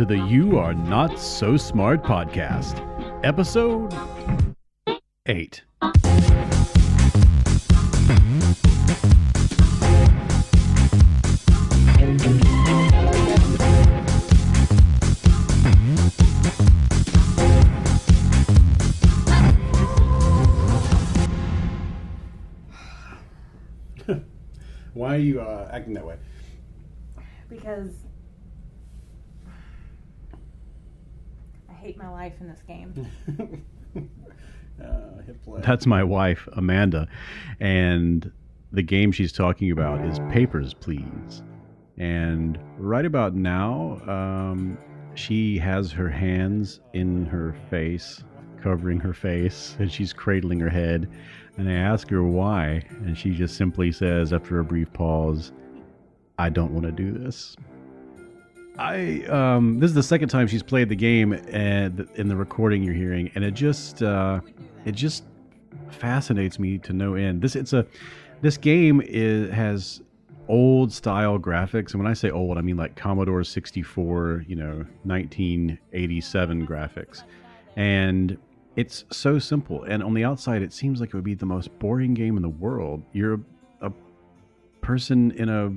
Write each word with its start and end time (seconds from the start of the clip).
To 0.00 0.06
the 0.06 0.16
You 0.16 0.56
Are 0.56 0.72
Not 0.72 1.18
So 1.18 1.58
Smart 1.58 2.02
podcast, 2.02 2.80
episode 3.22 3.92
8. 5.26 5.62
Why 24.94 25.14
are 25.14 25.18
you 25.18 25.42
uh, 25.42 25.68
acting 25.70 25.92
that 25.92 26.06
way? 26.06 26.16
because 27.50 27.90
hate 31.80 31.96
my 31.96 32.08
life 32.08 32.34
in 32.40 32.48
this 32.48 32.62
game. 32.66 33.64
Uh, 34.82 35.20
hit 35.26 35.42
play. 35.42 35.60
That's 35.62 35.84
my 35.84 36.02
wife, 36.02 36.48
Amanda. 36.54 37.06
And 37.60 38.32
the 38.72 38.82
game 38.82 39.12
she's 39.12 39.30
talking 39.30 39.70
about 39.70 40.02
is 40.06 40.18
Papers, 40.30 40.72
Please. 40.72 41.42
And 41.98 42.58
right 42.78 43.04
about 43.04 43.34
now, 43.34 44.00
um, 44.06 44.78
she 45.14 45.58
has 45.58 45.92
her 45.92 46.08
hands 46.08 46.80
in 46.94 47.26
her 47.26 47.54
face, 47.68 48.24
covering 48.62 48.98
her 49.00 49.12
face, 49.12 49.76
and 49.78 49.92
she's 49.92 50.14
cradling 50.14 50.60
her 50.60 50.70
head. 50.70 51.10
And 51.58 51.68
I 51.68 51.74
ask 51.74 52.08
her 52.08 52.22
why, 52.22 52.82
and 53.04 53.18
she 53.18 53.32
just 53.32 53.56
simply 53.56 53.92
says, 53.92 54.32
after 54.32 54.60
a 54.60 54.64
brief 54.64 54.90
pause, 54.94 55.52
I 56.38 56.48
don't 56.48 56.72
want 56.72 56.86
to 56.86 56.92
do 56.92 57.12
this. 57.12 57.54
I 58.80 59.24
um, 59.24 59.78
this 59.78 59.90
is 59.90 59.94
the 59.94 60.02
second 60.02 60.30
time 60.30 60.46
she's 60.46 60.62
played 60.62 60.88
the 60.88 60.96
game 60.96 61.34
and 61.34 62.08
in 62.14 62.28
the 62.28 62.36
recording 62.36 62.82
you're 62.82 62.94
hearing, 62.94 63.30
and 63.34 63.44
it 63.44 63.52
just 63.52 64.02
uh, 64.02 64.40
it 64.86 64.92
just 64.92 65.24
fascinates 65.90 66.58
me 66.58 66.78
to 66.78 66.94
no 66.94 67.14
end. 67.14 67.42
This 67.42 67.56
it's 67.56 67.74
a 67.74 67.86
this 68.40 68.56
game 68.56 69.02
is 69.04 69.52
has 69.52 70.00
old 70.48 70.92
style 70.94 71.38
graphics, 71.38 71.92
and 71.92 72.02
when 72.02 72.10
I 72.10 72.14
say 72.14 72.30
old, 72.30 72.56
I 72.56 72.62
mean 72.62 72.78
like 72.78 72.96
Commodore 72.96 73.44
64, 73.44 74.46
you 74.48 74.56
know, 74.56 74.86
1987 75.04 76.66
graphics, 76.66 77.24
and 77.76 78.38
it's 78.76 79.04
so 79.10 79.38
simple. 79.38 79.82
And 79.82 80.02
on 80.02 80.14
the 80.14 80.24
outside, 80.24 80.62
it 80.62 80.72
seems 80.72 81.00
like 81.00 81.10
it 81.10 81.14
would 81.14 81.22
be 81.22 81.34
the 81.34 81.44
most 81.44 81.78
boring 81.78 82.14
game 82.14 82.36
in 82.36 82.42
the 82.42 82.48
world. 82.48 83.02
You're 83.12 83.34
a, 83.34 83.88
a 83.88 83.92
person 84.80 85.32
in 85.32 85.50
a 85.50 85.70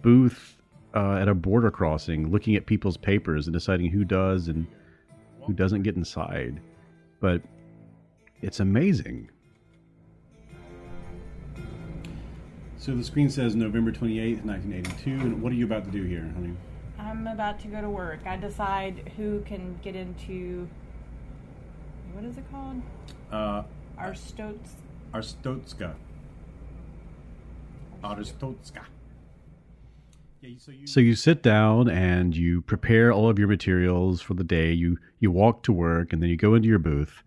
booth 0.00 0.59
uh, 0.94 1.14
at 1.14 1.28
a 1.28 1.34
border 1.34 1.70
crossing, 1.70 2.30
looking 2.30 2.56
at 2.56 2.66
people's 2.66 2.96
papers 2.96 3.46
and 3.46 3.54
deciding 3.54 3.90
who 3.90 4.04
does 4.04 4.48
and 4.48 4.66
who 5.42 5.52
doesn't 5.52 5.82
get 5.82 5.96
inside. 5.96 6.60
But 7.20 7.42
it's 8.42 8.60
amazing. 8.60 9.30
So 12.78 12.94
the 12.94 13.04
screen 13.04 13.28
says 13.28 13.54
November 13.54 13.92
28th, 13.92 14.44
1982. 14.44 15.10
And 15.10 15.42
what 15.42 15.52
are 15.52 15.54
you 15.54 15.66
about 15.66 15.84
to 15.84 15.90
do 15.90 16.02
here, 16.04 16.30
honey? 16.34 16.56
I'm 16.98 17.26
about 17.26 17.60
to 17.60 17.68
go 17.68 17.80
to 17.80 17.90
work. 17.90 18.20
I 18.26 18.36
decide 18.36 19.12
who 19.16 19.42
can 19.42 19.78
get 19.82 19.94
into 19.94 20.68
what 22.12 22.24
is 22.24 22.38
it 22.38 22.44
called? 22.50 22.82
Uh, 23.30 23.62
Arstotes. 23.98 24.72
Arstotzka. 25.14 25.94
Arstotzka. 28.02 28.84
So 30.86 31.00
you 31.00 31.14
sit 31.14 31.42
down 31.42 31.90
and 31.90 32.34
you 32.34 32.62
prepare 32.62 33.12
all 33.12 33.28
of 33.28 33.38
your 33.38 33.48
materials 33.48 34.22
for 34.22 34.34
the 34.34 34.44
day. 34.44 34.72
You 34.72 34.98
you 35.18 35.30
walk 35.30 35.62
to 35.64 35.72
work 35.72 36.12
and 36.12 36.22
then 36.22 36.30
you 36.30 36.36
go 36.36 36.54
into 36.54 36.68
your 36.68 36.78
booth, 36.78 37.22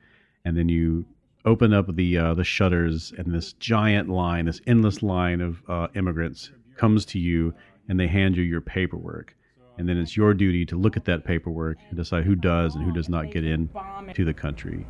and 0.45 0.57
then 0.57 0.67
you 0.67 1.05
open 1.45 1.73
up 1.73 1.95
the 1.95 2.17
uh, 2.17 2.33
the 2.33 2.43
shutters 2.43 3.13
and 3.17 3.33
this 3.33 3.53
giant 3.53 4.09
line, 4.09 4.45
this 4.45 4.61
endless 4.65 5.03
line 5.03 5.41
of 5.41 5.61
uh, 5.67 5.87
immigrants 5.95 6.51
comes 6.75 7.05
to 7.05 7.19
you 7.19 7.53
and 7.87 7.99
they 7.99 8.07
hand 8.07 8.35
you 8.35 8.43
your 8.43 8.61
paperwork, 8.61 9.35
and 9.77 9.87
then 9.87 9.97
it's 9.97 10.17
your 10.17 10.33
duty 10.33 10.65
to 10.65 10.75
look 10.75 10.97
at 10.97 11.05
that 11.05 11.23
paperwork 11.23 11.77
and 11.89 11.97
decide 11.97 12.23
who 12.23 12.35
does 12.35 12.75
and 12.75 12.83
who 12.83 12.91
does 12.91 13.09
not 13.09 13.29
get 13.31 13.45
in 13.45 13.69
to 14.13 14.25
the 14.25 14.33
country. 14.33 14.85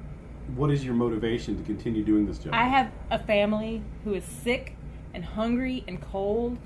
What 0.56 0.72
is 0.72 0.86
your 0.86 0.94
motivation 0.94 1.58
to 1.58 1.64
continue 1.64 2.04
doing 2.04 2.26
this 2.26 2.38
job? 2.38 2.54
I 2.54 2.66
have 2.66 2.92
a 3.10 3.20
family 3.20 3.82
who 4.04 4.14
is 4.14 4.24
sick 4.24 4.76
and 5.14 5.26
hungry 5.26 5.84
and 5.88 6.02
cold, 6.02 6.58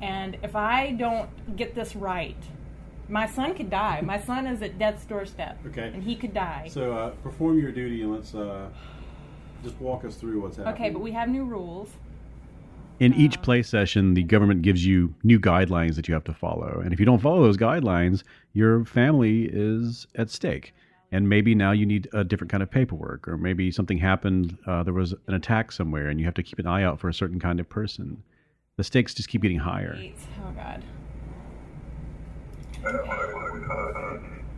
and 0.00 0.36
if 0.42 0.54
I 0.56 0.92
don't 0.92 1.56
get 1.56 1.74
this 1.74 1.96
right, 1.96 2.36
my 3.08 3.26
son 3.26 3.54
could 3.54 3.70
die. 3.70 4.00
My 4.02 4.18
son 4.20 4.46
is 4.46 4.62
at 4.62 4.78
death's 4.78 5.04
doorstep, 5.04 5.58
Okay. 5.68 5.90
and 5.94 6.02
he 6.02 6.16
could 6.16 6.34
die. 6.34 6.68
So 6.70 6.92
uh, 6.96 7.10
perform 7.22 7.58
your 7.58 7.72
duty 7.72 8.02
and 8.02 8.12
let's 8.12 8.34
uh, 8.34 8.68
just 9.62 9.80
walk 9.80 10.04
us 10.04 10.16
through 10.16 10.40
what's 10.40 10.56
happening. 10.56 10.74
Okay, 10.74 10.90
but 10.90 11.00
we 11.00 11.12
have 11.12 11.28
new 11.28 11.44
rules. 11.44 11.90
In 12.98 13.12
each 13.12 13.40
play 13.42 13.62
session, 13.62 14.14
the 14.14 14.22
government 14.22 14.62
gives 14.62 14.86
you 14.86 15.14
new 15.22 15.38
guidelines 15.38 15.96
that 15.96 16.08
you 16.08 16.14
have 16.14 16.24
to 16.24 16.32
follow. 16.32 16.80
And 16.82 16.94
if 16.94 16.98
you 16.98 17.04
don't 17.04 17.20
follow 17.20 17.42
those 17.42 17.58
guidelines, 17.58 18.22
your 18.54 18.84
family 18.86 19.50
is 19.52 20.06
at 20.14 20.30
stake. 20.30 20.74
And 21.12 21.28
maybe 21.28 21.54
now 21.54 21.72
you 21.72 21.86
need 21.86 22.08
a 22.14 22.24
different 22.24 22.50
kind 22.50 22.62
of 22.62 22.70
paperwork, 22.70 23.28
or 23.28 23.36
maybe 23.36 23.70
something 23.70 23.98
happened, 23.98 24.56
uh, 24.66 24.82
there 24.82 24.94
was 24.94 25.14
an 25.28 25.34
attack 25.34 25.72
somewhere, 25.72 26.08
and 26.08 26.18
you 26.18 26.24
have 26.24 26.34
to 26.34 26.42
keep 26.42 26.58
an 26.58 26.66
eye 26.66 26.82
out 26.82 26.98
for 26.98 27.08
a 27.08 27.14
certain 27.14 27.38
kind 27.38 27.60
of 27.60 27.68
person. 27.68 28.22
The 28.76 28.84
stakes 28.84 29.14
just 29.14 29.30
keep 29.30 29.40
getting 29.40 29.58
higher. 29.58 29.96
Eight. 29.98 30.18
Oh 30.46 30.50
God. 30.52 30.82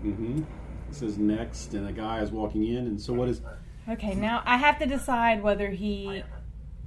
Mm-hmm. 0.04 0.38
It 0.88 0.94
says 0.94 1.18
next, 1.18 1.74
and 1.74 1.88
a 1.88 1.92
guy 1.92 2.20
is 2.20 2.32
walking 2.32 2.66
in. 2.66 2.78
And 2.78 3.00
so, 3.00 3.12
what 3.12 3.28
is. 3.28 3.40
Okay, 3.88 4.14
now 4.16 4.42
I 4.44 4.56
have 4.56 4.76
to 4.80 4.86
decide 4.86 5.40
whether 5.40 5.70
he 5.70 6.24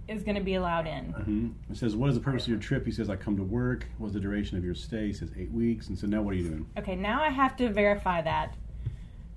is 0.09 0.23
going 0.23 0.35
to 0.35 0.41
be 0.43 0.55
allowed 0.55 0.87
in. 0.87 1.05
hmm 1.05 1.47
It 1.71 1.77
says, 1.77 1.95
What 1.95 2.09
is 2.09 2.15
the 2.15 2.21
purpose 2.21 2.43
of 2.43 2.49
your 2.49 2.59
trip? 2.59 2.85
He 2.85 2.91
says, 2.91 3.09
I 3.09 3.15
come 3.15 3.37
to 3.37 3.43
work. 3.43 3.85
What's 3.97 4.13
the 4.13 4.19
duration 4.19 4.57
of 4.57 4.65
your 4.65 4.75
stay? 4.75 5.07
He 5.07 5.13
says, 5.13 5.29
Eight 5.37 5.51
weeks. 5.53 5.87
And 5.87 5.97
so, 5.97 6.07
now 6.07 6.21
what 6.21 6.33
are 6.33 6.37
you 6.37 6.49
doing? 6.49 6.65
Okay, 6.77 6.95
now 6.97 7.21
I 7.23 7.29
have 7.29 7.55
to 7.57 7.69
verify 7.69 8.21
that 8.23 8.55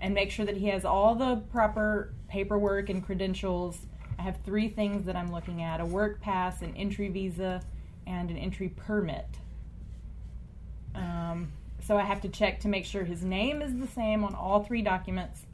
and 0.00 0.12
make 0.14 0.32
sure 0.32 0.44
that 0.46 0.56
he 0.56 0.66
has 0.66 0.84
all 0.84 1.14
the 1.14 1.36
proper 1.52 2.12
paperwork 2.26 2.88
and 2.90 3.06
credentials. 3.06 3.86
I 4.18 4.22
have 4.22 4.38
three 4.44 4.68
things 4.68 5.06
that 5.06 5.14
I'm 5.14 5.30
looking 5.30 5.62
at 5.62 5.80
a 5.80 5.86
work 5.86 6.20
pass, 6.20 6.60
an 6.62 6.74
entry 6.76 7.08
visa, 7.08 7.60
and 8.06 8.30
an 8.30 8.36
entry 8.36 8.68
permit. 8.68 9.26
Um, 10.94 11.52
so 11.82 11.96
I 11.96 12.02
have 12.02 12.20
to 12.22 12.28
check 12.28 12.60
to 12.60 12.68
make 12.68 12.84
sure 12.84 13.04
his 13.04 13.22
name 13.24 13.62
is 13.62 13.76
the 13.78 13.86
same 13.86 14.24
on 14.24 14.34
all 14.34 14.62
three 14.62 14.82
documents. 14.82 15.44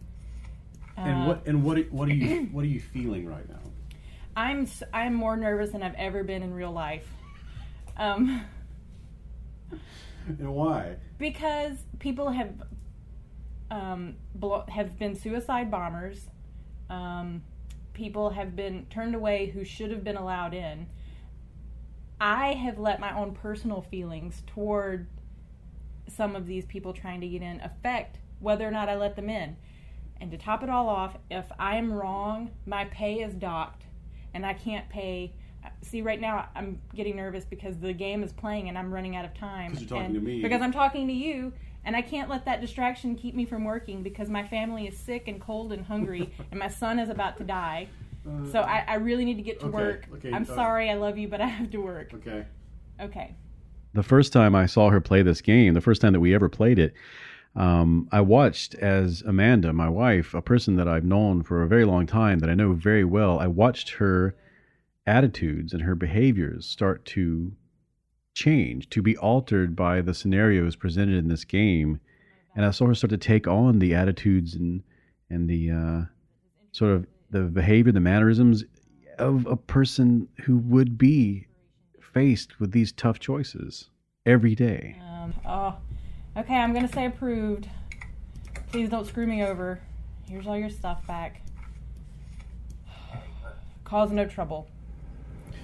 And 0.97 1.23
Uh, 1.23 1.27
what 1.27 1.47
and 1.47 1.65
what 1.65 1.79
are- 1.79 1.83
what 1.85 2.09
are 2.09 2.15
you 2.15 2.47
what 2.53 2.63
are 2.65 2.69
you 2.69 2.81
feeling 2.81 3.27
right 3.27 3.49
now? 3.49 3.57
I'm 4.37 4.67
I'm 4.93 5.15
more 5.15 5.37
nervous 5.37 5.71
than 5.71 5.83
I've 5.83 5.95
ever 5.95 6.23
been 6.25 6.43
in 6.43 6.53
real 6.55 6.73
life. 6.73 7.09
Um, 7.97 8.45
And 10.29 10.55
why? 10.55 10.97
because 11.19 11.79
people 11.99 12.31
have 12.31 12.63
um, 13.71 14.17
blo- 14.35 14.65
have 14.69 14.99
been 14.99 15.15
suicide 15.15 15.71
bombers. 15.71 16.27
Um, 16.89 17.43
people 17.95 18.31
have 18.31 18.57
been 18.57 18.87
turned 18.91 19.15
away 19.15 19.47
who 19.47 19.65
should 19.65 19.91
have 19.91 20.03
been 20.05 20.17
allowed 20.17 20.55
in. 20.55 20.87
I 22.21 22.53
have 22.53 22.79
let 22.79 23.01
my 23.01 23.17
own 23.17 23.33
personal 23.33 23.81
feelings 23.81 24.43
toward 24.47 25.07
some 26.07 26.37
of 26.37 26.47
these 26.47 26.67
people 26.67 26.93
trying 26.93 27.21
to 27.23 27.29
get 27.29 27.41
in 27.43 27.61
affect 27.61 28.19
whether 28.41 28.67
or 28.67 28.71
not 28.71 28.89
I 28.89 28.97
let 28.97 29.17
them 29.17 29.31
in. 29.31 29.57
And 30.21 30.31
to 30.33 30.37
top 30.37 30.63
it 30.63 30.69
all 30.69 30.89
off, 30.89 31.17
if 31.31 31.47
I 31.59 31.77
am 31.77 31.93
wrong, 31.93 32.51
my 32.67 32.85
pay 32.87 33.21
is 33.23 33.33
docked 33.35 33.85
and 34.35 34.45
I 34.45 34.53
can't 34.53 34.89
pay. 34.91 35.33
See, 35.83 36.03
right 36.03 36.21
now 36.21 36.49
I'm 36.55 36.81
getting 36.95 37.17
nervous 37.17 37.45
because 37.45 37.79
the 37.79 37.93
game 37.93 38.23
is 38.23 38.33
playing 38.33 38.69
and 38.69 38.77
I'm 38.77 38.93
running 38.93 39.17
out 39.17 39.25
of 39.25 39.33
time. 39.35 39.73
'Cause 39.73 39.81
you're 39.83 39.89
talking 39.89 40.15
to 40.15 40.21
me. 40.21 40.43
Because 40.43 40.61
I'm 40.61 40.73
talking 40.73 41.07
to 41.07 41.13
you, 41.13 41.53
and 41.85 41.97
I 41.97 42.03
can't 42.03 42.29
let 42.29 42.45
that 42.45 42.61
distraction 42.61 43.15
keep 43.15 43.35
me 43.35 43.47
from 43.47 43.65
working 43.65 44.03
because 44.03 44.29
my 44.29 44.47
family 44.47 44.87
is 44.87 44.99
sick 44.99 45.27
and 45.29 45.41
cold 45.41 45.73
and 45.73 45.87
hungry, 45.87 46.31
and 46.51 46.61
my 46.61 46.69
son 46.69 46.99
is 46.99 47.09
about 47.09 47.39
to 47.39 47.45
die. 47.45 47.89
So 48.51 48.61
I, 48.61 48.85
I 48.87 48.95
really 48.97 49.25
need 49.25 49.37
to 49.37 49.43
get 49.43 49.61
to 49.61 49.67
okay, 49.67 49.75
work. 49.77 50.07
okay, 50.15 50.33
I'm 50.33 50.43
uh, 50.43 50.55
sorry, 50.55 50.91
I 50.91 50.95
love 50.95 51.17
you, 51.17 51.29
but 51.29 51.41
I 51.41 51.47
have 51.47 51.71
to 51.71 51.79
work. 51.79 52.13
Okay. 52.15 52.45
Okay. 53.01 53.35
the 53.95 54.03
first 54.03 54.33
time 54.33 54.55
I 54.55 54.67
saw 54.67 54.91
her 54.91 55.01
play 55.01 55.23
this 55.23 55.41
game, 55.41 55.73
the 55.73 55.81
first 55.81 56.03
time 56.03 56.13
that 56.13 56.21
we 56.21 56.35
ever 56.35 56.51
played 56.51 56.79
it, 56.79 56.93
um, 57.57 58.09
I 58.13 58.21
watched 58.21 58.75
as 58.75 59.23
Amanda, 59.23 59.73
my 59.73 59.89
wife, 59.89 60.35
a 60.35 60.43
person 60.43 60.77
that 60.77 60.87
I've 60.87 61.05
known 61.05 61.43
for 61.43 61.63
a 61.63 61.67
very 61.67 61.85
long 61.85 62.07
time, 62.07 62.39
that 62.41 62.51
I 62.51 62.55
know 62.55 62.75
very 62.75 63.05
well, 63.05 63.39
I 63.39 63.47
watched 63.47 63.91
her 63.91 64.37
attitudes 65.07 65.73
and 65.73 65.83
her 65.83 65.95
behaviors 65.95 66.67
start 66.67 67.05
to 67.07 67.53
change, 68.35 68.89
to 68.91 69.03
be 69.03 69.17
altered 69.17 69.75
by 69.75 70.01
the 70.01 70.15
scenarios 70.15 70.77
presented 70.77 71.17
in 71.17 71.29
this 71.29 71.45
game. 71.45 72.01
And 72.55 72.65
I 72.65 72.71
saw 72.71 72.87
her 72.87 72.95
start 72.95 73.11
to 73.11 73.17
take 73.17 73.47
on 73.47 73.79
the 73.79 73.95
attitudes 73.95 74.55
and 74.55 74.83
and 75.31 75.49
the 75.49 75.71
uh, 75.71 76.03
sort 76.73 76.93
of 76.93 77.07
the 77.31 77.43
behavior, 77.43 77.93
the 77.93 78.01
mannerisms 78.01 78.65
of 79.19 79.47
a 79.47 79.57
person 79.57 80.29
who 80.45 80.59
would 80.59 80.99
be 80.99 81.47
faced 82.01 82.59
with 82.59 82.73
these 82.73 82.93
tough 82.93 83.19
choices 83.19 83.91
every 84.27 84.55
day. 84.55 84.97
Um, 85.03 85.35
oh, 85.47 85.77
okay. 86.37 86.57
I'm 86.57 86.73
gonna 86.73 86.89
say 86.89 87.07
approved. 87.07 87.69
Please 88.69 88.89
don't 88.89 89.07
screw 89.07 89.27
me 89.27 89.43
over. 89.43 89.81
Here's 90.29 90.47
all 90.47 90.57
your 90.57 90.71
stuff 90.71 91.07
back. 91.07 91.43
Cause 93.85 94.13
no 94.13 94.25
trouble. 94.25 94.69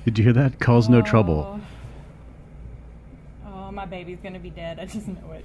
Did 0.04 0.18
you 0.18 0.24
hear 0.24 0.32
that? 0.32 0.58
Cause 0.58 0.88
no 0.88 1.02
trouble. 1.02 1.60
Oh, 3.44 3.48
oh, 3.48 3.72
my 3.72 3.86
baby's 3.86 4.18
gonna 4.22 4.40
be 4.40 4.50
dead. 4.50 4.78
I 4.78 4.86
just 4.86 5.08
know 5.08 5.32
it. 5.32 5.44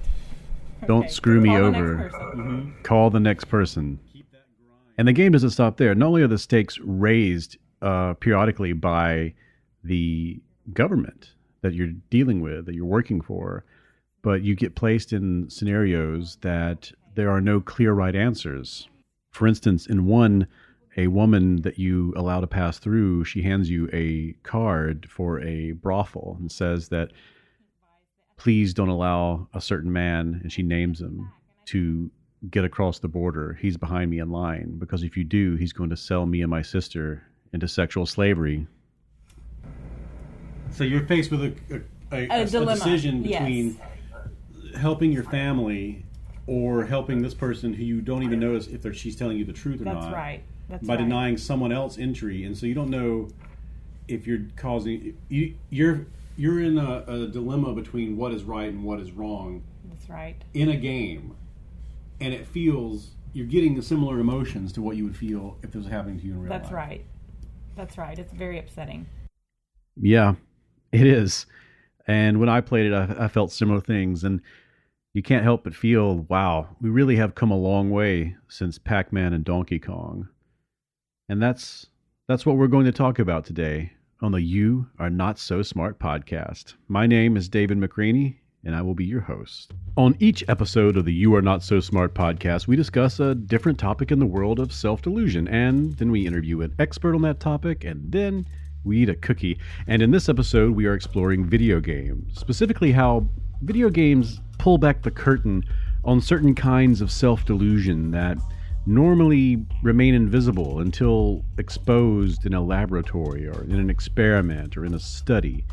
Don't 0.87 1.03
Okay, 1.03 1.09
screw 1.09 1.39
me 1.39 1.49
call 1.49 1.71
the 1.71 1.71
next 1.71 2.15
over. 2.15 2.71
Call 2.83 3.09
the 3.11 3.19
next 3.19 3.45
person. 3.45 3.99
And 4.97 5.07
the 5.07 5.13
game 5.13 5.31
doesn't 5.31 5.51
stop 5.51 5.77
there. 5.77 5.95
Not 5.95 6.07
only 6.07 6.21
are 6.21 6.27
the 6.27 6.37
stakes 6.37 6.79
raised 6.79 7.57
uh, 7.81 8.13
periodically 8.15 8.73
by 8.73 9.33
the 9.83 10.39
government 10.73 11.33
that 11.61 11.73
you're 11.73 11.93
dealing 12.09 12.41
with, 12.41 12.65
that 12.65 12.75
you're 12.75 12.85
working 12.85 13.21
for, 13.21 13.63
but 14.21 14.43
you 14.43 14.55
get 14.55 14.75
placed 14.75 15.13
in 15.13 15.49
scenarios 15.49 16.37
that 16.41 16.91
there 17.15 17.31
are 17.31 17.41
no 17.41 17.59
clear 17.59 17.93
right 17.93 18.15
answers. 18.15 18.87
For 19.31 19.47
instance, 19.47 19.87
in 19.87 20.05
one, 20.05 20.47
a 20.97 21.07
woman 21.07 21.61
that 21.61 21.79
you 21.79 22.13
allow 22.15 22.41
to 22.41 22.47
pass 22.47 22.77
through, 22.77 23.23
she 23.23 23.41
hands 23.41 23.69
you 23.69 23.89
a 23.93 24.33
card 24.43 25.07
for 25.09 25.39
a 25.41 25.71
brothel 25.71 26.37
and 26.39 26.51
says 26.51 26.89
that 26.89 27.11
please 28.37 28.73
don't 28.73 28.89
allow 28.89 29.47
a 29.53 29.61
certain 29.61 29.91
man, 29.91 30.39
and 30.43 30.51
she 30.51 30.63
names 30.63 30.99
him, 30.99 31.31
to 31.65 32.11
get 32.49 32.65
across 32.65 32.99
the 32.99 33.07
border. 33.07 33.57
He's 33.61 33.77
behind 33.77 34.09
me 34.09 34.19
in 34.19 34.29
line 34.29 34.77
because 34.77 35.03
if 35.03 35.15
you 35.15 35.23
do, 35.23 35.55
he's 35.55 35.73
going 35.73 35.89
to 35.91 35.97
sell 35.97 36.25
me 36.25 36.41
and 36.41 36.49
my 36.49 36.61
sister 36.61 37.23
into 37.53 37.67
sexual 37.67 38.05
slavery. 38.05 38.67
So 40.71 40.83
you're 40.83 41.05
faced 41.05 41.31
with 41.31 41.43
a, 41.43 41.83
a, 42.11 42.41
A 42.41 42.45
dilemma, 42.45 42.75
decision 42.75 43.23
yes. 43.23 43.39
between 43.39 43.79
helping 44.75 45.11
your 45.11 45.23
family 45.23 46.05
or 46.47 46.85
helping 46.85 47.21
this 47.21 47.33
person 47.33 47.73
who 47.73 47.83
you 47.83 48.01
don't 48.01 48.23
even 48.23 48.39
know 48.39 48.55
if 48.55 48.95
she's 48.95 49.15
telling 49.15 49.37
you 49.37 49.45
the 49.45 49.53
truth 49.53 49.81
or 49.81 49.85
That's 49.85 50.05
not 50.05 50.13
right. 50.13 50.43
That's 50.69 50.85
by 50.87 50.95
right. 50.95 51.03
denying 51.03 51.37
someone 51.37 51.71
else 51.73 51.97
entry, 51.97 52.45
and 52.45 52.57
so 52.57 52.65
you 52.65 52.73
don't 52.73 52.89
know 52.89 53.27
if 54.07 54.25
you're 54.25 54.45
causing 54.55 55.17
you 55.29 55.53
you're 55.69 56.05
you're 56.37 56.61
in 56.61 56.77
a, 56.77 57.03
a 57.07 57.27
dilemma 57.27 57.73
between 57.73 58.15
what 58.17 58.33
is 58.33 58.43
right 58.43 58.69
and 58.69 58.83
what 58.83 58.99
is 58.99 59.11
wrong 59.11 59.61
That's 59.89 60.09
right. 60.09 60.41
in 60.53 60.69
a 60.69 60.75
game, 60.77 61.35
and 62.21 62.33
it 62.33 62.47
feels 62.47 63.11
you're 63.33 63.47
getting 63.47 63.75
the 63.75 63.81
similar 63.81 64.19
emotions 64.19 64.71
to 64.73 64.81
what 64.81 64.95
you 64.95 65.03
would 65.03 65.15
feel 65.17 65.57
if 65.63 65.71
this 65.71 65.83
was 65.83 65.91
happening 65.91 66.19
to 66.19 66.25
you 66.25 66.33
in 66.33 66.41
real 66.41 66.49
That's 66.49 66.65
life. 66.65 66.73
right. 66.73 67.05
That's 67.75 67.97
right. 67.97 68.17
It's 68.17 68.33
very 68.33 68.59
upsetting. 68.59 69.07
Yeah, 69.95 70.35
it 70.91 71.07
is. 71.07 71.45
And 72.07 72.39
when 72.39 72.49
I 72.49 72.61
played 72.61 72.87
it, 72.87 72.93
I, 72.93 73.25
I 73.25 73.27
felt 73.27 73.51
similar 73.51 73.79
things, 73.79 74.23
and 74.23 74.41
you 75.13 75.21
can't 75.21 75.43
help 75.43 75.63
but 75.63 75.75
feel, 75.75 76.19
wow, 76.29 76.69
we 76.81 76.89
really 76.89 77.15
have 77.17 77.35
come 77.35 77.51
a 77.51 77.57
long 77.57 77.89
way 77.89 78.35
since 78.49 78.77
Pac-Man 78.77 79.33
and 79.33 79.43
Donkey 79.43 79.79
Kong. 79.79 80.27
And 81.29 81.41
that's 81.41 81.87
that's 82.27 82.45
what 82.45 82.57
we're 82.57 82.67
going 82.67 82.85
to 82.85 82.91
talk 82.91 83.19
about 83.19 83.45
today 83.45 83.93
on 84.21 84.31
the 84.31 84.41
You 84.41 84.87
Are 84.99 85.09
Not 85.09 85.39
So 85.39 85.61
Smart 85.61 85.99
podcast. 85.99 86.75
My 86.87 87.07
name 87.07 87.35
is 87.37 87.49
David 87.49 87.77
McRaney, 87.77 88.37
and 88.63 88.75
I 88.75 88.81
will 88.81 88.93
be 88.93 89.05
your 89.05 89.21
host. 89.21 89.73
On 89.97 90.15
each 90.19 90.43
episode 90.47 90.97
of 90.97 91.05
the 91.05 91.13
You 91.13 91.35
Are 91.35 91.41
Not 91.41 91.63
So 91.63 91.79
Smart 91.79 92.13
podcast, 92.13 92.67
we 92.67 92.75
discuss 92.75 93.19
a 93.19 93.35
different 93.35 93.79
topic 93.79 94.11
in 94.11 94.19
the 94.19 94.25
world 94.25 94.59
of 94.59 94.71
self 94.71 95.01
delusion, 95.01 95.47
and 95.47 95.93
then 95.97 96.11
we 96.11 96.27
interview 96.27 96.61
an 96.61 96.73
expert 96.79 97.15
on 97.15 97.21
that 97.23 97.39
topic, 97.39 97.83
and 97.83 98.11
then 98.11 98.45
we 98.83 98.99
eat 98.99 99.09
a 99.09 99.15
cookie. 99.15 99.57
And 99.87 100.01
in 100.01 100.11
this 100.11 100.29
episode, 100.29 100.75
we 100.75 100.85
are 100.85 100.93
exploring 100.93 101.45
video 101.45 101.79
games, 101.79 102.39
specifically 102.39 102.91
how 102.91 103.27
video 103.61 103.89
games 103.89 104.39
pull 104.57 104.77
back 104.77 105.01
the 105.01 105.11
curtain 105.11 105.63
on 106.03 106.21
certain 106.21 106.55
kinds 106.55 107.01
of 107.01 107.11
self 107.11 107.45
delusion 107.45 108.11
that 108.11 108.37
normally 108.85 109.63
remain 109.83 110.15
invisible 110.15 110.79
until 110.79 111.45
exposed 111.59 112.45
in 112.45 112.53
a 112.53 112.61
laboratory 112.61 113.47
or 113.47 113.63
in 113.65 113.79
an 113.79 113.89
experiment 113.89 114.75
or 114.75 114.85
in 114.85 114.93
a 114.93 114.99
study. 114.99 115.63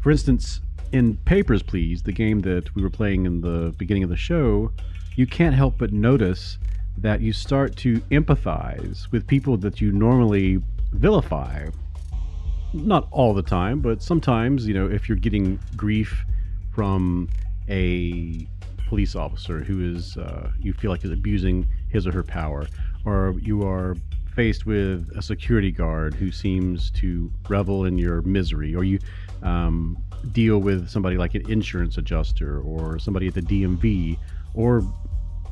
For 0.00 0.10
instance, 0.10 0.60
in 0.92 1.16
Papers, 1.18 1.62
Please, 1.62 2.02
the 2.02 2.12
game 2.12 2.40
that 2.42 2.74
we 2.74 2.82
were 2.82 2.90
playing 2.90 3.26
in 3.26 3.40
the 3.40 3.74
beginning 3.76 4.02
of 4.02 4.10
the 4.10 4.16
show, 4.16 4.72
you 5.16 5.26
can't 5.26 5.54
help 5.54 5.78
but 5.78 5.92
notice 5.92 6.58
that 6.98 7.20
you 7.20 7.32
start 7.32 7.76
to 7.76 8.00
empathize 8.10 9.10
with 9.10 9.26
people 9.26 9.56
that 9.58 9.80
you 9.80 9.92
normally 9.92 10.62
vilify. 10.92 11.68
Not 12.72 13.08
all 13.10 13.34
the 13.34 13.42
time, 13.42 13.80
but 13.80 14.02
sometimes, 14.02 14.66
you 14.66 14.74
know, 14.74 14.88
if 14.88 15.08
you're 15.08 15.18
getting 15.18 15.58
grief 15.76 16.24
from 16.74 17.28
a 17.68 18.46
police 18.88 19.16
officer 19.16 19.60
who 19.60 19.94
is, 19.94 20.16
uh, 20.16 20.50
you 20.58 20.72
feel 20.72 20.90
like 20.90 21.04
is 21.04 21.10
abusing 21.10 21.66
his 21.88 22.06
or 22.06 22.12
her 22.12 22.22
power, 22.22 22.66
or 23.04 23.34
you 23.40 23.62
are 23.66 23.96
faced 24.34 24.66
with 24.66 25.10
a 25.16 25.22
security 25.22 25.72
guard 25.72 26.14
who 26.14 26.30
seems 26.30 26.90
to 26.90 27.32
revel 27.48 27.86
in 27.86 27.96
your 27.96 28.20
misery, 28.22 28.74
or 28.74 28.84
you 28.84 28.98
um, 29.42 29.96
deal 30.32 30.58
with 30.58 30.88
somebody 30.88 31.16
like 31.16 31.34
an 31.34 31.50
insurance 31.50 31.98
adjuster 31.98 32.60
or 32.60 32.98
somebody 32.98 33.28
at 33.28 33.34
the 33.34 33.42
DMV, 33.42 34.18
or 34.54 34.82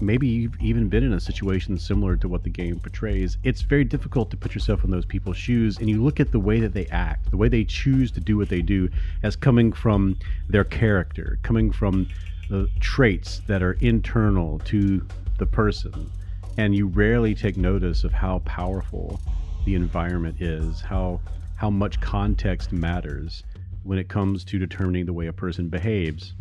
maybe 0.00 0.26
you've 0.26 0.60
even 0.60 0.88
been 0.88 1.04
in 1.04 1.12
a 1.12 1.20
situation 1.20 1.78
similar 1.78 2.16
to 2.16 2.28
what 2.28 2.42
the 2.42 2.50
game 2.50 2.78
portrays. 2.78 3.38
It's 3.42 3.62
very 3.62 3.84
difficult 3.84 4.30
to 4.30 4.36
put 4.36 4.54
yourself 4.54 4.84
in 4.84 4.90
those 4.90 5.04
people's 5.06 5.36
shoes, 5.36 5.78
and 5.78 5.88
you 5.88 6.02
look 6.02 6.20
at 6.20 6.32
the 6.32 6.40
way 6.40 6.60
that 6.60 6.74
they 6.74 6.86
act, 6.86 7.30
the 7.30 7.36
way 7.36 7.48
they 7.48 7.64
choose 7.64 8.10
to 8.12 8.20
do 8.20 8.36
what 8.36 8.48
they 8.48 8.62
do, 8.62 8.88
as 9.22 9.36
coming 9.36 9.72
from 9.72 10.16
their 10.48 10.64
character, 10.64 11.38
coming 11.42 11.70
from 11.70 12.08
the 12.50 12.68
traits 12.80 13.40
that 13.46 13.62
are 13.62 13.72
internal 13.80 14.58
to 14.60 15.06
the 15.38 15.46
person. 15.46 16.10
And 16.56 16.74
you 16.74 16.86
rarely 16.86 17.34
take 17.34 17.56
notice 17.56 18.04
of 18.04 18.12
how 18.12 18.40
powerful 18.40 19.20
the 19.64 19.74
environment 19.74 20.40
is, 20.40 20.80
how 20.80 21.20
how 21.56 21.70
much 21.70 22.00
context 22.00 22.72
matters 22.72 23.44
when 23.84 23.98
it 23.98 24.08
comes 24.08 24.44
to 24.44 24.58
determining 24.58 25.06
the 25.06 25.12
way 25.12 25.26
a 25.26 25.32
person 25.32 25.68
behaves. 25.68 26.34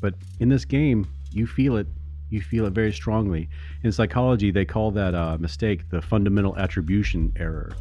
But 0.00 0.14
in 0.40 0.48
this 0.48 0.64
game, 0.64 1.08
you 1.32 1.46
feel 1.46 1.76
it. 1.76 1.86
You 2.28 2.40
feel 2.40 2.66
it 2.66 2.72
very 2.72 2.92
strongly. 2.92 3.48
In 3.84 3.92
psychology, 3.92 4.50
they 4.50 4.64
call 4.64 4.90
that 4.90 5.14
uh, 5.14 5.38
mistake 5.38 5.88
the 5.90 6.02
fundamental 6.02 6.56
attribution 6.58 7.32
error, 7.36 7.72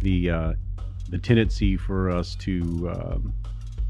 the 0.00 0.30
uh, 0.30 0.54
the 1.10 1.18
tendency 1.18 1.76
for 1.76 2.10
us 2.10 2.34
to 2.36 2.90
um, 2.94 3.34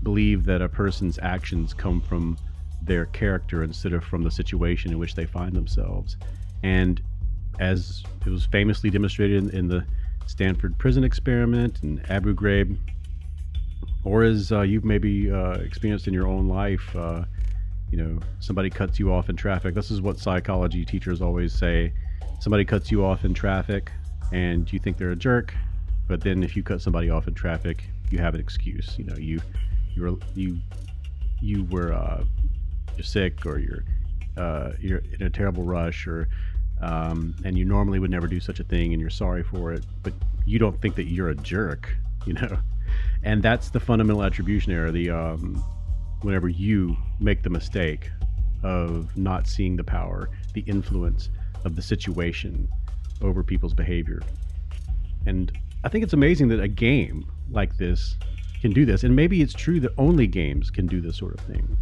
believe 0.02 0.45
that 0.47 0.62
a 0.62 0.69
person's 0.69 1.19
actions 1.23 1.73
come 1.73 2.00
from 2.00 2.37
their 2.83 3.07
character 3.07 3.62
instead 3.62 3.92
of 3.92 4.02
from 4.02 4.23
the 4.23 4.30
situation 4.30 4.90
in 4.90 4.99
which 4.99 5.14
they 5.14 5.26
find 5.26 5.54
themselves. 5.54 6.16
And 6.62 7.00
as 7.61 8.02
it 8.25 8.30
was 8.30 8.47
famously 8.47 8.90
demonstrated 8.90 9.45
in, 9.45 9.50
in 9.50 9.69
the 9.69 9.85
Stanford 10.26 10.76
prison 10.78 11.04
experiment 11.04 11.83
and 11.83 12.09
Abu 12.11 12.35
Ghraib, 12.35 12.76
or 14.04 14.23
as 14.23 14.52
uh, 14.52 14.62
you've 14.62 14.85
maybe 14.85 15.30
uh, 15.30 15.52
experienced 15.52 16.09
in 16.09 16.14
your 16.14 16.26
own 16.26 16.49
life, 16.49 16.95
uh, 16.97 17.25
you 17.90 17.99
know, 17.99 18.19
somebody 18.38 18.71
cuts 18.71 18.99
you 18.99 19.12
off 19.12 19.28
in 19.28 19.37
traffic. 19.37 19.75
This 19.75 19.90
is 19.90 20.00
what 20.00 20.19
psychology 20.19 20.85
teachers 20.85 21.21
always 21.21 21.52
say. 21.52 21.92
Somebody 22.40 22.64
cuts 22.64 22.90
you 22.90 23.04
off 23.04 23.25
in 23.25 23.35
traffic, 23.35 23.90
and 24.33 24.73
you 24.73 24.78
think 24.78 24.97
they're 24.97 25.11
a 25.11 25.16
jerk, 25.16 25.54
but 26.09 26.21
then 26.21 26.42
if 26.42 26.57
you 26.57 26.62
cut 26.62 26.80
somebody 26.80 27.11
off 27.11 27.28
in 27.28 27.35
traffic, 27.35 27.85
you 28.11 28.19
have 28.19 28.35
an 28.35 28.40
excuse. 28.40 28.97
You 28.99 29.04
know, 29.04 29.16
you 29.16 29.40
you 29.95 30.02
were 30.02 30.14
you 30.35 30.59
you 31.42 31.64
were 31.64 31.92
uh, 31.92 32.25
you're 32.97 33.04
sick, 33.04 33.45
or 33.45 33.59
you're 33.59 33.85
uh, 34.37 34.73
you're 34.80 35.02
in 35.19 35.26
a 35.26 35.30
terrible 35.30 35.64
rush, 35.64 36.07
or 36.07 36.28
um, 36.80 37.35
and 37.45 37.59
you 37.59 37.64
normally 37.64 37.99
would 37.99 38.11
never 38.11 38.26
do 38.26 38.40
such 38.40 38.61
a 38.61 38.64
thing, 38.64 38.92
and 38.92 39.00
you're 39.00 39.11
sorry 39.11 39.42
for 39.42 39.73
it, 39.73 39.85
but 40.02 40.14
you 40.47 40.59
don't 40.59 40.80
think 40.80 40.95
that 40.95 41.04
you're 41.04 41.28
a 41.28 41.35
jerk, 41.35 41.95
you 42.26 42.33
know. 42.33 42.59
And 43.23 43.43
that's 43.43 43.71
the 43.71 43.81
fundamental 43.81 44.23
attribution 44.23 44.73
error. 44.73 44.91
The 44.91 45.11
um, 45.11 45.62
whenever 46.23 46.49
you 46.49 46.97
make 47.19 47.43
the 47.43 47.50
mistake 47.50 48.11
of 48.62 49.17
not 49.17 49.47
seeing 49.47 49.77
the 49.77 49.85
power, 49.85 50.31
the 50.55 50.61
influence 50.62 51.31
of 51.65 51.77
the 51.77 51.83
situation 51.83 52.69
over 53.23 53.43
people's 53.43 53.75
behavior. 53.75 54.23
And 55.27 55.53
I 55.85 55.89
think 55.89 56.05
it's 56.05 56.12
amazing 56.12 56.49
that 56.49 56.61
a 56.61 56.69
game 56.69 57.27
like 57.50 57.77
this 57.77 58.17
can 58.61 58.73
do 58.73 58.85
this. 58.85 59.05
And 59.05 59.15
maybe 59.15 59.43
it's 59.43 59.55
true 59.55 59.81
that 59.81 59.93
only 59.99 60.27
games 60.27 60.71
can 60.71 60.87
do 60.87 61.00
this 61.00 61.17
sort 61.17 61.35
of 61.35 61.41
thing. 61.41 61.77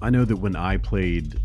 I 0.00 0.10
know 0.10 0.24
that 0.24 0.36
when 0.36 0.56
I 0.56 0.76
played 0.76 1.40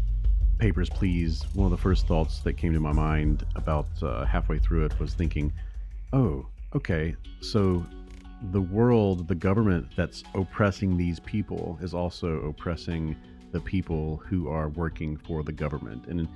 Papers, 0.59 0.89
Please, 0.89 1.43
one 1.53 1.65
of 1.65 1.71
the 1.71 1.77
first 1.77 2.07
thoughts 2.07 2.39
that 2.39 2.53
came 2.53 2.73
to 2.73 2.79
my 2.79 2.93
mind 2.93 3.45
about 3.55 3.87
uh, 4.01 4.23
halfway 4.25 4.59
through 4.59 4.85
it 4.85 4.97
was 4.99 5.13
thinking, 5.13 5.51
oh, 6.13 6.45
okay, 6.75 7.15
so 7.41 7.85
the 8.51 8.61
world, 8.61 9.27
the 9.27 9.35
government 9.35 9.87
that's 9.95 10.23
oppressing 10.35 10.97
these 10.97 11.19
people 11.19 11.77
is 11.81 11.93
also 11.93 12.41
oppressing 12.41 13.15
the 13.51 13.59
people 13.59 14.17
who 14.25 14.49
are 14.49 14.69
working 14.69 15.15
for 15.17 15.43
the 15.43 15.51
government. 15.51 16.05
And 16.07 16.27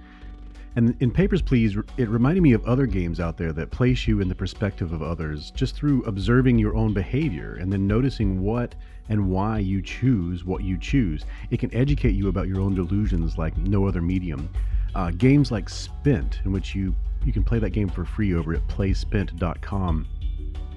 and 0.75 0.95
in 0.99 1.09
Papers, 1.09 1.41
Please, 1.41 1.75
it 1.97 2.07
reminded 2.07 2.41
me 2.41 2.53
of 2.53 2.63
other 2.65 2.85
games 2.85 3.19
out 3.19 3.35
there 3.35 3.51
that 3.51 3.71
place 3.71 4.07
you 4.07 4.21
in 4.21 4.29
the 4.29 4.35
perspective 4.35 4.91
of 4.91 5.01
others 5.01 5.49
just 5.51 5.73
through 5.73 6.03
observing 6.03 6.59
your 6.59 6.75
own 6.75 6.93
behavior 6.93 7.57
and 7.59 7.73
then 7.73 7.87
noticing 7.87 8.43
what 8.43 8.75
and 9.09 9.27
why 9.27 9.57
you 9.57 9.81
choose 9.81 10.45
what 10.45 10.63
you 10.63 10.77
choose. 10.77 11.25
It 11.49 11.59
can 11.59 11.73
educate 11.73 12.11
you 12.11 12.27
about 12.27 12.47
your 12.47 12.61
own 12.61 12.75
delusions 12.75 13.39
like 13.39 13.57
no 13.57 13.87
other 13.87 14.03
medium. 14.03 14.49
Uh, 14.93 15.09
games 15.09 15.51
like 15.51 15.67
Spent, 15.67 16.41
in 16.45 16.51
which 16.51 16.75
you, 16.75 16.95
you 17.25 17.33
can 17.33 17.43
play 17.43 17.57
that 17.57 17.71
game 17.71 17.89
for 17.89 18.05
free 18.05 18.35
over 18.35 18.53
at 18.53 18.67
playspent.com. 18.67 20.07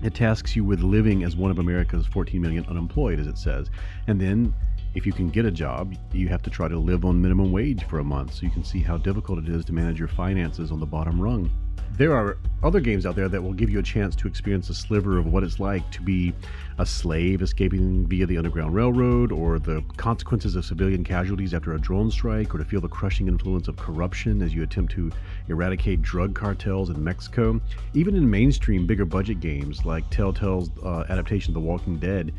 It 0.02 0.14
tasks 0.14 0.56
you 0.56 0.64
with 0.64 0.80
living 0.80 1.24
as 1.24 1.36
one 1.36 1.50
of 1.50 1.58
America's 1.58 2.06
14 2.06 2.40
million 2.40 2.64
unemployed, 2.66 3.20
as 3.20 3.26
it 3.26 3.36
says, 3.36 3.70
and 4.06 4.20
then 4.20 4.54
if 4.94 5.06
you 5.06 5.12
can 5.12 5.28
get 5.28 5.44
a 5.44 5.50
job, 5.50 5.94
you 6.12 6.28
have 6.28 6.42
to 6.42 6.50
try 6.50 6.66
to 6.66 6.78
live 6.78 7.04
on 7.04 7.20
minimum 7.20 7.52
wage 7.52 7.84
for 7.84 8.00
a 8.00 8.04
month 8.04 8.34
so 8.34 8.42
you 8.42 8.50
can 8.50 8.64
see 8.64 8.80
how 8.80 8.96
difficult 8.96 9.38
it 9.38 9.48
is 9.48 9.64
to 9.66 9.72
manage 9.72 9.98
your 9.98 10.08
finances 10.08 10.72
on 10.72 10.80
the 10.80 10.86
bottom 10.86 11.20
rung. 11.20 11.50
There 11.92 12.16
are 12.16 12.38
other 12.62 12.80
games 12.80 13.04
out 13.04 13.14
there 13.14 13.28
that 13.28 13.42
will 13.42 13.52
give 13.52 13.70
you 13.70 13.78
a 13.78 13.82
chance 13.82 14.16
to 14.16 14.26
experience 14.26 14.68
a 14.70 14.74
sliver 14.74 15.18
of 15.18 15.26
what 15.26 15.44
it's 15.44 15.60
like 15.60 15.88
to 15.92 16.02
be 16.02 16.32
a 16.80 16.86
slave 16.86 17.42
escaping 17.42 18.06
via 18.06 18.24
the 18.24 18.38
Underground 18.38 18.74
Railroad, 18.74 19.32
or 19.32 19.58
the 19.58 19.84
consequences 19.98 20.56
of 20.56 20.64
civilian 20.64 21.04
casualties 21.04 21.52
after 21.52 21.74
a 21.74 21.78
drone 21.78 22.10
strike, 22.10 22.54
or 22.54 22.58
to 22.58 22.64
feel 22.64 22.80
the 22.80 22.88
crushing 22.88 23.28
influence 23.28 23.68
of 23.68 23.76
corruption 23.76 24.40
as 24.40 24.54
you 24.54 24.62
attempt 24.62 24.90
to 24.92 25.12
eradicate 25.48 26.00
drug 26.00 26.34
cartels 26.34 26.88
in 26.88 27.04
Mexico. 27.04 27.60
Even 27.92 28.16
in 28.16 28.28
mainstream, 28.28 28.86
bigger 28.86 29.04
budget 29.04 29.40
games 29.40 29.84
like 29.84 30.08
Telltale's 30.08 30.70
uh, 30.82 31.04
adaptation 31.10 31.50
of 31.50 31.54
The 31.54 31.68
Walking 31.68 31.98
Dead, 31.98 32.32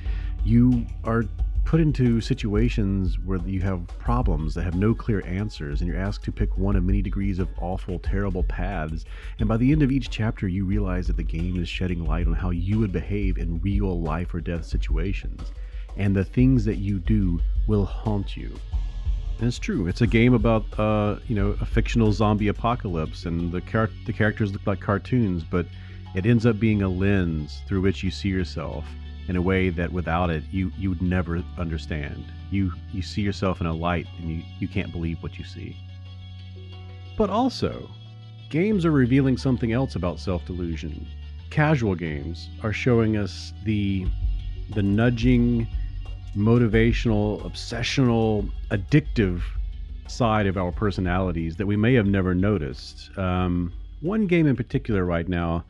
you 0.44 0.88
are 1.04 1.26
put 1.72 1.80
into 1.80 2.20
situations 2.20 3.18
where 3.18 3.40
you 3.46 3.62
have 3.62 3.88
problems 3.98 4.54
that 4.54 4.64
have 4.64 4.76
no 4.76 4.94
clear 4.94 5.26
answers 5.26 5.80
and 5.80 5.90
you're 5.90 5.98
asked 5.98 6.22
to 6.22 6.30
pick 6.30 6.58
one 6.58 6.76
of 6.76 6.84
many 6.84 7.02
degrees 7.02 7.40
of 7.40 7.48
awful, 7.62 7.98
terrible 7.98 8.44
paths. 8.44 9.06
And 9.40 9.48
by 9.48 9.56
the 9.56 9.72
end 9.72 9.82
of 9.82 9.90
each 9.90 10.10
chapter, 10.10 10.50
you 10.50 10.66
realize 10.66 11.08
that 11.08 11.16
the 11.16 11.24
game 11.24 11.58
is 11.62 11.70
shedding 11.70 12.04
light 12.04 12.28
on 12.28 12.34
how 12.34 12.50
you 12.50 12.78
would 12.80 12.92
behave 12.92 13.38
in 13.38 13.62
real 13.62 14.02
life 14.02 14.34
or 14.34 14.42
death 14.42 14.66
situations. 14.66 15.54
And 15.96 16.14
the 16.14 16.26
things 16.26 16.66
that 16.66 16.76
you 16.76 17.00
do 17.00 17.40
will 17.68 17.86
haunt 17.86 18.36
you. 18.36 18.54
And 19.40 19.48
it's 19.48 19.58
true. 19.58 19.88
It's 19.88 20.02
a 20.02 20.08
game 20.08 20.34
about, 20.34 20.66
uh, 20.78 21.20
you 21.30 21.38
know, 21.38 21.56
a 21.62 21.66
fictional 21.66 22.12
zombie 22.12 22.50
apocalypse, 22.50 23.26
and 23.26 23.50
the, 23.50 23.62
char- 23.62 23.90
the 24.06 24.12
characters 24.12 24.52
look 24.52 24.68
like 24.68 24.82
cartoons, 24.82 25.46
but 25.46 25.66
it 26.16 26.26
ends 26.26 26.46
up 26.46 26.60
being 26.60 26.82
a 26.82 26.90
lens 26.90 27.62
through 27.66 27.80
which 27.80 28.04
you 28.04 28.12
see 28.12 28.28
yourself 28.28 28.84
in 29.28 29.36
a 29.36 29.42
way 29.42 29.70
that 29.70 29.92
without 29.92 30.30
it 30.30 30.44
you 30.52 30.72
you 30.78 30.90
would 30.90 31.02
never 31.02 31.44
understand. 31.58 32.26
You 32.50 32.74
you 32.92 33.02
see 33.02 33.22
yourself 33.22 33.62
in 33.62 33.68
a 33.68 33.74
light 33.74 34.08
and 34.20 34.30
you, 34.30 34.44
you 34.60 34.68
can't 34.68 34.92
believe 34.92 35.22
what 35.22 35.38
you 35.38 35.46
see. 35.46 35.76
But 37.18 37.30
also, 37.30 37.90
games 38.50 38.86
are 38.86 38.92
revealing 38.92 39.38
something 39.38 39.72
else 39.72 39.96
about 39.96 40.20
self-delusion. 40.20 41.08
Casual 41.50 41.96
games 41.96 42.50
are 42.64 42.74
showing 42.74 43.18
us 43.18 43.54
the 43.64 44.08
the 44.74 44.82
nudging, 44.84 45.68
motivational, 46.36 47.42
obsessional, 47.44 48.50
addictive 48.70 49.42
side 50.08 50.48
of 50.48 50.58
our 50.58 50.72
personalities 50.72 51.56
that 51.58 51.66
we 51.66 51.76
may 51.76 51.94
have 51.94 52.06
never 52.06 52.34
noticed. 52.34 53.18
Um, 53.18 53.74
one 54.02 54.28
game 54.28 54.48
in 54.48 54.56
particular 54.56 55.06
right 55.06 55.28
now 55.28 55.64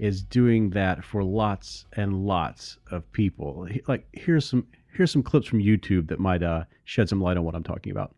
is 0.00 0.22
doing 0.22 0.70
that 0.70 1.04
for 1.04 1.22
lots 1.22 1.84
and 1.92 2.24
lots 2.26 2.78
of 2.90 3.10
people. 3.12 3.68
Like 3.86 4.08
here's 4.12 4.48
some 4.48 4.66
here's 4.92 5.12
some 5.12 5.22
clips 5.22 5.46
from 5.46 5.60
YouTube 5.60 6.08
that 6.08 6.18
might 6.18 6.42
uh, 6.42 6.64
shed 6.84 7.08
some 7.08 7.20
light 7.20 7.36
on 7.36 7.44
what 7.44 7.54
I'm 7.54 7.62
talking 7.62 7.92
about. 7.92 8.14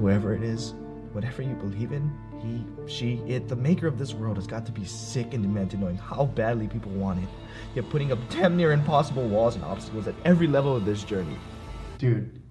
Whoever 0.00 0.34
it 0.34 0.42
is, 0.42 0.74
whatever 1.12 1.42
you 1.42 1.54
believe 1.54 1.92
in, 1.92 2.10
he, 2.42 2.64
she, 2.90 3.16
it, 3.26 3.46
the 3.46 3.56
maker 3.56 3.86
of 3.86 3.98
this 3.98 4.14
world 4.14 4.36
has 4.36 4.46
got 4.46 4.64
to 4.66 4.72
be 4.72 4.84
sick 4.84 5.34
and 5.34 5.42
demented 5.42 5.80
knowing 5.80 5.96
how 5.96 6.26
badly 6.26 6.66
people 6.66 6.92
want 6.92 7.22
it. 7.22 7.28
Yet 7.74 7.88
putting 7.90 8.10
up 8.10 8.18
damn 8.30 8.56
near 8.56 8.72
impossible 8.72 9.28
walls 9.28 9.54
and 9.54 9.64
obstacles 9.64 10.08
at 10.08 10.14
every 10.24 10.46
level 10.46 10.74
of 10.74 10.84
this 10.84 11.04
journey. 11.04 11.36
Dude, 11.98 12.42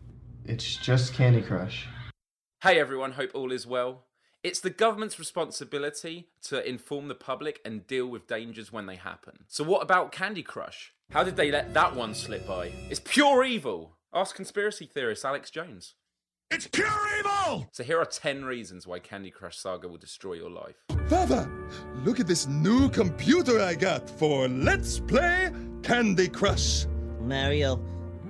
it's 0.45 0.75
just 0.75 1.13
Candy 1.13 1.41
Crush. 1.41 1.87
Hey 2.61 2.79
everyone, 2.79 3.11
hope 3.11 3.31
all 3.33 3.51
is 3.51 3.65
well. 3.65 4.04
It's 4.45 4.59
the 4.59 4.69
government's 4.69 5.17
responsibility 5.17 6.27
to 6.43 6.63
inform 6.69 7.07
the 7.07 7.15
public 7.15 7.59
and 7.65 7.87
deal 7.87 8.05
with 8.05 8.27
dangers 8.27 8.71
when 8.71 8.85
they 8.85 8.95
happen. 8.95 9.45
So, 9.47 9.63
what 9.63 9.81
about 9.81 10.11
Candy 10.11 10.43
Crush? 10.43 10.93
How 11.09 11.23
did 11.23 11.35
they 11.35 11.49
let 11.49 11.73
that 11.73 11.95
one 11.95 12.13
slip 12.13 12.45
by? 12.45 12.71
It's 12.87 13.01
pure 13.03 13.43
evil! 13.43 13.97
Ask 14.13 14.35
conspiracy 14.35 14.85
theorist 14.85 15.25
Alex 15.25 15.49
Jones. 15.49 15.95
It's 16.51 16.67
pure 16.67 16.85
evil! 17.17 17.67
So, 17.71 17.83
here 17.83 17.99
are 17.99 18.05
10 18.05 18.45
reasons 18.45 18.85
why 18.85 18.99
Candy 18.99 19.31
Crush 19.31 19.57
Saga 19.57 19.87
will 19.87 19.97
destroy 19.97 20.33
your 20.33 20.51
life. 20.51 20.75
Papa, 21.09 21.49
look 22.03 22.19
at 22.19 22.27
this 22.27 22.45
new 22.45 22.87
computer 22.89 23.59
I 23.59 23.73
got 23.73 24.07
for 24.07 24.47
Let's 24.47 24.99
Play 24.99 25.49
Candy 25.81 26.27
Crush. 26.27 26.85
Mario, 27.19 27.77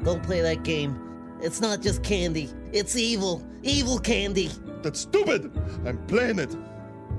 don't 0.05 0.24
play 0.24 0.39
that 0.39 0.63
game. 0.63 0.98
It's 1.41 1.60
not 1.60 1.81
just 1.81 2.03
candy, 2.03 2.50
it's 2.72 2.95
evil. 2.95 3.45
Evil 3.63 4.00
candy. 4.00 4.50
That's 4.85 4.99
stupid! 4.99 5.51
I'm 5.83 5.97
playing 6.05 6.37
it. 6.37 6.55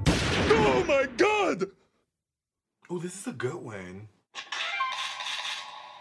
Oh 0.06 0.84
my 0.86 1.08
god! 1.16 1.64
Oh, 2.88 3.00
this 3.00 3.18
is 3.18 3.26
a 3.26 3.32
good 3.32 3.56
one. 3.56 4.06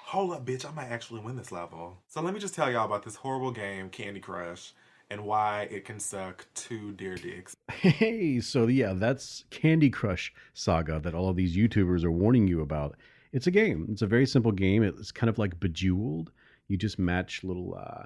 Hold 0.06 0.34
up, 0.34 0.46
bitch. 0.46 0.64
I 0.64 0.72
might 0.76 0.90
actually 0.90 1.22
win 1.22 1.36
this 1.36 1.52
level. 1.52 1.98
So 2.08 2.22
let 2.22 2.36
me 2.36 2.40
just 2.40 2.54
tell 2.54 2.72
y'all 2.72 2.86
about 2.86 3.02
this 3.02 3.16
horrible 3.16 3.50
game, 3.50 3.90
Candy 3.90 4.20
Crush, 4.20 4.74
and 5.10 5.26
why 5.26 5.64
it 5.72 5.86
can 5.86 6.00
suck 6.00 6.46
two 6.54 6.92
deer 6.92 7.16
dicks. 7.16 7.56
Hey, 7.72 8.40
so 8.42 8.68
yeah, 8.68 8.94
that's 8.94 9.46
Candy 9.50 9.90
Crush 9.90 10.32
Saga 10.54 11.00
that 11.00 11.16
all 11.16 11.30
of 11.30 11.36
these 11.36 11.58
YouTubers 11.58 12.04
are 12.04 12.12
warning 12.12 12.48
you 12.48 12.62
about. 12.62 12.96
It's 13.34 13.48
a 13.48 13.52
game. 13.52 13.88
It's 13.90 14.04
a 14.04 14.08
very 14.08 14.28
simple 14.28 14.52
game. 14.52 14.84
It's 14.84 15.12
kind 15.12 15.32
of 15.32 15.40
like 15.40 15.60
Bejeweled. 15.60 16.32
You 16.68 16.78
just 16.78 17.00
match 17.00 17.44
little 17.44 17.76
uh, 17.76 18.04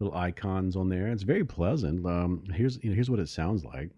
little 0.00 0.18
icons 0.18 0.76
on 0.76 0.88
there. 0.88 1.08
It's 1.08 1.22
very 1.22 1.44
pleasant. 1.44 2.04
Um, 2.06 2.42
here's 2.52 2.78
here's 2.82 3.10
what 3.10 3.20
it 3.20 3.28
sounds 3.28 3.64
like. 3.64 3.90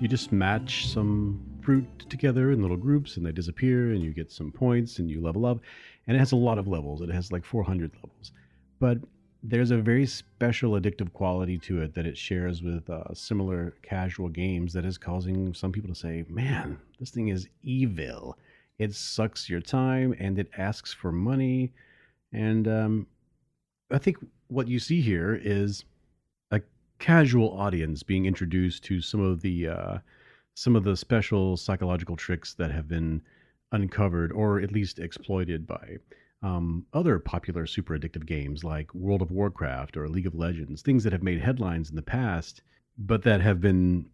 You 0.00 0.08
just 0.08 0.32
match 0.32 0.88
some 0.88 1.40
fruit 1.60 1.86
together 2.10 2.50
in 2.50 2.60
little 2.60 2.76
groups 2.76 3.16
and 3.16 3.24
they 3.24 3.30
disappear 3.30 3.92
and 3.92 4.02
you 4.02 4.12
get 4.12 4.32
some 4.32 4.50
points 4.50 4.98
and 4.98 5.08
you 5.08 5.20
level 5.20 5.46
up. 5.46 5.60
And 6.08 6.16
it 6.16 6.18
has 6.18 6.32
a 6.32 6.36
lot 6.36 6.58
of 6.58 6.66
levels. 6.66 7.00
It 7.02 7.10
has 7.10 7.30
like 7.30 7.44
400 7.44 7.92
levels. 7.94 8.32
But 8.80 8.98
there's 9.44 9.70
a 9.70 9.76
very 9.76 10.06
special 10.06 10.72
addictive 10.72 11.12
quality 11.12 11.56
to 11.58 11.82
it 11.82 11.94
that 11.94 12.04
it 12.06 12.18
shares 12.18 12.62
with 12.62 12.90
uh, 12.90 13.14
similar 13.14 13.74
casual 13.82 14.28
games 14.28 14.72
that 14.72 14.84
is 14.84 14.98
causing 14.98 15.54
some 15.54 15.70
people 15.70 15.88
to 15.88 15.94
say, 15.94 16.24
man, 16.28 16.78
this 16.98 17.10
thing 17.10 17.28
is 17.28 17.48
evil. 17.62 18.36
It 18.78 18.94
sucks 18.94 19.48
your 19.48 19.60
time 19.60 20.14
and 20.18 20.38
it 20.38 20.50
asks 20.56 20.92
for 20.92 21.12
money. 21.12 21.72
And 22.32 22.66
um, 22.66 23.06
I 23.90 23.98
think 23.98 24.18
what 24.48 24.68
you 24.68 24.78
see 24.78 25.00
here 25.00 25.38
is 25.42 25.84
a 26.50 26.60
casual 26.98 27.58
audience 27.58 28.02
being 28.02 28.26
introduced 28.26 28.84
to 28.84 29.00
some 29.00 29.20
of 29.20 29.40
the 29.40 29.68
uh, 29.68 29.98
some 30.54 30.76
of 30.76 30.84
the 30.84 30.96
special 30.96 31.56
psychological 31.56 32.16
tricks 32.16 32.54
that 32.54 32.70
have 32.70 32.88
been 32.88 33.22
uncovered 33.72 34.32
or 34.32 34.60
at 34.60 34.72
least 34.72 34.98
exploited 34.98 35.66
by 35.66 35.96
um, 36.42 36.84
other 36.92 37.18
popular 37.18 37.66
super 37.66 37.96
addictive 37.96 38.26
games 38.26 38.64
like 38.64 38.92
World 38.94 39.22
of 39.22 39.30
Warcraft 39.30 39.96
or 39.96 40.08
League 40.08 40.26
of 40.26 40.34
Legends, 40.34 40.82
things 40.82 41.04
that 41.04 41.12
have 41.12 41.22
made 41.22 41.40
headlines 41.40 41.88
in 41.88 41.96
the 41.96 42.02
past, 42.02 42.62
but 42.98 43.22
that 43.22 43.40
have 43.40 43.60
been 43.60 44.06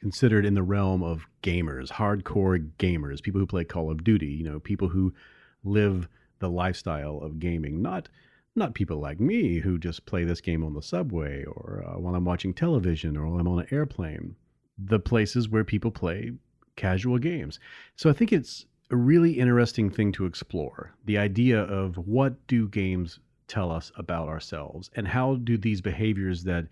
considered 0.00 0.46
in 0.46 0.54
the 0.54 0.62
realm 0.62 1.02
of 1.02 1.26
gamers, 1.42 1.88
hardcore 1.90 2.70
gamers, 2.78 3.22
people 3.22 3.40
who 3.40 3.46
play 3.46 3.64
Call 3.64 3.90
of 3.90 4.02
Duty, 4.04 4.26
you 4.26 4.44
know, 4.44 4.58
people 4.58 4.88
who 4.88 5.12
live 5.62 6.08
the 6.38 6.48
lifestyle 6.48 7.18
of 7.18 7.38
gaming, 7.38 7.82
not 7.82 8.08
not 8.56 8.74
people 8.74 8.98
like 8.98 9.20
me 9.20 9.60
who 9.60 9.78
just 9.78 10.06
play 10.06 10.24
this 10.24 10.40
game 10.40 10.64
on 10.64 10.74
the 10.74 10.82
subway 10.82 11.44
or 11.44 11.84
uh, 11.86 11.98
while 12.00 12.16
I'm 12.16 12.24
watching 12.24 12.52
television 12.52 13.16
or 13.16 13.28
while 13.28 13.38
I'm 13.38 13.46
on 13.46 13.60
an 13.60 13.68
airplane. 13.70 14.34
The 14.76 14.98
places 14.98 15.48
where 15.48 15.62
people 15.62 15.92
play 15.92 16.32
casual 16.74 17.18
games. 17.18 17.60
So 17.94 18.10
I 18.10 18.12
think 18.12 18.32
it's 18.32 18.66
a 18.90 18.96
really 18.96 19.38
interesting 19.38 19.88
thing 19.90 20.10
to 20.12 20.26
explore 20.26 20.92
the 21.04 21.18
idea 21.18 21.60
of 21.60 21.96
what 21.96 22.44
do 22.48 22.68
games 22.68 23.20
tell 23.46 23.70
us 23.70 23.92
about 23.96 24.28
ourselves 24.28 24.90
and 24.96 25.06
how 25.06 25.36
do 25.36 25.56
these 25.56 25.80
behaviors 25.80 26.42
that 26.44 26.66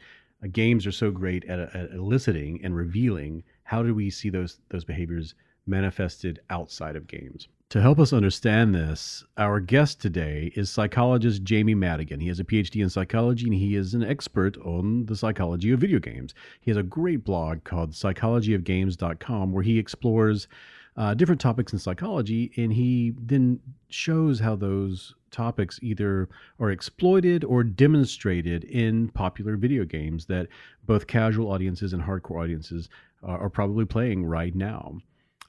games 0.46 0.86
are 0.86 0.92
so 0.92 1.10
great 1.10 1.44
at, 1.46 1.58
at 1.74 1.90
eliciting 1.90 2.60
and 2.62 2.76
revealing 2.76 3.42
how 3.64 3.82
do 3.82 3.94
we 3.94 4.10
see 4.10 4.30
those 4.30 4.60
those 4.70 4.84
behaviors 4.84 5.34
manifested 5.66 6.40
outside 6.50 6.96
of 6.96 7.06
games 7.06 7.48
to 7.70 7.82
help 7.82 7.98
us 7.98 8.14
understand 8.14 8.74
this, 8.74 9.24
our 9.36 9.60
guest 9.60 10.00
today 10.00 10.50
is 10.56 10.70
psychologist 10.70 11.42
Jamie 11.42 11.74
Madigan. 11.74 12.18
He 12.18 12.28
has 12.28 12.40
a 12.40 12.44
PhD 12.44 12.82
in 12.82 12.88
psychology 12.88 13.44
and 13.44 13.54
he 13.54 13.76
is 13.76 13.92
an 13.92 14.02
expert 14.02 14.56
on 14.58 15.04
the 15.04 15.14
psychology 15.14 15.72
of 15.72 15.80
video 15.80 15.98
games. 15.98 16.32
He 16.62 16.70
has 16.70 16.78
a 16.78 16.82
great 16.82 17.24
blog 17.24 17.64
called 17.64 17.90
psychologyofgames.com 17.90 19.52
where 19.52 19.62
he 19.62 19.78
explores 19.78 20.48
uh, 20.96 21.12
different 21.12 21.42
topics 21.42 21.74
in 21.74 21.78
psychology 21.78 22.52
and 22.56 22.72
he 22.72 23.12
then 23.20 23.60
shows 23.90 24.40
how 24.40 24.56
those 24.56 25.14
topics 25.30 25.78
either 25.82 26.28
are 26.58 26.70
exploited 26.70 27.44
or 27.44 27.62
demonstrated 27.62 28.64
in 28.64 29.08
popular 29.08 29.56
video 29.56 29.84
games 29.84 30.26
that 30.26 30.48
both 30.86 31.06
casual 31.06 31.50
audiences 31.50 31.92
and 31.92 32.02
hardcore 32.02 32.42
audiences 32.42 32.88
are, 33.22 33.38
are 33.38 33.50
probably 33.50 33.84
playing 33.84 34.24
right 34.24 34.54
now. 34.54 34.98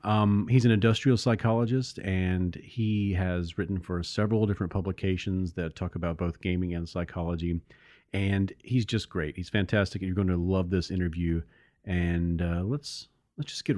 Um, 0.04 0.48
he's 0.48 0.66
an 0.66 0.72
industrial 0.72 1.18
psychologist 1.18 2.00
and 2.00 2.56
he 2.56 3.14
has 3.14 3.58
written 3.58 3.80
for 3.80 4.02
several 4.02 4.46
different 4.46 4.72
publications 4.72 5.54
that 5.54 5.76
talk 5.76 5.96
about 5.96 6.18
both 6.18 6.40
gaming 6.42 6.74
and 6.74 6.88
psychology. 6.88 7.60
And 8.14 8.54
he's 8.64 8.86
just 8.86 9.10
great. 9.10 9.36
He's 9.36 9.50
fantastic. 9.50 10.02
You're 10.02 10.16
going 10.16 10.28
to 10.28 10.38
love 10.38 10.70
this 10.70 10.90
interview. 10.90 11.42
And 11.86 12.42
uh, 12.42 12.64
let's 12.64 13.08
let's 13.38 13.52
just 13.52 13.66
get. 13.66 13.78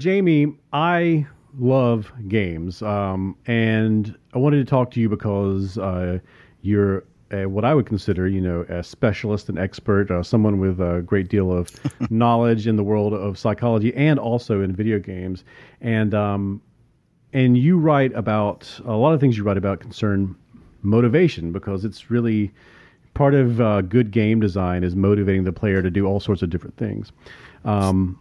Jamie, 0.00 0.56
I 0.72 1.26
love 1.58 2.12
games, 2.28 2.82
um, 2.82 3.36
and 3.46 4.16
I 4.32 4.38
wanted 4.38 4.58
to 4.58 4.64
talk 4.64 4.92
to 4.92 5.00
you 5.00 5.08
because 5.08 5.76
uh, 5.76 6.20
you're 6.62 7.02
a, 7.32 7.46
what 7.46 7.64
I 7.64 7.74
would 7.74 7.86
consider, 7.86 8.28
you 8.28 8.40
know, 8.40 8.64
a 8.68 8.84
specialist, 8.84 9.48
an 9.48 9.58
expert, 9.58 10.12
uh, 10.12 10.22
someone 10.22 10.60
with 10.60 10.80
a 10.80 11.02
great 11.04 11.28
deal 11.28 11.50
of 11.50 11.72
knowledge 12.10 12.68
in 12.68 12.76
the 12.76 12.84
world 12.84 13.12
of 13.12 13.36
psychology 13.36 13.92
and 13.96 14.20
also 14.20 14.62
in 14.62 14.72
video 14.72 15.00
games, 15.00 15.42
and 15.80 16.14
um, 16.14 16.62
and 17.32 17.58
you 17.58 17.76
write 17.76 18.12
about 18.14 18.80
a 18.84 18.94
lot 18.94 19.14
of 19.14 19.20
things 19.20 19.36
you 19.36 19.42
write 19.42 19.58
about 19.58 19.80
concern 19.80 20.36
motivation 20.82 21.50
because 21.50 21.84
it's 21.84 22.08
really 22.08 22.52
part 23.14 23.34
of 23.34 23.60
uh, 23.60 23.80
good 23.80 24.12
game 24.12 24.38
design 24.38 24.84
is 24.84 24.94
motivating 24.94 25.42
the 25.42 25.52
player 25.52 25.82
to 25.82 25.90
do 25.90 26.06
all 26.06 26.20
sorts 26.20 26.40
of 26.40 26.50
different 26.50 26.76
things. 26.76 27.10
Um, 27.64 28.20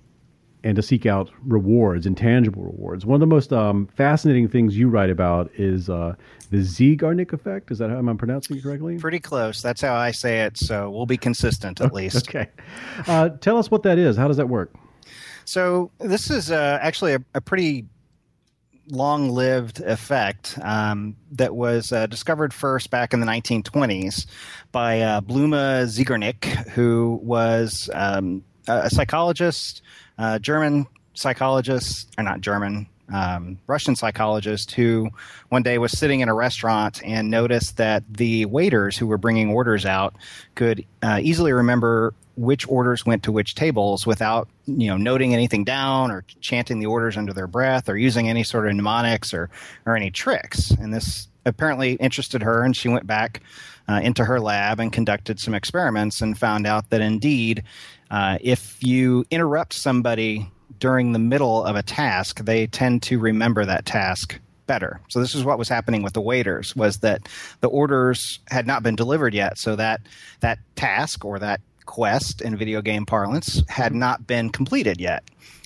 and 0.63 0.75
to 0.75 0.81
seek 0.81 1.05
out 1.05 1.29
rewards, 1.45 2.05
intangible 2.05 2.63
rewards. 2.63 3.05
One 3.05 3.15
of 3.15 3.19
the 3.19 3.27
most 3.27 3.53
um, 3.53 3.87
fascinating 3.95 4.47
things 4.47 4.77
you 4.77 4.89
write 4.89 5.09
about 5.09 5.51
is 5.55 5.89
uh, 5.89 6.15
the 6.49 6.57
Zeigarnik 6.57 7.31
effect. 7.33 7.71
Is 7.71 7.77
that 7.77 7.89
how 7.89 7.97
I'm 7.97 8.17
pronouncing 8.17 8.57
it 8.57 8.63
correctly? 8.63 8.97
Pretty 8.97 9.19
close. 9.19 9.61
That's 9.61 9.81
how 9.81 9.95
I 9.95 10.11
say 10.11 10.41
it. 10.41 10.57
So 10.57 10.89
we'll 10.89 11.05
be 11.05 11.17
consistent 11.17 11.79
at 11.79 11.93
least. 11.93 12.27
Okay. 12.29 12.49
Uh, 13.07 13.29
tell 13.29 13.57
us 13.57 13.69
what 13.69 13.83
that 13.83 13.97
is. 13.97 14.17
How 14.17 14.27
does 14.27 14.37
that 14.37 14.49
work? 14.49 14.73
So 15.45 15.91
this 15.99 16.29
is 16.29 16.51
uh, 16.51 16.79
actually 16.81 17.13
a, 17.13 17.23
a, 17.33 17.39
pretty 17.39 17.85
long-lived 18.89 19.79
effect 19.79 20.59
um, 20.61 21.15
that 21.31 21.55
was 21.55 21.93
uh, 21.93 22.07
discovered 22.07 22.53
first 22.53 22.89
back 22.89 23.13
in 23.13 23.21
the 23.21 23.25
1920s 23.25 24.25
by 24.73 24.99
uh, 24.99 25.21
Bluma 25.21 25.85
Zeigarnik, 25.85 26.43
who 26.69 27.19
was 27.23 27.89
um, 27.93 28.43
a 28.67 28.89
psychologist 28.89 29.81
uh, 30.17 30.39
German 30.39 30.87
psychologist, 31.13 32.13
or 32.17 32.23
not 32.23 32.41
German, 32.41 32.87
um, 33.11 33.57
Russian 33.67 33.95
psychologist 33.95 34.71
who 34.71 35.09
one 35.49 35.63
day 35.63 35.77
was 35.77 35.97
sitting 35.97 36.19
in 36.19 36.29
a 36.29 36.33
restaurant 36.33 37.01
and 37.05 37.29
noticed 37.29 37.77
that 37.77 38.03
the 38.09 38.45
waiters 38.45 38.97
who 38.97 39.07
were 39.07 39.17
bringing 39.17 39.49
orders 39.49 39.85
out 39.85 40.15
could 40.55 40.85
uh, 41.01 41.19
easily 41.21 41.53
remember 41.53 42.13
which 42.35 42.67
orders 42.67 43.05
went 43.05 43.23
to 43.23 43.31
which 43.31 43.55
tables 43.55 44.05
without 44.05 44.47
you 44.65 44.87
know 44.87 44.97
noting 44.97 45.33
anything 45.33 45.63
down 45.63 46.11
or 46.11 46.23
chanting 46.41 46.79
the 46.79 46.85
orders 46.85 47.17
under 47.17 47.33
their 47.33 47.47
breath 47.47 47.89
or 47.89 47.97
using 47.97 48.29
any 48.29 48.43
sort 48.43 48.67
of 48.67 48.75
mnemonics 48.75 49.33
or 49.33 49.49
or 49.85 49.95
any 49.95 50.11
tricks. 50.11 50.71
And 50.71 50.93
this 50.93 51.27
apparently 51.45 51.93
interested 51.93 52.43
her 52.43 52.61
and 52.61 52.75
she 52.75 52.89
went 52.89 53.07
back 53.07 53.41
uh, 53.87 54.01
into 54.03 54.25
her 54.25 54.39
lab 54.39 54.81
and 54.81 54.91
conducted 54.91 55.39
some 55.39 55.55
experiments 55.55 56.19
and 56.21 56.37
found 56.37 56.67
out 56.67 56.89
that 56.89 56.99
indeed 56.99 57.63
uh, 58.11 58.37
if 58.41 58.81
you 58.83 59.25
interrupt 59.31 59.73
somebody 59.73 60.49
during 60.79 61.11
the 61.11 61.19
middle 61.19 61.63
of 61.63 61.75
a 61.75 61.83
task, 61.83 62.43
they 62.45 62.67
tend 62.67 63.03
to 63.03 63.19
remember 63.19 63.65
that 63.65 63.85
task 63.85 64.39
better. 64.67 64.99
So 65.07 65.19
this 65.19 65.33
is 65.33 65.43
what 65.43 65.57
was 65.57 65.69
happening 65.69 66.03
with 66.03 66.13
the 66.13 66.21
waiters 66.21 66.75
was 66.75 66.97
that 66.97 67.27
the 67.61 67.69
orders 67.69 68.39
had 68.49 68.67
not 68.67 68.83
been 68.83 68.95
delivered 68.95 69.33
yet, 69.33 69.57
so 69.57 69.75
that 69.75 70.01
that 70.41 70.59
task 70.75 71.25
or 71.25 71.39
that 71.39 71.61
quest 71.85 72.41
in 72.41 72.55
video 72.57 72.81
game 72.81 73.05
parlance 73.05 73.63
had 73.69 73.95
not 73.95 74.27
been 74.27 74.49
completed 74.49 74.99
yet. 74.99 75.23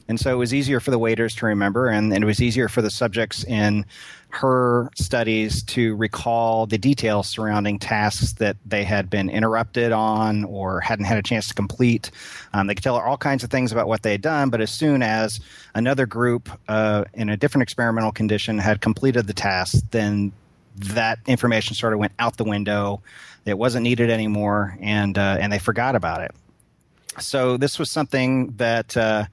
And 0.07 0.19
so 0.19 0.31
it 0.31 0.35
was 0.35 0.53
easier 0.53 0.79
for 0.79 0.91
the 0.91 0.99
waiters 0.99 1.33
to 1.35 1.45
remember, 1.45 1.87
and, 1.87 2.13
and, 2.13 2.23
it 2.23 2.27
was 2.27 2.41
easier 2.41 2.67
for 2.67 2.81
the 2.81 2.89
subjects 2.89 3.43
in 3.45 3.85
her 4.31 4.89
studies 4.95 5.63
to 5.63 5.95
recall 5.95 6.65
the 6.65 6.77
details 6.77 7.27
surrounding 7.27 7.79
tasks 7.79 8.33
that 8.33 8.57
they 8.65 8.83
had 8.83 9.09
been 9.09 9.29
interrupted 9.29 9.91
on 9.91 10.43
or 10.45 10.79
hadn't 10.79 11.05
had 11.05 11.17
a 11.17 11.23
chance 11.23 11.47
to 11.49 11.53
complete. 11.53 12.11
Um, 12.53 12.67
they 12.67 12.75
could 12.75 12.83
tell 12.83 12.97
her 12.97 13.05
all 13.05 13.17
kinds 13.17 13.43
of 13.43 13.49
things 13.49 13.71
about 13.71 13.87
what 13.87 14.03
they 14.03 14.11
had 14.11 14.21
done, 14.21 14.49
but 14.49 14.61
as 14.61 14.71
soon 14.71 15.03
as 15.03 15.39
another 15.75 16.05
group 16.05 16.49
uh, 16.67 17.05
in 17.13 17.29
a 17.29 17.37
different 17.37 17.63
experimental 17.63 18.11
condition 18.11 18.57
had 18.57 18.81
completed 18.81 19.27
the 19.27 19.33
task, 19.33 19.83
then 19.91 20.31
that 20.75 21.19
information 21.27 21.75
sort 21.75 21.93
of 21.93 21.99
went 21.99 22.13
out 22.17 22.37
the 22.37 22.43
window. 22.43 23.01
It 23.45 23.57
wasn't 23.57 23.83
needed 23.83 24.09
anymore, 24.09 24.77
and 24.79 25.17
uh, 25.17 25.37
and 25.39 25.51
they 25.51 25.59
forgot 25.59 25.95
about 25.95 26.21
it. 26.21 26.31
So 27.19 27.57
this 27.57 27.77
was 27.77 27.91
something 27.91 28.51
that. 28.57 28.95
Uh, 28.95 29.25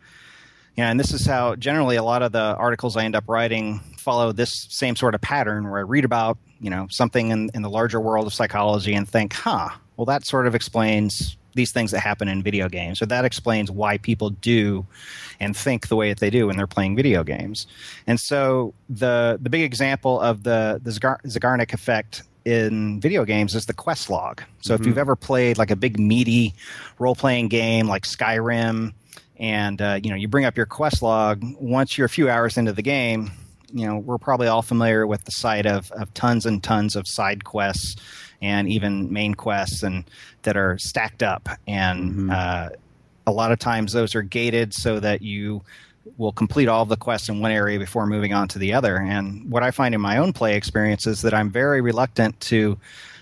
yeah, 0.76 0.92
and 0.92 1.00
this 1.00 1.12
is 1.12 1.26
how 1.26 1.56
generally 1.56 1.96
a 1.96 2.04
lot 2.04 2.22
of 2.22 2.30
the 2.30 2.38
articles 2.38 2.96
I 2.96 3.04
end 3.04 3.16
up 3.16 3.24
writing 3.26 3.80
follow 4.09 4.33
this 4.33 4.66
same 4.71 4.97
sort 4.97 5.14
of 5.14 5.21
pattern 5.21 5.68
where 5.68 5.81
I 5.81 5.83
read 5.83 6.07
about, 6.07 6.38
you 6.61 6.71
know, 6.71 6.87
something 6.88 7.31
in, 7.31 7.51
in 7.53 7.61
the 7.61 7.68
larger 7.68 8.01
world 8.01 8.27
of 8.27 8.33
psychology 8.33 8.94
and 8.94 9.07
think, 9.07 9.35
huh, 9.35 9.68
well, 9.99 10.07
that 10.07 10.25
sort 10.25 10.47
of 10.47 10.55
explains 10.55 11.37
these 11.53 11.73
things 11.73 11.90
that 11.90 12.01
happen 12.01 12.27
in 12.27 12.42
video 12.42 12.71
games, 12.71 13.01
So 13.01 13.05
that 13.05 13.27
explains 13.27 13.71
why 13.71 13.99
people 13.99 14.31
do 14.31 14.87
and 15.40 15.55
think 15.55 15.88
the 15.88 15.97
way 15.97 16.09
that 16.09 16.21
they 16.21 16.31
do 16.31 16.47
when 16.47 16.57
they're 16.57 16.66
playing 16.66 16.97
video 16.97 17.23
games. 17.23 17.66
And 18.07 18.18
so 18.18 18.73
the 18.88 19.38
the 19.42 19.51
big 19.51 19.62
example 19.62 20.21
of 20.21 20.42
the 20.44 20.81
the 20.83 20.90
Zeigarnik 20.90 21.75
effect 21.75 22.23
in 22.47 23.01
video 23.01 23.27
games 23.27 23.55
is 23.55 23.66
the 23.66 23.75
quest 23.75 24.09
log. 24.09 24.42
So 24.62 24.73
mm-hmm. 24.73 24.83
if 24.83 24.87
you've 24.87 24.99
ever 24.99 25.16
played 25.16 25.59
like 25.59 25.71
a 25.71 25.77
big 25.77 25.99
meaty 25.99 26.55
role 26.99 27.14
playing 27.14 27.49
game 27.49 27.88
like 27.88 28.05
Skyrim 28.05 28.94
and 29.37 29.83
uh, 29.83 30.01
you 30.03 30.09
know 30.09 30.16
you 30.16 30.29
bring 30.29 30.47
up 30.47 30.57
your 30.57 30.66
quest 30.66 31.03
log 31.03 31.42
once 31.61 31.99
you're 31.99 32.07
a 32.07 32.14
few 32.18 32.31
hours 32.31 32.57
into 32.57 32.73
the 32.73 32.83
game 32.83 33.33
you 33.72 33.87
know 33.87 33.98
we're 33.98 34.18
probably 34.18 34.46
all 34.46 34.62
familiar 34.62 35.07
with 35.07 35.24
the 35.24 35.31
sight 35.31 35.66
of, 35.66 35.90
of 35.92 36.12
tons 36.14 36.46
and 36.46 36.62
tons 36.62 36.96
of 36.96 37.07
side 37.07 37.44
quests 37.44 37.96
and 38.40 38.68
even 38.68 39.12
main 39.12 39.35
quests 39.35 39.83
and 39.83 40.04
that 40.42 40.57
are 40.57 40.78
stacked 40.78 41.22
up 41.22 41.48
and 41.66 42.11
mm-hmm. 42.12 42.31
uh, 42.31 42.68
a 43.26 43.33
lot 43.33 43.52
of 43.52 43.59
times 43.59 43.92
those 43.92 44.14
are 44.14 44.22
gated 44.22 44.72
so 44.72 45.00
that 45.00 45.22
you 45.22 45.62
will 46.16 46.33
complete 46.33 46.68
all 46.68 46.83
of 46.83 46.88
the 46.88 46.96
quests 46.96 47.28
in 47.28 47.40
one 47.40 47.50
area 47.50 47.78
before 47.78 48.07
moving 48.07 48.33
on 48.33 48.48
to 48.48 48.59
the 48.59 48.72
other 48.72 48.96
and 48.96 49.50
what 49.50 49.62
i 49.62 49.70
find 49.70 49.94
in 49.94 50.00
my 50.00 50.16
own 50.16 50.33
play 50.33 50.57
experience 50.57 51.07
is 51.07 51.22
that 51.22 51.35
i'm 51.35 51.50
very 51.50 51.81
reluctant 51.81 52.38
to 52.40 52.78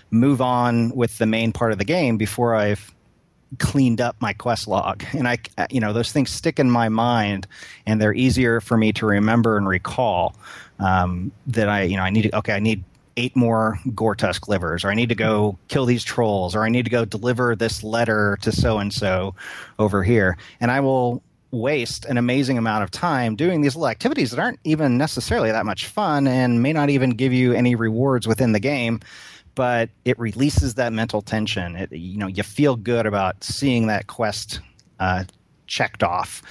move 0.09 0.41
on 0.41 0.89
with 0.95 1.17
the 1.17 1.25
main 1.25 1.51
part 1.51 1.71
of 1.71 1.77
the 1.77 1.85
game 1.85 2.17
before 2.17 2.55
i've 2.55 2.93
cleaned 3.59 4.01
up 4.01 4.15
my 4.19 4.33
quest 4.33 4.67
log 4.67 5.03
and 5.13 5.27
i 5.27 5.37
you 5.69 5.79
know 5.79 5.93
those 5.93 6.11
things 6.11 6.29
stick 6.29 6.59
in 6.59 6.69
my 6.69 6.89
mind 6.89 7.47
and 7.85 8.01
they're 8.01 8.13
easier 8.13 8.59
for 8.59 8.77
me 8.77 8.91
to 8.91 9.05
remember 9.05 9.57
and 9.57 9.67
recall 9.67 10.35
um, 10.79 11.31
that 11.45 11.69
i 11.69 11.83
you 11.83 11.95
know 11.95 12.03
i 12.03 12.09
need 12.09 12.23
to 12.23 12.35
okay 12.35 12.53
i 12.53 12.59
need 12.59 12.83
eight 13.17 13.35
more 13.35 13.79
Gortusk 13.87 14.47
livers, 14.47 14.85
or 14.85 14.89
I 14.89 14.93
need 14.93 15.09
to 15.09 15.15
go 15.15 15.57
kill 15.67 15.85
these 15.85 16.03
trolls, 16.03 16.55
or 16.55 16.63
I 16.63 16.69
need 16.69 16.85
to 16.85 16.91
go 16.91 17.03
deliver 17.03 17.55
this 17.55 17.83
letter 17.83 18.37
to 18.41 18.51
so 18.51 18.77
and 18.77 18.93
so 18.93 19.35
over 19.79 20.03
here. 20.03 20.37
And 20.61 20.71
I 20.71 20.79
will 20.79 21.21
waste 21.51 22.05
an 22.05 22.17
amazing 22.17 22.57
amount 22.57 22.83
of 22.83 22.91
time 22.91 23.35
doing 23.35 23.61
these 23.61 23.75
little 23.75 23.87
activities 23.87 24.31
that 24.31 24.39
aren't 24.39 24.59
even 24.63 24.97
necessarily 24.97 25.51
that 25.51 25.65
much 25.65 25.87
fun 25.87 26.27
and 26.27 26.61
may 26.61 26.73
not 26.73 26.89
even 26.89 27.11
give 27.11 27.33
you 27.33 27.53
any 27.53 27.73
rewards 27.73 28.27
within 28.27 28.51
the 28.51 28.59
game 28.59 28.99
but 29.57 29.89
it 30.05 30.17
releases 30.19 30.75
that 30.75 30.93
mental 30.93 31.21
tension 31.21 31.75
it, 31.75 31.91
you 31.91 32.17
know 32.17 32.27
you 32.27 32.43
feel 32.43 32.75
good 32.75 33.05
about 33.05 33.43
seeing 33.43 33.87
that 33.87 34.07
quest 34.07 34.61
uh, 34.99 35.23
checked 35.65 36.03
off 36.03 36.41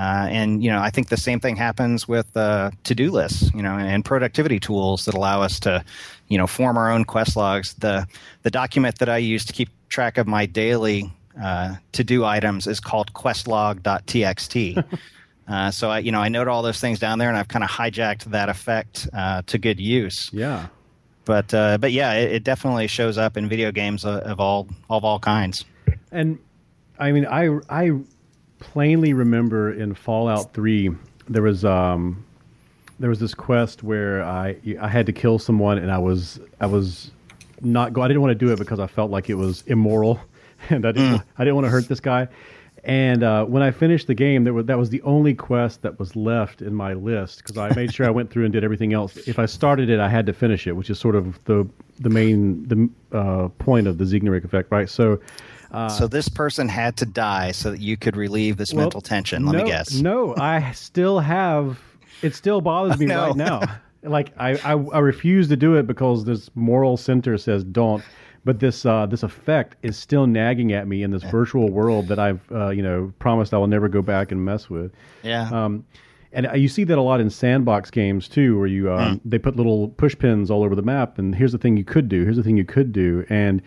uh, 0.00 0.28
and 0.30 0.64
you 0.64 0.70
know, 0.70 0.80
I 0.80 0.88
think 0.88 1.10
the 1.10 1.18
same 1.18 1.40
thing 1.40 1.56
happens 1.56 2.08
with 2.08 2.34
uh, 2.34 2.70
to-do 2.84 3.10
lists, 3.10 3.50
you 3.54 3.60
know, 3.60 3.76
and 3.76 4.02
productivity 4.02 4.58
tools 4.58 5.04
that 5.04 5.14
allow 5.14 5.42
us 5.42 5.60
to, 5.60 5.84
you 6.28 6.38
know, 6.38 6.46
form 6.46 6.78
our 6.78 6.90
own 6.90 7.04
quest 7.04 7.36
logs. 7.36 7.74
The 7.74 8.06
the 8.42 8.50
document 8.50 8.98
that 9.00 9.10
I 9.10 9.18
use 9.18 9.44
to 9.44 9.52
keep 9.52 9.68
track 9.90 10.16
of 10.16 10.26
my 10.26 10.46
daily 10.46 11.12
uh, 11.42 11.74
to-do 11.92 12.24
items 12.24 12.66
is 12.66 12.80
called 12.80 13.12
questlog.txt. 13.12 14.98
uh, 15.48 15.70
so 15.70 15.90
I, 15.90 15.98
you 15.98 16.12
know, 16.12 16.20
I 16.20 16.30
note 16.30 16.48
all 16.48 16.62
those 16.62 16.80
things 16.80 16.98
down 16.98 17.18
there, 17.18 17.28
and 17.28 17.36
I've 17.36 17.48
kind 17.48 17.62
of 17.62 17.68
hijacked 17.68 18.24
that 18.24 18.48
effect 18.48 19.06
uh, 19.12 19.42
to 19.48 19.58
good 19.58 19.78
use. 19.78 20.30
Yeah. 20.32 20.68
But 21.30 21.54
uh, 21.54 21.78
but 21.78 21.92
yeah, 21.92 22.14
it, 22.14 22.32
it, 22.32 22.42
definitely 22.42 22.88
shows 22.88 23.16
up 23.16 23.36
in 23.36 23.48
video 23.48 23.70
games 23.70 24.04
of, 24.04 24.16
of 24.22 24.40
all 24.40 24.66
of 24.90 25.04
all 25.04 25.20
kinds. 25.20 25.64
And 26.10 26.40
I 26.98 27.12
mean, 27.12 27.24
I 27.24 27.56
I 27.68 27.92
plainly 28.58 29.12
remember 29.12 29.72
in 29.72 29.94
Fallout 29.94 30.52
Three 30.54 30.90
there 31.28 31.42
was 31.42 31.64
um 31.64 32.24
there 32.98 33.08
was 33.08 33.20
this 33.20 33.32
quest 33.32 33.84
where 33.84 34.24
I 34.24 34.56
I 34.80 34.88
had 34.88 35.06
to 35.06 35.12
kill 35.12 35.38
someone 35.38 35.78
and 35.78 35.92
I 35.92 35.98
was 35.98 36.40
I 36.58 36.66
was 36.66 37.12
not 37.60 37.92
go 37.92 38.02
I 38.02 38.08
didn't 38.08 38.22
want 38.22 38.32
to 38.32 38.46
do 38.46 38.52
it 38.52 38.58
because 38.58 38.80
I 38.80 38.88
felt 38.88 39.12
like 39.12 39.30
it 39.30 39.36
was 39.36 39.62
immoral 39.68 40.18
and 40.68 40.84
I 40.84 40.90
didn't 40.90 41.18
mm. 41.18 41.24
I 41.38 41.44
didn't 41.44 41.54
want 41.54 41.66
to 41.66 41.70
hurt 41.70 41.86
this 41.86 42.00
guy. 42.00 42.26
And 42.84 43.22
uh, 43.22 43.44
when 43.44 43.62
I 43.62 43.70
finished 43.70 44.06
the 44.06 44.14
game, 44.14 44.44
there 44.44 44.54
was, 44.54 44.66
that 44.66 44.78
was 44.78 44.88
the 44.88 45.02
only 45.02 45.34
quest 45.34 45.82
that 45.82 45.98
was 45.98 46.16
left 46.16 46.62
in 46.62 46.74
my 46.74 46.94
list 46.94 47.38
because 47.38 47.58
I 47.58 47.74
made 47.74 47.92
sure 47.92 48.06
I 48.06 48.10
went 48.10 48.30
through 48.30 48.44
and 48.44 48.52
did 48.52 48.64
everything 48.64 48.94
else. 48.94 49.16
If 49.28 49.38
I 49.38 49.46
started 49.46 49.90
it, 49.90 50.00
I 50.00 50.08
had 50.08 50.24
to 50.26 50.32
finish 50.32 50.66
it, 50.66 50.72
which 50.72 50.88
is 50.88 50.98
sort 50.98 51.14
of 51.14 51.42
the 51.44 51.68
the 51.98 52.08
main 52.08 52.66
the 52.66 53.16
uh, 53.16 53.48
point 53.58 53.86
of 53.86 53.98
the 53.98 54.04
Zeigarnik 54.04 54.44
effect, 54.44 54.72
right? 54.72 54.88
So, 54.88 55.20
uh, 55.72 55.88
so 55.90 56.08
this 56.08 56.30
person 56.30 56.68
had 56.68 56.96
to 56.98 57.06
die 57.06 57.50
so 57.50 57.70
that 57.70 57.80
you 57.80 57.98
could 57.98 58.16
relieve 58.16 58.56
this 58.56 58.72
well, 58.72 58.84
mental 58.84 59.02
tension. 59.02 59.44
Let 59.44 59.58
no, 59.58 59.64
me 59.64 59.70
guess. 59.70 59.92
No, 60.00 60.34
I 60.36 60.72
still 60.72 61.20
have. 61.20 61.78
It 62.22 62.34
still 62.34 62.62
bothers 62.62 62.98
me 62.98 63.06
right 63.14 63.36
now. 63.36 63.60
Like 64.02 64.32
I, 64.38 64.52
I, 64.64 64.72
I 64.72 64.98
refuse 65.00 65.48
to 65.48 65.56
do 65.56 65.74
it 65.74 65.86
because 65.86 66.24
this 66.24 66.50
moral 66.54 66.96
center 66.96 67.36
says 67.36 67.62
don't 67.62 68.02
but 68.44 68.60
this 68.60 68.86
uh, 68.86 69.06
this 69.06 69.22
effect 69.22 69.76
is 69.82 69.96
still 69.96 70.26
nagging 70.26 70.72
at 70.72 70.86
me 70.88 71.02
in 71.02 71.10
this 71.10 71.22
virtual 71.30 71.70
world 71.70 72.08
that 72.08 72.18
I've 72.18 72.40
uh, 72.52 72.70
you 72.70 72.82
know 72.82 73.12
promised 73.18 73.54
I 73.54 73.58
will 73.58 73.66
never 73.66 73.88
go 73.88 74.02
back 74.02 74.32
and 74.32 74.44
mess 74.44 74.70
with. 74.70 74.92
Yeah. 75.22 75.48
Um, 75.50 75.84
and 76.32 76.48
you 76.54 76.68
see 76.68 76.84
that 76.84 76.96
a 76.96 77.02
lot 77.02 77.20
in 77.20 77.28
sandbox 77.28 77.90
games 77.90 78.28
too, 78.28 78.56
where 78.56 78.68
you 78.68 78.92
um, 78.92 79.16
mm. 79.16 79.20
they 79.24 79.38
put 79.38 79.56
little 79.56 79.88
push 79.88 80.16
pins 80.16 80.50
all 80.50 80.62
over 80.62 80.76
the 80.76 80.82
map, 80.82 81.18
and 81.18 81.34
here's 81.34 81.52
the 81.52 81.58
thing 81.58 81.76
you 81.76 81.84
could 81.84 82.08
do, 82.08 82.22
here's 82.22 82.36
the 82.36 82.42
thing 82.42 82.56
you 82.56 82.64
could 82.64 82.92
do, 82.92 83.26
and 83.28 83.60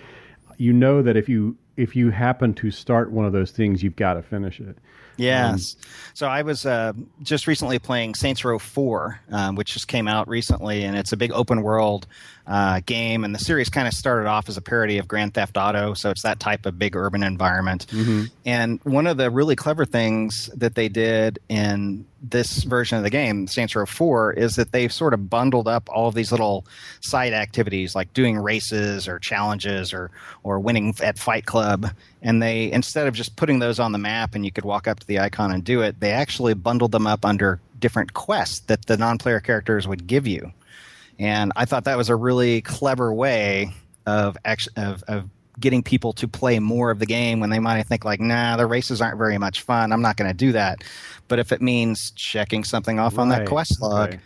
you 0.58 0.72
know 0.72 1.02
that 1.02 1.18
if 1.18 1.28
you 1.28 1.58
if 1.76 1.96
you 1.96 2.12
happen 2.12 2.54
to 2.54 2.72
start 2.72 3.12
one 3.12 3.26
of 3.26 3.34
those 3.34 3.52
things, 3.52 3.84
you've 3.84 3.96
got 3.96 4.14
to 4.14 4.22
finish 4.22 4.60
it. 4.60 4.78
Yes. 5.18 5.76
Um, 5.76 5.90
so 6.16 6.28
I 6.28 6.44
was 6.44 6.66
uh, 6.66 6.94
just 7.22 7.48
recently 7.48 7.80
playing 7.80 8.16
Saints 8.16 8.46
Row 8.46 8.60
4, 8.60 9.20
um, 9.32 9.56
which 9.56 9.74
just 9.74 9.88
came 9.88 10.08
out 10.08 10.28
recently, 10.28 10.84
and 10.84 10.96
it's 10.96 11.12
a 11.12 11.18
big 11.18 11.32
open 11.32 11.64
world 11.64 12.08
uh, 12.46 12.82
game. 12.86 13.24
And 13.24 13.34
the 13.34 13.40
series 13.40 13.70
kind 13.70 13.88
of 13.88 13.94
started 13.94 14.28
off 14.28 14.50
as 14.50 14.58
a 14.58 14.62
parody 14.62 14.98
of 14.98 15.08
Grand 15.08 15.34
Theft 15.34 15.58
Auto, 15.58 15.94
so 15.94 16.10
it's 16.10 16.22
that 16.24 16.40
type 16.40 16.66
of 16.66 16.78
big 16.78 16.96
urban 16.96 17.24
environment. 17.24 17.88
Mm-hmm. 17.88 18.26
And 18.46 18.80
one 18.84 19.08
of 19.08 19.18
the 19.18 19.32
really 19.32 19.56
clever 19.56 19.86
things 19.86 20.48
that 20.56 20.76
they 20.76 20.90
did 20.90 21.40
in 21.50 22.06
this 22.22 22.64
version 22.64 22.98
of 22.98 23.04
the 23.04 23.10
game, 23.10 23.48
Saints 23.48 23.76
Row 23.76 23.86
4, 23.86 24.34
is 24.34 24.56
that 24.56 24.72
they've 24.72 24.94
sort 24.94 25.14
of 25.14 25.30
bundled 25.30 25.68
up 25.68 25.90
all 25.90 26.08
of 26.08 26.16
these 26.16 26.32
little 26.32 26.66
side 27.02 27.34
activities 27.34 27.96
like 27.96 28.14
doing 28.14 28.38
races 28.38 29.08
or 29.08 29.20
challenges 29.20 29.94
or, 29.94 30.12
or 30.44 30.60
winning 30.60 30.94
at 31.02 31.18
Fight 31.18 31.46
Club. 31.46 31.90
And 32.24 32.42
they, 32.42 32.72
instead 32.72 33.06
of 33.06 33.14
just 33.14 33.36
putting 33.36 33.60
those 33.60 33.80
on 33.80 33.92
the 33.92 33.98
map 33.98 34.34
and 34.34 34.46
you 34.46 34.52
could 34.52 34.64
walk 34.64 34.88
up 34.88 35.00
to 35.02 35.06
the 35.06 35.20
icon 35.20 35.52
and 35.52 35.64
do 35.64 35.82
it, 35.82 36.00
they 36.00 36.12
actually 36.12 36.54
bundled 36.54 36.94
them 36.94 37.06
up 37.06 37.26
under 37.26 37.60
different 37.80 38.14
quests 38.14 38.62
that 38.62 38.86
the 38.86 38.96
non 38.96 39.18
player 39.18 39.42
characters 39.42 39.88
would 39.88 40.08
give 40.08 40.26
you. 40.26 40.54
And 41.20 41.52
I 41.56 41.66
thought 41.66 41.84
that 41.84 41.98
was 41.98 42.10
a 42.10 42.16
really 42.16 42.62
clever 42.62 43.14
way 43.14 43.74
of, 44.06 44.38
of, 44.78 45.04
of 45.08 45.30
getting 45.60 45.84
people 45.84 46.14
to 46.14 46.28
play 46.28 46.60
more 46.60 46.92
of 46.92 47.00
the 47.00 47.06
game 47.06 47.40
when 47.40 47.50
they 47.50 47.60
might 47.60 47.84
think 47.84 48.06
like, 48.06 48.20
nah, 48.20 48.58
the 48.58 48.66
races 48.66 49.02
aren't 49.02 49.18
very 49.18 49.38
much 49.38 49.62
fun. 49.62 49.92
I'm 49.92 50.02
not 50.02 50.18
going 50.18 50.30
to 50.30 50.34
do 50.34 50.54
that. 50.54 50.84
But 51.28 51.40
if 51.40 51.52
it 51.52 51.62
means 51.62 52.12
checking 52.12 52.64
something 52.64 53.00
off 53.00 53.18
right. 53.18 53.22
on 53.22 53.30
that 53.30 53.48
quest 53.48 53.82
log, 53.82 54.12
right. 54.12 54.20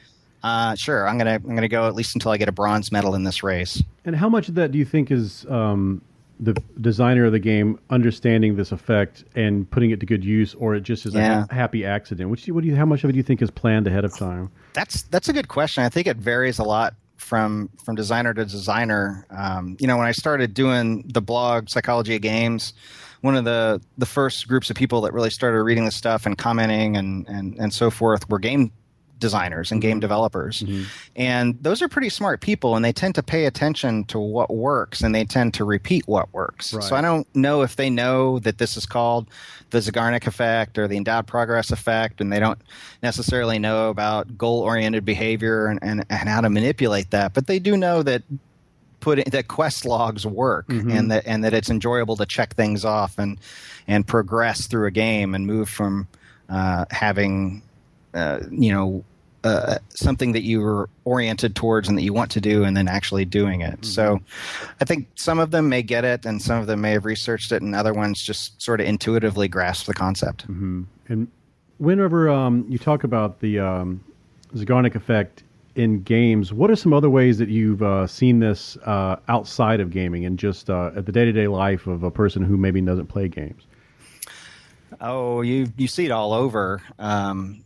uh, 0.43 0.75
sure, 0.75 1.07
I'm 1.07 1.17
gonna 1.17 1.35
I'm 1.35 1.55
gonna 1.55 1.67
go 1.67 1.87
at 1.87 1.95
least 1.95 2.15
until 2.15 2.31
I 2.31 2.37
get 2.37 2.49
a 2.49 2.53
bronze 2.53 2.91
medal 2.91 3.15
in 3.15 3.23
this 3.23 3.43
race. 3.43 3.81
And 4.05 4.15
how 4.15 4.29
much 4.29 4.49
of 4.49 4.55
that 4.55 4.71
do 4.71 4.77
you 4.77 4.85
think 4.85 5.11
is 5.11 5.45
um, 5.49 6.01
the 6.39 6.55
designer 6.79 7.25
of 7.25 7.31
the 7.31 7.39
game 7.39 7.79
understanding 7.89 8.55
this 8.55 8.71
effect 8.71 9.23
and 9.35 9.69
putting 9.69 9.91
it 9.91 9.99
to 9.99 10.05
good 10.05 10.23
use, 10.23 10.53
or 10.55 10.75
it 10.75 10.81
just 10.81 11.05
is 11.05 11.13
yeah. 11.13 11.45
a 11.49 11.53
happy 11.53 11.85
accident? 11.85 12.29
Which 12.29 12.47
what 12.47 12.63
do 12.63 12.69
you 12.69 12.75
how 12.75 12.85
much 12.85 13.03
of 13.03 13.09
it 13.09 13.13
do 13.13 13.17
you 13.17 13.23
think 13.23 13.41
is 13.41 13.51
planned 13.51 13.87
ahead 13.87 14.05
of 14.05 14.15
time? 14.17 14.51
That's 14.73 15.03
that's 15.03 15.29
a 15.29 15.33
good 15.33 15.47
question. 15.47 15.83
I 15.83 15.89
think 15.89 16.07
it 16.07 16.17
varies 16.17 16.59
a 16.59 16.63
lot 16.63 16.95
from 17.17 17.69
from 17.83 17.95
designer 17.95 18.33
to 18.33 18.45
designer. 18.45 19.25
Um, 19.29 19.77
you 19.79 19.87
know, 19.87 19.97
when 19.97 20.07
I 20.07 20.11
started 20.11 20.53
doing 20.53 21.03
the 21.07 21.21
blog 21.21 21.69
Psychology 21.69 22.15
of 22.15 22.21
Games, 22.21 22.73
one 23.21 23.35
of 23.35 23.45
the 23.45 23.81
the 23.97 24.05
first 24.05 24.47
groups 24.47 24.69
of 24.69 24.75
people 24.75 25.01
that 25.01 25.13
really 25.13 25.31
started 25.31 25.61
reading 25.63 25.85
the 25.85 25.91
stuff 25.91 26.25
and 26.25 26.37
commenting 26.37 26.95
and 26.95 27.27
and 27.27 27.57
and 27.57 27.73
so 27.73 27.89
forth 27.89 28.29
were 28.29 28.39
game 28.39 28.71
designers 29.19 29.71
and 29.71 29.81
game 29.81 29.99
developers. 29.99 30.61
Mm-hmm. 30.61 30.83
And 31.15 31.57
those 31.61 31.81
are 31.81 31.87
pretty 31.87 32.09
smart 32.09 32.41
people 32.41 32.75
and 32.75 32.83
they 32.83 32.93
tend 32.93 33.15
to 33.15 33.23
pay 33.23 33.45
attention 33.45 34.03
to 34.05 34.19
what 34.19 34.53
works 34.53 35.01
and 35.01 35.13
they 35.13 35.25
tend 35.25 35.53
to 35.55 35.63
repeat 35.63 36.07
what 36.07 36.31
works. 36.33 36.73
Right. 36.73 36.83
So 36.83 36.95
I 36.95 37.01
don't 37.01 37.27
know 37.35 37.61
if 37.61 37.75
they 37.75 37.89
know 37.89 38.39
that 38.39 38.57
this 38.57 38.77
is 38.77 38.85
called 38.85 39.27
the 39.69 39.79
Zeigarnik 39.79 40.27
effect 40.27 40.77
or 40.77 40.87
the 40.87 40.97
endowed 40.97 41.27
progress 41.27 41.71
effect 41.71 42.21
and 42.21 42.31
they 42.31 42.39
don't 42.39 42.59
necessarily 43.01 43.59
know 43.59 43.89
about 43.89 44.37
goal 44.37 44.61
oriented 44.61 45.05
behavior 45.05 45.67
and, 45.67 45.79
and, 45.81 46.05
and 46.09 46.29
how 46.29 46.41
to 46.41 46.49
manipulate 46.49 47.11
that. 47.11 47.33
But 47.33 47.47
they 47.47 47.59
do 47.59 47.75
know 47.75 48.03
that 48.03 48.23
putting 48.99 49.25
that 49.31 49.47
quest 49.47 49.85
logs 49.85 50.25
work 50.25 50.67
mm-hmm. 50.67 50.89
and 50.89 51.11
that 51.11 51.25
and 51.27 51.43
that 51.43 51.53
it's 51.53 51.69
enjoyable 51.69 52.15
to 52.17 52.25
check 52.25 52.55
things 52.55 52.83
off 52.83 53.17
and 53.19 53.37
and 53.87 54.05
progress 54.07 54.67
through 54.67 54.87
a 54.87 54.91
game 54.91 55.35
and 55.35 55.45
move 55.45 55.69
from 55.69 56.07
uh, 56.49 56.85
having 56.91 57.61
uh, 58.17 58.39
you 58.51 58.71
know, 58.71 59.03
uh, 59.43 59.77
something 59.89 60.31
that 60.33 60.43
you 60.43 60.59
were 60.59 60.89
oriented 61.05 61.55
towards 61.55 61.87
and 61.87 61.97
that 61.97 62.01
you 62.01 62.11
want 62.11 62.31
to 62.31 62.41
do, 62.41 62.63
and 62.63 62.75
then 62.75 62.87
actually 62.87 63.23
doing 63.23 63.61
it. 63.61 63.81
Mm-hmm. 63.81 63.83
So, 63.83 64.19
I 64.81 64.85
think 64.85 65.07
some 65.15 65.39
of 65.39 65.51
them 65.51 65.69
may 65.69 65.83
get 65.83 66.03
it, 66.03 66.25
and 66.25 66.41
some 66.41 66.59
of 66.59 66.67
them 66.67 66.81
may 66.81 66.91
have 66.91 67.05
researched 67.05 67.51
it, 67.51 67.61
and 67.61 67.75
other 67.75 67.93
ones 67.93 68.21
just 68.21 68.61
sort 68.61 68.81
of 68.81 68.87
intuitively 68.87 69.47
grasp 69.47 69.85
the 69.85 69.93
concept. 69.93 70.47
Mm-hmm. 70.47 70.83
And 71.07 71.27
whenever 71.77 72.29
um, 72.29 72.65
you 72.67 72.77
talk 72.77 73.03
about 73.03 73.39
the 73.39 73.59
um, 73.59 74.03
effect 74.53 75.43
in 75.75 76.01
games, 76.01 76.51
what 76.51 76.71
are 76.71 76.75
some 76.75 76.91
other 76.91 77.09
ways 77.09 77.37
that 77.37 77.49
you've 77.49 77.83
uh, 77.83 78.07
seen 78.07 78.39
this 78.39 78.77
uh, 78.77 79.17
outside 79.27 79.79
of 79.79 79.91
gaming 79.91 80.25
and 80.25 80.39
just 80.39 80.69
uh, 80.69 80.91
at 80.95 81.05
the 81.05 81.11
day 81.11 81.23
to 81.23 81.31
day 81.31 81.47
life 81.47 81.85
of 81.87 82.03
a 82.03 82.11
person 82.11 82.43
who 82.43 82.57
maybe 82.57 82.81
doesn't 82.81 83.07
play 83.07 83.27
games? 83.27 83.63
Oh, 84.99 85.41
you 85.41 85.71
you 85.77 85.87
see 85.87 86.05
it 86.05 86.11
all 86.11 86.33
over. 86.33 86.81
Um, 86.97 87.63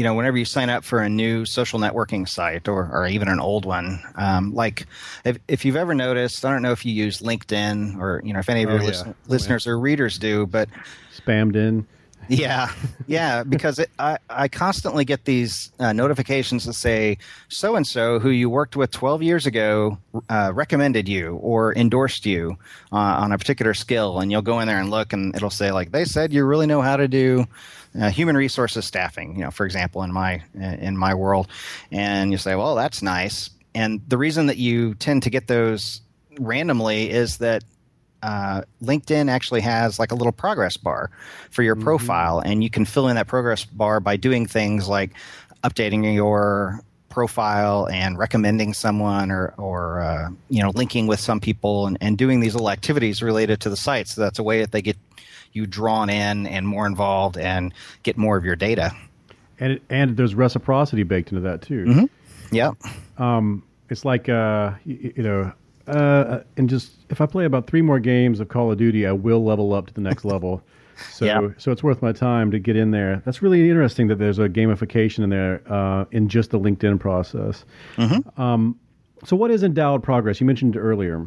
you 0.00 0.04
know, 0.04 0.14
whenever 0.14 0.38
you 0.38 0.46
sign 0.46 0.70
up 0.70 0.82
for 0.82 1.00
a 1.00 1.10
new 1.10 1.44
social 1.44 1.78
networking 1.78 2.26
site 2.26 2.68
or, 2.68 2.88
or 2.90 3.06
even 3.06 3.28
an 3.28 3.38
old 3.38 3.66
one, 3.66 4.02
um, 4.14 4.54
like 4.54 4.86
if, 5.26 5.36
if 5.46 5.62
you've 5.66 5.76
ever 5.76 5.94
noticed, 5.94 6.42
I 6.42 6.50
don't 6.50 6.62
know 6.62 6.72
if 6.72 6.86
you 6.86 6.94
use 6.94 7.20
LinkedIn 7.20 7.98
or, 7.98 8.22
you 8.24 8.32
know, 8.32 8.38
if 8.38 8.48
any 8.48 8.62
of 8.62 8.70
oh, 8.70 8.72
your 8.72 8.80
yeah. 8.80 8.88
listen, 8.88 9.08
oh, 9.10 9.14
listeners 9.28 9.66
yeah. 9.66 9.72
or 9.72 9.78
readers 9.78 10.18
do, 10.18 10.46
but 10.46 10.70
spammed 11.14 11.54
in. 11.54 11.86
Yeah, 12.30 12.72
yeah, 13.08 13.42
because 13.42 13.78
it, 13.78 13.90
I, 13.98 14.16
I 14.30 14.48
constantly 14.48 15.04
get 15.04 15.26
these 15.26 15.70
uh, 15.78 15.92
notifications 15.92 16.64
that 16.64 16.74
say 16.74 17.18
so 17.48 17.76
and 17.76 17.86
so 17.86 18.20
who 18.20 18.30
you 18.30 18.48
worked 18.48 18.76
with 18.76 18.92
12 18.92 19.22
years 19.22 19.44
ago 19.44 19.98
uh, 20.30 20.52
recommended 20.54 21.08
you 21.08 21.34
or 21.42 21.74
endorsed 21.74 22.24
you 22.24 22.56
uh, 22.90 22.96
on 22.96 23.32
a 23.32 23.38
particular 23.38 23.74
skill, 23.74 24.20
and 24.20 24.30
you'll 24.30 24.40
go 24.40 24.60
in 24.60 24.68
there 24.68 24.80
and 24.80 24.90
look, 24.90 25.12
and 25.12 25.34
it'll 25.34 25.50
say 25.50 25.72
like 25.72 25.90
they 25.90 26.06
said 26.06 26.32
you 26.32 26.44
really 26.44 26.66
know 26.66 26.80
how 26.80 26.96
to 26.96 27.08
do 27.08 27.46
uh, 27.98 28.10
human 28.10 28.36
resources 28.36 28.84
staffing, 28.84 29.36
you 29.36 29.44
know, 29.44 29.50
for 29.50 29.66
example, 29.66 30.02
in 30.02 30.12
my 30.12 30.42
in 30.54 30.96
my 30.96 31.14
world, 31.14 31.48
and 31.90 32.30
you 32.32 32.38
say, 32.38 32.54
well, 32.54 32.74
that's 32.74 33.02
nice. 33.02 33.50
And 33.74 34.00
the 34.08 34.18
reason 34.18 34.46
that 34.46 34.56
you 34.56 34.94
tend 34.94 35.22
to 35.24 35.30
get 35.30 35.46
those 35.46 36.00
randomly 36.38 37.10
is 37.10 37.38
that 37.38 37.64
uh, 38.22 38.62
LinkedIn 38.82 39.30
actually 39.30 39.60
has 39.62 39.98
like 39.98 40.12
a 40.12 40.14
little 40.14 40.32
progress 40.32 40.76
bar 40.76 41.10
for 41.50 41.62
your 41.62 41.74
mm-hmm. 41.74 41.84
profile, 41.84 42.40
and 42.40 42.62
you 42.62 42.70
can 42.70 42.84
fill 42.84 43.08
in 43.08 43.16
that 43.16 43.26
progress 43.26 43.64
bar 43.64 44.00
by 44.00 44.16
doing 44.16 44.46
things 44.46 44.88
like 44.88 45.12
updating 45.64 46.14
your 46.14 46.80
profile 47.08 47.88
and 47.90 48.16
recommending 48.16 48.72
someone 48.72 49.30
or 49.30 49.52
or 49.58 50.00
uh, 50.00 50.30
you 50.48 50.62
know 50.62 50.70
linking 50.74 51.06
with 51.06 51.20
some 51.20 51.40
people 51.40 51.86
and, 51.86 51.98
and 52.00 52.16
doing 52.16 52.40
these 52.40 52.54
little 52.54 52.70
activities 52.70 53.22
related 53.22 53.60
to 53.60 53.68
the 53.68 53.76
site. 53.76 54.08
So 54.08 54.20
that's 54.20 54.38
a 54.38 54.42
way 54.42 54.60
that 54.60 54.72
they 54.72 54.80
get 54.80 54.96
you 55.52 55.66
drawn 55.66 56.08
in 56.10 56.46
and 56.46 56.66
more 56.66 56.86
involved 56.86 57.36
and 57.36 57.72
get 58.02 58.16
more 58.16 58.36
of 58.36 58.44
your 58.44 58.56
data. 58.56 58.92
And 59.58 59.72
it, 59.74 59.82
and 59.90 60.16
there's 60.16 60.34
reciprocity 60.34 61.02
baked 61.02 61.30
into 61.32 61.42
that 61.42 61.62
too. 61.62 61.84
Mm-hmm. 61.84 62.54
Yep. 62.54 62.74
Um, 63.18 63.62
it's 63.90 64.04
like 64.04 64.28
uh, 64.28 64.72
you, 64.84 65.12
you 65.16 65.22
know, 65.22 65.52
uh, 65.86 66.40
and 66.56 66.68
just 66.68 66.92
if 67.10 67.20
I 67.20 67.26
play 67.26 67.44
about 67.44 67.66
three 67.66 67.82
more 67.82 67.98
games 67.98 68.40
of 68.40 68.48
Call 68.48 68.70
of 68.70 68.78
Duty, 68.78 69.06
I 69.06 69.12
will 69.12 69.44
level 69.44 69.72
up 69.74 69.86
to 69.88 69.94
the 69.94 70.00
next 70.00 70.24
level. 70.34 70.62
So 71.12 71.24
Yeah. 71.24 71.48
so 71.58 71.72
it's 71.72 71.82
worth 71.82 72.02
my 72.02 72.12
time 72.12 72.50
to 72.50 72.58
get 72.58 72.76
in 72.76 72.90
there. 72.90 73.22
That's 73.24 73.42
really 73.42 73.68
interesting 73.68 74.08
that 74.08 74.16
there's 74.18 74.38
a 74.38 74.48
gamification 74.48 75.24
in 75.24 75.30
there 75.30 75.62
uh, 75.66 76.04
in 76.12 76.28
just 76.28 76.50
the 76.50 76.60
LinkedIn 76.60 77.00
process. 77.00 77.64
Mm-hmm. 77.96 78.40
Um, 78.40 78.78
so 79.24 79.36
what 79.36 79.50
is 79.50 79.62
endowed 79.62 80.02
progress? 80.02 80.40
You 80.40 80.46
mentioned 80.46 80.76
earlier. 80.76 81.26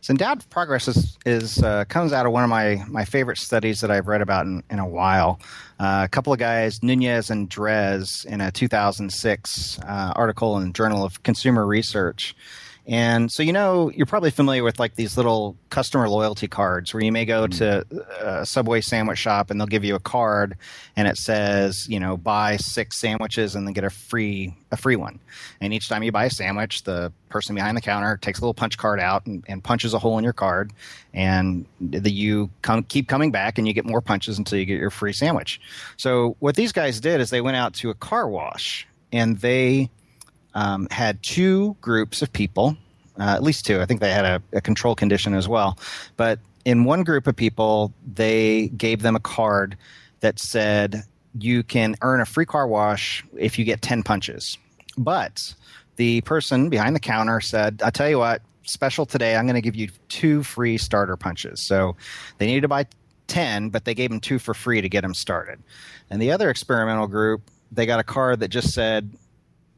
So 0.00 0.12
endowed 0.12 0.48
progress 0.50 0.88
is, 0.88 1.18
is 1.26 1.62
uh, 1.62 1.84
comes 1.86 2.12
out 2.12 2.26
of 2.26 2.32
one 2.32 2.44
of 2.44 2.50
my, 2.50 2.84
my 2.88 3.04
favorite 3.04 3.38
studies 3.38 3.80
that 3.80 3.90
I've 3.90 4.06
read 4.06 4.22
about 4.22 4.46
in, 4.46 4.62
in 4.70 4.78
a 4.78 4.86
while. 4.86 5.40
Uh, 5.78 6.02
a 6.04 6.08
couple 6.08 6.32
of 6.32 6.38
guys, 6.38 6.82
Nunes 6.82 7.30
and 7.30 7.48
Drèze, 7.48 8.24
in 8.26 8.40
a 8.40 8.50
2006 8.50 9.78
uh, 9.80 10.12
article 10.16 10.56
in 10.58 10.66
the 10.66 10.72
Journal 10.72 11.04
of 11.04 11.22
Consumer 11.22 11.66
Research. 11.66 12.34
And 12.88 13.30
so, 13.30 13.42
you 13.42 13.52
know, 13.52 13.90
you're 13.90 14.06
probably 14.06 14.30
familiar 14.30 14.64
with 14.64 14.78
like 14.78 14.94
these 14.94 15.18
little 15.18 15.56
customer 15.68 16.08
loyalty 16.08 16.48
cards 16.48 16.94
where 16.94 17.04
you 17.04 17.12
may 17.12 17.26
go 17.26 17.44
hmm. 17.44 17.50
to 17.52 17.86
a 18.20 18.46
Subway 18.46 18.80
sandwich 18.80 19.18
shop 19.18 19.50
and 19.50 19.60
they'll 19.60 19.66
give 19.66 19.84
you 19.84 19.94
a 19.94 20.00
card 20.00 20.56
and 20.96 21.06
it 21.06 21.18
says, 21.18 21.86
you 21.86 22.00
know, 22.00 22.16
buy 22.16 22.56
six 22.56 22.98
sandwiches 22.98 23.54
and 23.54 23.66
then 23.66 23.74
get 23.74 23.84
a 23.84 23.90
free 23.90 24.54
a 24.70 24.76
free 24.76 24.96
one. 24.96 25.20
And 25.60 25.74
each 25.74 25.88
time 25.88 26.02
you 26.02 26.12
buy 26.12 26.24
a 26.24 26.30
sandwich, 26.30 26.82
the 26.84 27.12
person 27.28 27.54
behind 27.54 27.76
the 27.76 27.82
counter 27.82 28.16
takes 28.16 28.38
a 28.38 28.42
little 28.42 28.54
punch 28.54 28.78
card 28.78 29.00
out 29.00 29.26
and, 29.26 29.44
and 29.48 29.62
punches 29.62 29.92
a 29.92 29.98
hole 29.98 30.16
in 30.16 30.24
your 30.24 30.32
card, 30.32 30.72
and 31.12 31.66
the, 31.80 32.10
you 32.10 32.50
come, 32.62 32.82
keep 32.84 33.08
coming 33.08 33.30
back 33.30 33.58
and 33.58 33.66
you 33.66 33.74
get 33.74 33.84
more 33.84 34.00
punches 34.00 34.38
until 34.38 34.58
you 34.58 34.64
get 34.64 34.78
your 34.78 34.90
free 34.90 35.12
sandwich. 35.12 35.60
So 35.96 36.36
what 36.38 36.56
these 36.56 36.72
guys 36.72 37.00
did 37.00 37.20
is 37.20 37.30
they 37.30 37.40
went 37.40 37.56
out 37.56 37.74
to 37.74 37.90
a 37.90 37.94
car 37.94 38.28
wash 38.28 38.86
and 39.12 39.38
they 39.38 39.90
um, 40.54 40.88
had 40.90 41.22
two 41.22 41.76
groups 41.80 42.22
of 42.22 42.32
people, 42.32 42.76
uh, 43.18 43.34
at 43.34 43.42
least 43.42 43.66
two. 43.66 43.80
I 43.80 43.86
think 43.86 44.00
they 44.00 44.12
had 44.12 44.24
a, 44.24 44.42
a 44.52 44.60
control 44.60 44.94
condition 44.94 45.34
as 45.34 45.48
well. 45.48 45.78
But 46.16 46.38
in 46.64 46.84
one 46.84 47.04
group 47.04 47.26
of 47.26 47.36
people, 47.36 47.92
they 48.06 48.68
gave 48.68 49.02
them 49.02 49.16
a 49.16 49.20
card 49.20 49.76
that 50.20 50.38
said 50.38 51.04
you 51.38 51.62
can 51.62 51.94
earn 52.02 52.20
a 52.20 52.26
free 52.26 52.46
car 52.46 52.66
wash 52.66 53.24
if 53.36 53.58
you 53.58 53.64
get 53.64 53.82
10 53.82 54.02
punches. 54.02 54.58
But 54.96 55.54
the 55.96 56.20
person 56.22 56.68
behind 56.68 56.96
the 56.96 57.00
counter 57.00 57.40
said, 57.40 57.80
I'll 57.84 57.90
tell 57.90 58.08
you 58.08 58.18
what, 58.18 58.42
special 58.64 59.06
today, 59.06 59.36
I'm 59.36 59.46
going 59.46 59.54
to 59.54 59.60
give 59.60 59.76
you 59.76 59.88
two 60.08 60.42
free 60.42 60.78
starter 60.78 61.16
punches. 61.16 61.60
So 61.62 61.96
they 62.38 62.46
needed 62.46 62.62
to 62.62 62.68
buy 62.68 62.86
10, 63.28 63.70
but 63.70 63.84
they 63.84 63.94
gave 63.94 64.10
them 64.10 64.20
two 64.20 64.38
for 64.38 64.54
free 64.54 64.80
to 64.80 64.88
get 64.88 65.02
them 65.02 65.14
started. 65.14 65.60
And 66.10 66.20
the 66.20 66.32
other 66.32 66.50
experimental 66.50 67.06
group, 67.06 67.42
they 67.70 67.86
got 67.86 68.00
a 68.00 68.04
card 68.04 68.40
that 68.40 68.48
just 68.48 68.72
said, 68.72 69.10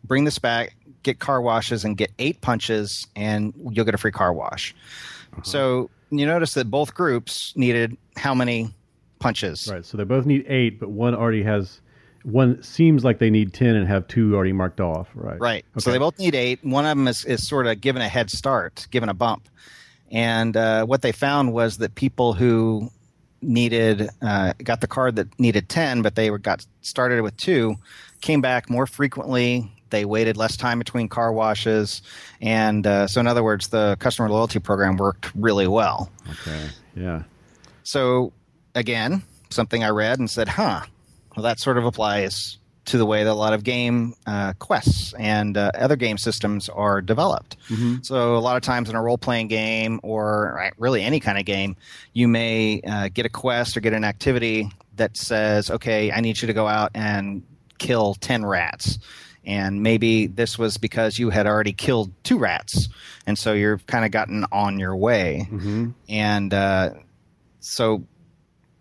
bring 0.05 0.25
this 0.25 0.39
back, 0.39 0.75
get 1.03 1.19
car 1.19 1.41
washes, 1.41 1.85
and 1.85 1.97
get 1.97 2.11
eight 2.19 2.41
punches, 2.41 3.07
and 3.17 3.53
you'll 3.71 3.85
get 3.85 3.95
a 3.95 3.99
free 3.99 4.13
car 4.13 4.33
wash. 4.33 4.75
So 5.43 5.91
you 6.11 6.27
notice 6.27 6.55
that 6.55 6.71
both 6.71 6.95
groups 6.95 7.53
needed 7.57 7.97
how 8.17 8.35
many 8.35 8.75
punches? 9.19 9.69
Right. 9.71 9.85
So 9.85 9.97
they 9.97 10.05
both 10.05 10.27
need 10.27 10.45
eight, 10.49 10.81
but 10.81 10.91
one 10.91 11.15
already 11.15 11.43
has. 11.43 11.81
One 12.23 12.63
seems 12.63 13.03
like 13.03 13.19
they 13.19 13.31
need 13.31 13.55
ten 13.55 13.77
and 13.77 13.89
have 13.89 14.07
two 14.09 14.35
already 14.35 14.53
marked 14.53 14.81
off. 14.81 15.09
Right. 15.15 15.41
Right. 15.41 15.65
So 15.79 15.91
they 15.91 15.99
both 15.99 16.19
need 16.19 16.35
eight. 16.35 16.63
One 16.65 16.85
of 16.85 16.97
them 16.97 17.09
is, 17.09 17.25
is 17.25 17.47
sort 17.47 17.67
of 17.67 17.81
given 17.81 18.03
a 18.03 18.09
head 18.09 18.31
start, 18.31 18.87
given 18.91 19.09
a 19.09 19.15
bump. 19.15 19.49
And 20.11 20.57
uh, 20.57 20.85
what 20.85 21.03
they 21.03 21.13
found 21.13 21.53
was 21.53 21.79
that 21.79 21.95
people 21.95 22.33
who 22.33 22.91
needed 23.43 24.09
uh, 24.21 24.53
got 24.63 24.81
the 24.81 24.87
card 24.87 25.17
that 25.17 25.39
needed 25.41 25.69
10 25.69 26.03
but 26.03 26.15
they 26.15 26.31
were 26.31 26.39
got 26.39 26.67
started 26.83 27.23
with 27.23 27.35
two 27.39 27.75
came 28.21 28.43
back 28.43 28.69
more 28.69 28.87
frequently 28.87 29.73
they 29.91 30.05
waited 30.05 30.37
less 30.37 30.57
time 30.57 30.79
between 30.79 31.09
car 31.09 31.33
washes 31.33 32.03
and 32.41 32.87
uh, 32.87 33.07
so 33.07 33.21
in 33.21 33.27
other 33.27 33.43
words 33.43 33.69
the 33.69 33.97
customer 34.01 34.29
loyalty 34.31 34.59
program 34.59 34.97
worked 34.97 35.31
really 35.35 35.67
well 35.69 36.11
Okay. 36.31 36.69
Yeah. 36.97 37.23
so 37.83 38.33
again, 38.75 39.23
something 39.51 39.83
I 39.83 39.89
read 39.89 40.19
and 40.19 40.31
said, 40.31 40.49
"Huh, 40.49 40.83
well 41.37 41.43
that 41.43 41.59
sort 41.59 41.77
of 41.79 41.85
applies 41.85 42.59
to 42.87 42.99
the 42.99 43.07
way 43.07 43.23
that 43.25 43.31
a 43.31 43.35
lot 43.35 43.53
of 43.53 43.63
game 43.63 44.15
uh, 44.27 44.53
quests 44.59 45.13
and 45.19 45.57
uh, 45.57 45.71
other 45.75 45.97
game 45.97 46.19
systems 46.19 46.69
are 46.69 47.01
developed." 47.03 47.57
So 48.03 48.37
a 48.37 48.39
lot 48.41 48.57
of 48.57 48.63
times 48.63 48.89
in 48.91 48.97
a 48.97 49.03
role-playing 49.03 49.49
game 49.49 50.01
or 50.03 50.71
really 50.79 51.03
any 51.03 51.21
kind 51.21 51.39
of 51.39 51.45
game, 51.45 51.77
you 52.13 52.27
may 52.29 52.81
uh, 52.87 53.09
get 53.13 53.27
a 53.27 53.29
quest 53.29 53.77
or 53.77 53.81
get 53.81 53.93
an 53.93 54.05
activity 54.05 54.71
that 54.97 55.17
says, 55.17 55.71
"Okay, 55.71 56.11
I 56.13 56.21
need 56.21 56.41
you 56.41 56.47
to 56.47 56.53
go 56.55 56.67
out 56.69 56.91
and 56.95 57.43
kill 57.79 58.15
ten 58.15 58.45
rats." 58.45 58.99
And 59.45 59.83
maybe 59.83 60.27
this 60.27 60.59
was 60.59 60.77
because 60.77 61.19
you 61.19 61.31
had 61.31 61.47
already 61.47 61.73
killed 61.73 62.13
two 62.25 62.39
rats, 62.39 62.89
and 63.27 63.39
so 63.39 63.53
you're 63.53 63.79
kind 63.87 64.05
of 64.05 64.11
gotten 64.11 64.45
on 64.53 64.79
your 64.79 64.95
way. 64.95 65.49
And 66.09 66.53
uh, 66.53 66.91
so 67.61 68.05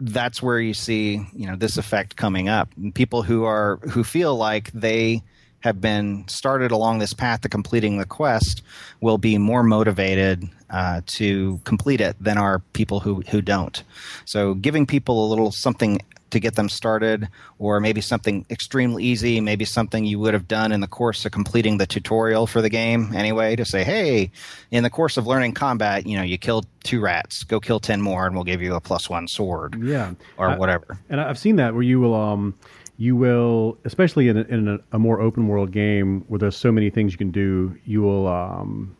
that's 0.02 0.42
where 0.42 0.60
you 0.60 0.74
see 0.74 1.26
you 1.34 1.48
know 1.48 1.56
this 1.56 1.78
effect 1.78 2.16
coming 2.18 2.50
up. 2.50 2.70
And 2.76 2.94
people 2.94 3.24
who 3.24 3.46
are 3.46 3.78
who 3.90 4.04
feel 4.04 4.36
like 4.36 4.72
they 4.74 5.24
have 5.62 5.82
been 5.82 6.26
started 6.28 6.72
along 6.72 7.00
this 7.00 7.14
path 7.14 7.42
to 7.42 7.50
completing 7.50 7.98
the 7.98 8.06
quest 8.06 8.62
will 9.02 9.18
be 9.18 9.38
more 9.38 9.62
motivated 9.64 10.48
uh, 10.70 11.02
to 11.06 11.60
complete 11.66 12.00
it 12.00 12.16
than 12.20 12.38
are 12.38 12.60
people 12.74 13.00
who 13.00 13.22
who 13.30 13.42
don't. 13.42 13.84
So 14.26 14.54
giving 14.54 14.86
people 14.86 15.26
a 15.26 15.28
little 15.30 15.52
something 15.52 16.02
to 16.32 16.40
get 16.40 16.56
them 16.56 16.70
started 16.70 17.28
or 17.58 17.80
maybe 17.80 18.02
something 18.02 18.46
extremely 18.50 19.04
easy 19.04 19.40
maybe 19.42 19.66
something 19.66 20.06
you 20.06 20.20
would 20.20 20.34
have 20.34 20.48
done 20.48 20.72
in 20.72 20.82
the 20.82 20.88
course 20.88 21.26
of 21.26 21.32
completing 21.32 21.78
the 21.78 21.86
tutorial 21.88 22.46
for 22.48 22.62
the 22.62 22.70
game 22.70 23.12
anyway 23.16 23.56
to 23.56 23.66
say 23.66 23.84
hey 23.84 24.32
in 24.72 24.84
the 24.84 24.90
course 24.90 25.18
of 25.18 25.26
learning 25.28 25.54
combat 25.54 26.06
you 26.06 26.16
know 26.18 26.24
you 26.24 26.38
killed 26.38 26.66
two 26.84 27.00
rats 27.00 27.44
go 27.44 27.60
kill 27.60 27.80
10 27.80 28.02
more 28.02 28.26
and 28.26 28.36
we'll 28.36 28.44
give 28.44 28.62
you 28.62 28.76
a 28.76 28.82
plus 28.82 29.10
one 29.10 29.28
sword 29.28 29.76
Yeah. 29.82 30.14
or 30.38 30.50
I- 30.50 30.58
whatever 30.58 30.98
And 31.10 31.20
I've 31.22 31.38
seen 31.40 31.56
that 31.58 31.74
where 31.74 31.84
you 31.84 32.00
will, 32.00 32.16
um, 32.16 32.54
you 32.98 33.16
will, 33.16 33.78
especially 33.86 34.28
in 34.28 34.38
a, 34.38 34.42
in 34.42 34.68
a, 34.68 34.80
a 34.92 35.00
more 35.00 35.22
open 35.22 35.48
world 35.48 35.72
game 35.72 36.26
where 36.28 36.38
there's 36.38 36.58
so 36.58 36.70
many 36.72 36.90
things 36.90 37.14
you 37.14 37.18
can 37.18 37.32
do. 37.32 37.78
You 37.86 38.02
will, 38.02 38.28
um, 38.28 38.96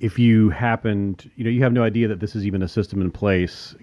if 0.00 0.18
you 0.18 0.50
happened, 0.50 1.30
you 1.36 1.44
know, 1.44 1.48
you 1.50 1.62
have 1.62 1.72
no 1.72 1.82
idea 1.82 2.08
that 2.08 2.20
this 2.20 2.36
is 2.36 2.44
even 2.44 2.62
a 2.62 2.68
system 2.68 3.00
in 3.00 3.10
place, 3.10 3.74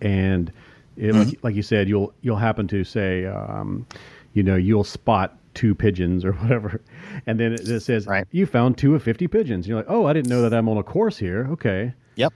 and 0.00 0.52
it, 0.96 1.14
like, 1.14 1.44
like 1.44 1.54
you 1.54 1.62
said, 1.62 1.88
you'll 1.88 2.12
you'll 2.22 2.36
happen 2.36 2.68
to 2.68 2.84
say, 2.84 3.26
um, 3.26 3.86
you 4.34 4.42
know, 4.42 4.56
you'll 4.56 4.84
spot 4.84 5.36
two 5.54 5.74
pigeons 5.74 6.24
or 6.24 6.32
whatever, 6.34 6.80
and 7.26 7.38
then 7.40 7.52
it, 7.52 7.68
it 7.68 7.80
says, 7.80 8.06
you 8.30 8.46
found 8.46 8.78
two 8.78 8.94
of 8.94 9.02
fifty 9.02 9.26
pigeons. 9.26 9.66
You're 9.66 9.78
like, 9.78 9.86
oh, 9.88 10.06
I 10.06 10.12
didn't 10.12 10.30
know 10.30 10.42
that 10.42 10.54
I'm 10.54 10.68
on 10.68 10.76
a 10.76 10.82
course 10.82 11.16
here. 11.16 11.46
Okay. 11.52 11.94
Yep. 12.16 12.34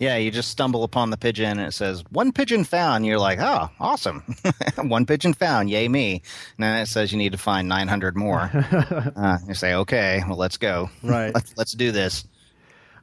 Yeah, 0.00 0.16
you 0.16 0.32
just 0.32 0.50
stumble 0.50 0.82
upon 0.82 1.10
the 1.10 1.16
pigeon 1.16 1.58
and 1.58 1.68
it 1.68 1.72
says 1.72 2.02
one 2.10 2.32
pigeon 2.32 2.64
found. 2.64 3.06
You're 3.06 3.20
like, 3.20 3.38
oh, 3.38 3.70
awesome, 3.78 4.24
one 4.76 5.06
pigeon 5.06 5.34
found, 5.34 5.70
yay 5.70 5.86
me. 5.86 6.22
And 6.56 6.64
then 6.64 6.80
it 6.80 6.86
says 6.86 7.12
you 7.12 7.18
need 7.18 7.30
to 7.30 7.38
find 7.38 7.68
900 7.68 8.16
more. 8.16 8.50
uh, 9.16 9.38
you 9.46 9.54
say, 9.54 9.74
okay, 9.74 10.24
well, 10.26 10.36
let's 10.36 10.56
go. 10.56 10.90
Right. 11.04 11.32
let's, 11.32 11.56
let's 11.56 11.72
do 11.72 11.92
this. 11.92 12.24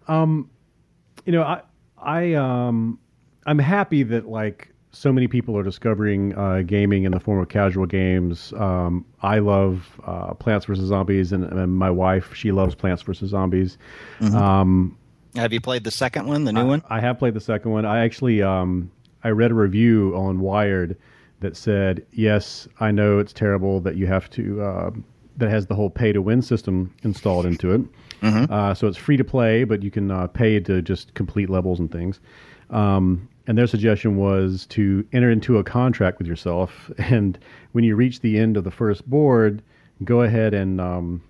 Um, 0.10 0.50
you 1.26 1.32
know, 1.32 1.44
I 1.44 1.62
I 1.98 2.34
um 2.34 3.00
I'm 3.46 3.60
happy 3.60 4.04
that 4.04 4.28
like 4.28 4.70
so 4.98 5.14
many 5.14 5.28
people 5.28 5.56
are 5.56 5.62
discovering 5.62 6.36
uh, 6.36 6.64
gaming 6.66 7.04
in 7.04 7.12
the 7.12 7.20
form 7.20 7.40
of 7.40 7.50
casual 7.50 7.86
games. 7.86 8.52
Um, 8.54 9.06
I 9.22 9.38
love 9.38 10.02
uh, 10.04 10.34
Plants 10.34 10.66
vs 10.66 10.88
Zombies, 10.88 11.32
and, 11.32 11.44
and 11.44 11.76
my 11.76 11.92
wife 11.92 12.34
she 12.34 12.52
loves 12.52 12.74
Plants 12.74 13.04
vs 13.04 13.30
Zombies. 13.30 13.78
Mhm. 14.20 14.34
Um, 14.34 14.98
Have 15.36 15.54
you 15.54 15.62
played 15.62 15.84
the 15.84 15.92
second 15.92 16.26
one, 16.26 16.46
the 16.46 16.52
new 16.52 16.66
one? 16.66 16.82
I 16.90 17.00
have 17.00 17.20
played 17.20 17.36
the 17.36 17.40
second 17.42 17.72
one. 17.72 17.86
I 17.86 18.04
actually 18.04 18.42
um, 18.42 18.90
I 19.24 19.30
read 19.30 19.52
a 19.52 19.54
review 19.54 20.16
on 20.16 20.40
Wired 20.40 20.98
that 21.42 21.56
said, 21.56 22.04
"Yes, 22.12 22.68
I 22.80 22.90
know 22.90 23.20
it's 23.20 23.34
terrible 23.34 23.80
that 23.82 23.98
you 23.98 24.08
have 24.08 24.28
to 24.32 24.62
uh, 24.64 24.92
that 25.38 25.52
has 25.52 25.68
the 25.68 25.76
whole 25.76 25.92
pay 25.92 26.12
to 26.12 26.24
win 26.24 26.42
system 26.42 26.92
installed 27.04 27.46
into 27.46 27.72
it. 27.72 27.82
Uh, 28.24 28.74
so 28.74 28.88
it's 28.88 28.98
free 28.98 29.16
to 29.18 29.24
play, 29.24 29.64
but 29.64 29.84
you 29.84 29.92
can 29.92 30.10
uh, 30.10 30.26
pay 30.26 30.60
to 30.60 30.82
just 30.82 31.14
complete 31.14 31.52
levels 31.52 31.80
and 31.80 31.92
things." 31.92 32.20
Um, 32.72 33.30
and 33.48 33.58
their 33.58 33.68
suggestion 33.68 34.18
was 34.18 34.66
to 34.68 35.06
enter 35.14 35.32
into 35.32 35.58
a 35.58 35.64
contract 35.64 36.20
with 36.20 36.28
yourself, 36.28 36.92
and 36.98 37.40
when 37.72 37.84
you 37.84 37.96
reach 37.96 38.20
the 38.20 38.38
end 38.38 38.58
of 38.58 38.64
the 38.64 38.72
first 38.72 39.10
board, 39.10 39.62
go 40.04 40.22
ahead 40.22 40.54
and 40.54 40.80
um, 40.80 41.24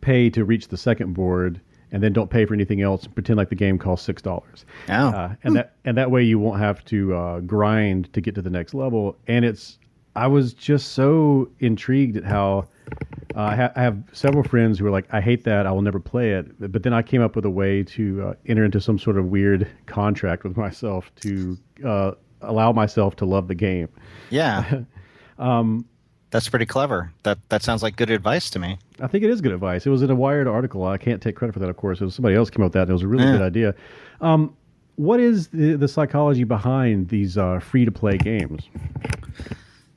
pay 0.00 0.28
to 0.30 0.44
reach 0.44 0.68
the 0.68 0.76
second 0.76 1.14
board 1.14 1.60
and 1.92 2.02
then 2.02 2.12
don't 2.12 2.30
pay 2.30 2.44
for 2.46 2.54
anything 2.54 2.82
else. 2.82 3.06
Pretend 3.06 3.36
like 3.36 3.48
the 3.48 3.54
game 3.54 3.78
costs 3.78 4.06
six 4.06 4.22
dollars. 4.22 4.64
Oh. 4.88 5.08
uh, 5.08 5.34
and 5.42 5.56
that 5.56 5.74
and 5.84 5.96
that 5.96 6.10
way 6.10 6.22
you 6.22 6.38
won't 6.38 6.60
have 6.60 6.84
to 6.86 7.14
uh, 7.14 7.40
grind 7.40 8.12
to 8.12 8.20
get 8.20 8.34
to 8.36 8.42
the 8.42 8.50
next 8.50 8.74
level. 8.74 9.16
And 9.26 9.44
it's 9.44 9.78
i 10.16 10.26
was 10.26 10.52
just 10.52 10.92
so 10.92 11.48
intrigued 11.60 12.16
at 12.16 12.24
how 12.24 12.66
Uh, 13.34 13.40
I, 13.42 13.56
ha- 13.56 13.72
I 13.76 13.82
have 13.82 14.02
several 14.12 14.42
friends 14.42 14.78
who 14.78 14.86
are 14.86 14.90
like, 14.90 15.06
I 15.12 15.20
hate 15.20 15.44
that. 15.44 15.66
I 15.66 15.70
will 15.72 15.82
never 15.82 16.00
play 16.00 16.32
it. 16.32 16.72
But 16.72 16.82
then 16.82 16.92
I 16.92 17.02
came 17.02 17.22
up 17.22 17.36
with 17.36 17.44
a 17.44 17.50
way 17.50 17.82
to 17.84 18.22
uh, 18.28 18.34
enter 18.46 18.64
into 18.64 18.80
some 18.80 18.98
sort 18.98 19.16
of 19.18 19.26
weird 19.26 19.68
contract 19.86 20.42
with 20.44 20.56
myself 20.64 21.10
to 21.22 21.56
uh, 21.84 22.12
allow 22.42 22.72
myself 22.72 23.16
to 23.16 23.24
love 23.24 23.46
the 23.48 23.54
game. 23.54 23.88
Yeah. 24.30 24.82
um, 25.38 25.84
That's 26.30 26.48
pretty 26.48 26.66
clever. 26.66 27.12
That 27.22 27.38
that 27.50 27.62
sounds 27.62 27.82
like 27.82 27.96
good 27.96 28.10
advice 28.10 28.50
to 28.50 28.58
me. 28.58 28.78
I 29.00 29.06
think 29.06 29.24
it 29.24 29.30
is 29.30 29.40
good 29.40 29.52
advice. 29.52 29.86
It 29.86 29.90
was 29.90 30.02
in 30.02 30.10
a 30.10 30.14
Wired 30.16 30.46
article. 30.48 30.84
I 30.86 30.98
can't 30.98 31.22
take 31.22 31.36
credit 31.36 31.52
for 31.52 31.58
that, 31.60 31.68
of 31.70 31.76
course. 31.76 32.00
It 32.00 32.04
was 32.04 32.14
somebody 32.14 32.34
else 32.34 32.50
came 32.50 32.62
up 32.62 32.66
with 32.66 32.72
that. 32.74 32.82
And 32.82 32.90
it 32.90 32.94
was 32.94 33.02
a 33.02 33.08
really 33.08 33.24
Yeah. 33.24 33.32
good 33.32 33.42
idea. 33.42 33.74
Um, 34.20 34.56
what 34.96 35.18
is 35.20 35.48
the, 35.48 35.76
the 35.76 35.88
psychology 35.88 36.44
behind 36.44 37.08
these 37.08 37.38
uh, 37.38 37.58
free 37.60 37.84
to 37.84 37.90
play 37.92 38.18
games? 38.18 38.68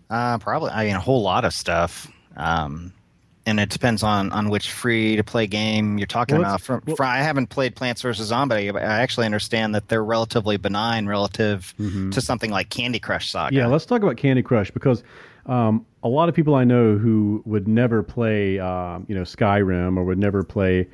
Uh, 0.09 0.37
probably. 0.37 0.69
I 0.71 0.85
mean, 0.85 0.95
a 0.95 0.99
whole 0.99 1.21
lot 1.23 1.43
of 1.45 1.51
stuff. 1.53 2.09
Um, 2.37 2.93
and 3.45 3.59
it 3.59 3.69
depends 3.69 4.03
on, 4.03 4.31
on 4.31 4.49
which 4.49 4.71
free 4.71 5.15
to 5.17 5.23
play 5.23 5.47
game 5.47 5.97
you're 5.97 6.07
talking 6.07 6.37
Well, 6.37 6.45
about. 6.45 6.61
From, 6.61 6.81
well- 6.85 6.95
from- 6.95 7.07
I 7.07 7.17
haven't 7.19 7.47
played 7.47 7.75
Plants 7.75 8.01
vs 8.01 8.27
Zombie, 8.27 8.71
but 8.71 8.81
I 8.83 9.01
actually 9.01 9.25
understand 9.25 9.75
that 9.75 9.89
they're 9.89 10.03
relatively 10.03 10.57
benign 10.57 11.07
relative 11.07 11.73
to 11.77 12.21
something 12.21 12.51
like 12.51 12.69
Candy 12.69 12.99
Crush 12.99 13.31
Saga. 13.31 13.55
Yeah, 13.55 13.67
let's 13.67 13.85
talk 13.85 14.01
about 14.01 14.17
Candy 14.17 14.41
Crush 14.43 14.71
because 14.71 15.03
um, 15.45 15.85
a 16.03 16.07
lot 16.07 16.29
of 16.29 16.35
people 16.35 16.55
I 16.55 16.63
know 16.63 16.97
who 16.97 17.41
would 17.45 17.67
never 17.67 18.01
play, 18.01 18.59
um, 18.59 19.05
you 19.09 19.15
know, 19.15 19.23
Skyrim 19.23 19.97
or 19.97 20.03
would 20.05 20.17
never 20.17 20.43
play, 20.43 20.87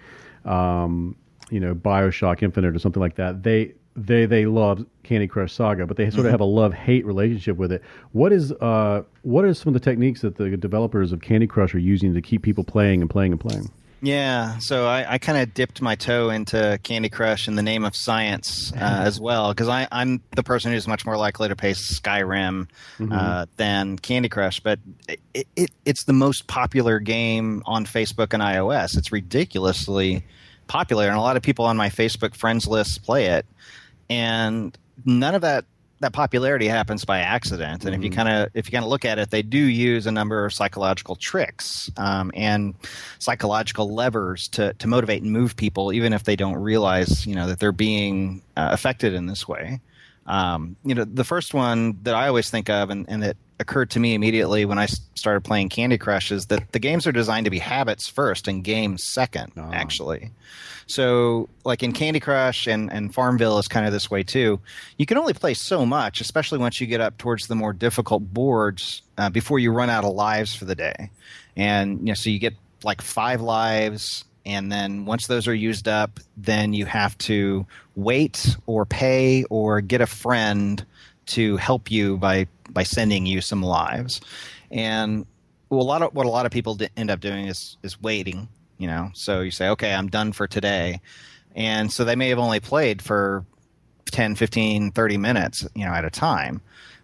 um, 0.45 1.16
you 1.52 1.60
know, 1.60 1.76
Bioshock 1.76 2.41
Infinite 2.41 2.76
or 2.76 2.80
something 2.80 3.00
like 3.02 3.16
that. 3.16 3.43
They 3.43 3.74
they 3.95 4.25
they 4.25 4.45
love 4.45 4.85
Candy 5.03 5.27
Crush 5.27 5.53
Saga, 5.53 5.85
but 5.85 5.97
they 5.97 6.09
sort 6.09 6.25
of 6.25 6.31
have 6.31 6.41
a 6.41 6.45
love 6.45 6.73
hate 6.73 7.05
relationship 7.05 7.57
with 7.57 7.71
it. 7.71 7.81
What 8.11 8.31
is 8.31 8.51
uh, 8.53 9.03
what 9.23 9.45
are 9.45 9.53
some 9.53 9.69
of 9.69 9.73
the 9.73 9.79
techniques 9.89 10.21
that 10.21 10.37
the 10.37 10.55
developers 10.55 11.11
of 11.11 11.21
Candy 11.21 11.47
Crush 11.47 11.73
are 11.75 11.79
using 11.79 12.13
to 12.13 12.21
keep 12.21 12.41
people 12.41 12.63
playing 12.63 13.01
and 13.01 13.09
playing 13.09 13.31
and 13.33 13.41
playing? 13.41 13.71
Yeah, 14.01 14.59
so 14.59 14.85
I, 14.87 15.15
I 15.15 15.17
kind 15.17 15.37
of 15.37 15.53
dipped 15.53 15.81
my 15.81 15.95
toe 15.95 16.29
into 16.29 16.79
Candy 16.83 17.09
Crush 17.09 17.49
in 17.49 17.55
the 17.55 17.61
name 17.61 17.83
of 17.83 17.97
science 17.97 18.71
uh, 18.71 18.77
as 18.79 19.19
well, 19.19 19.49
because 19.49 19.67
I'm 19.67 20.21
the 20.37 20.43
person 20.43 20.71
who's 20.71 20.87
much 20.87 21.05
more 21.05 21.17
likely 21.17 21.49
to 21.49 21.55
play 21.57 21.73
Skyrim 21.73 22.69
uh, 23.01 23.03
Mhm. 23.03 23.47
than 23.57 23.97
Candy 23.99 24.29
Crush. 24.29 24.61
But 24.61 24.79
it, 25.33 25.47
it, 25.57 25.71
it's 25.83 26.05
the 26.05 26.13
most 26.13 26.47
popular 26.47 26.99
game 26.99 27.61
on 27.65 27.85
Facebook 27.85 28.33
and 28.33 28.41
iOS. 28.41 28.97
It's 28.97 29.11
ridiculously 29.11 30.23
popular, 30.67 31.07
and 31.07 31.17
a 31.17 31.21
lot 31.21 31.35
of 31.35 31.43
people 31.43 31.65
on 31.65 31.75
my 31.75 31.89
Facebook 31.89 32.35
friends 32.35 32.67
list 32.67 33.03
play 33.03 33.25
it. 33.25 33.45
And 34.10 34.78
none 35.05 35.36
of 35.36 35.41
that 35.41 35.66
that 36.01 36.14
popularity 36.14 36.68
happens 36.70 37.03
by 37.03 37.20
accident. 37.20 37.84
And 37.84 37.93
if 37.93 38.01
you 38.01 38.10
Mhm. 38.10 38.16
kind 38.16 38.30
of 38.30 38.49
if 38.53 38.68
you 38.68 38.72
kind 38.72 38.86
of 38.86 38.89
look 38.89 39.03
at 39.03 39.20
it, 39.20 39.32
they 39.32 39.41
do 39.41 39.57
use 39.57 40.07
a 40.07 40.12
number 40.12 40.45
of 40.45 40.53
psychological 40.53 41.18
tricks 41.18 41.91
um, 41.97 42.32
and 42.34 42.74
psychological 43.20 43.93
levers 43.93 44.47
to 44.49 44.74
to 44.76 44.88
motivate 44.88 45.24
and 45.24 45.32
move 45.32 45.55
people, 45.57 45.91
even 45.91 46.14
if 46.14 46.24
they 46.24 46.38
don't 46.38 46.55
realize 46.55 47.28
you 47.28 47.36
know 47.36 47.47
that 47.47 47.60
they're 47.60 47.72
being 47.74 48.41
uh, 48.55 48.70
affected 48.72 49.14
in 49.14 49.26
this 49.26 49.47
way. 49.47 49.82
Um, 50.26 50.78
you 50.86 50.95
know, 50.95 51.03
the 51.05 51.24
first 51.24 51.53
one 51.53 51.97
that 52.03 52.16
I 52.16 52.28
always 52.28 52.49
think 52.49 52.70
of, 52.70 52.91
and, 52.91 53.05
and 53.10 53.24
that 53.24 53.36
occurred 53.60 53.89
to 53.91 53.99
me 53.99 54.14
immediately 54.14 54.66
when 54.66 54.80
I 54.80 54.86
started 55.16 55.41
playing 55.41 55.70
Candy 55.70 55.97
Crush, 55.97 56.32
is 56.32 56.47
that 56.47 56.72
the 56.72 56.80
games 56.80 57.05
are 57.05 57.12
designed 57.12 57.45
to 57.45 57.49
be 57.49 57.60
habits 57.60 58.07
first 58.07 58.47
and 58.47 58.64
games 58.64 59.03
second. 59.03 59.51
Actually, 59.74 60.32
so 60.88 61.49
like 61.66 61.84
in 61.84 61.91
Candy 61.91 62.20
Crush 62.20 62.68
and, 62.68 62.91
and 62.91 63.14
Farmville 63.14 63.60
is 63.60 63.68
kind 63.68 63.86
of 63.86 63.91
this 63.91 64.10
way 64.10 64.24
too. 64.24 64.60
You 64.97 65.05
can 65.05 65.18
only 65.18 65.34
play 65.34 65.53
so 65.53 65.86
much, 65.86 66.22
especially 66.22 66.57
once 66.57 66.82
you 66.82 66.88
get 66.88 67.01
up 67.01 67.18
towards 67.18 67.47
the 67.47 67.55
more 67.55 67.74
difficult 67.74 68.34
boards 68.34 69.01
uh, 69.18 69.30
before 69.30 69.60
you 69.60 69.72
run 69.72 69.89
out 69.89 70.03
of 70.03 70.14
lives 70.14 70.55
for 70.55 70.66
the 70.66 70.76
day. 70.76 71.12
And 71.55 71.99
you 71.99 72.05
know, 72.05 72.14
so 72.14 72.30
you 72.30 72.39
get 72.39 72.55
like 72.84 73.01
five 73.01 73.41
lives, 73.41 74.24
and 74.45 74.72
then 74.72 75.05
once 75.05 75.28
those 75.28 75.47
are 75.47 75.53
used 75.53 75.88
up, 75.88 76.20
then 76.38 76.74
you 76.74 76.86
have 76.86 77.18
to 77.20 77.68
wait 77.95 78.55
or 78.66 78.86
pay 78.86 79.43
or 79.49 79.82
get 79.82 80.01
a 80.01 80.07
friend 80.07 80.84
to 81.30 81.57
help 81.57 81.91
you 81.91 82.17
by 82.17 82.47
by 82.69 82.84
sending 82.84 83.25
you 83.25 83.41
some 83.41 83.63
lives. 83.63 84.21
And 84.71 85.25
a 85.71 85.75
lot 85.75 86.01
of 86.01 86.13
what 86.13 86.25
a 86.25 86.30
lot 86.30 86.45
of 86.45 86.51
people 86.51 86.77
end 86.97 87.09
up 87.09 87.19
doing 87.19 87.47
is 87.47 87.77
is 87.84 88.01
waiting. 88.01 88.47
You 88.77 88.88
know, 88.88 89.09
so 89.13 89.41
you 89.41 89.51
say, 89.51 89.67
okay, 89.69 89.93
I'm 89.93 90.07
done 90.07 90.32
for 90.32 90.47
today, 90.47 91.01
and 91.53 91.91
so 91.91 92.05
they 92.05 92.15
may 92.15 92.30
have 92.30 92.39
only 92.39 92.61
played 92.61 93.01
for 93.01 93.45
10, 94.05 94.36
15, 94.36 94.91
30 94.91 95.17
minutes, 95.17 95.67
you 95.75 95.86
know, 95.86 95.91
at 95.91 96.05
a 96.05 96.09
time. 96.09 96.61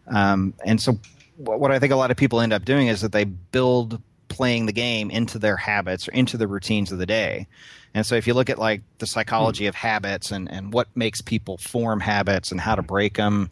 Um, 0.08 0.54
and 0.64 0.80
so 0.80 0.98
what 1.38 1.60
what 1.60 1.72
I 1.72 1.80
think 1.80 1.92
a 1.92 1.98
lot 1.98 2.12
of 2.12 2.18
people 2.18 2.40
end 2.40 2.54
up 2.54 2.64
doing 2.64 2.88
is 2.88 3.02
that 3.02 3.12
they 3.12 3.26
build 3.26 4.02
playing 4.28 4.66
the 4.66 4.74
game 4.74 5.12
into 5.12 5.40
their 5.40 5.58
habits 5.58 6.08
or 6.08 6.12
into 6.12 6.38
the 6.38 6.48
routines 6.48 6.92
of 6.92 6.98
the 6.98 7.06
day. 7.06 7.48
And 7.94 8.06
so 8.06 8.16
if 8.16 8.28
you 8.28 8.34
look 8.34 8.50
at 8.50 8.60
like 8.60 8.82
the 8.98 9.08
psychology 9.08 9.68
of 9.68 9.76
habits 9.76 10.32
and, 10.32 10.52
and 10.52 10.74
what 10.74 10.88
makes 10.96 11.22
people 11.22 11.58
form 11.58 12.02
habits 12.02 12.52
and 12.52 12.60
how 12.60 12.76
to 12.76 12.82
break 12.82 13.16
them, 13.16 13.50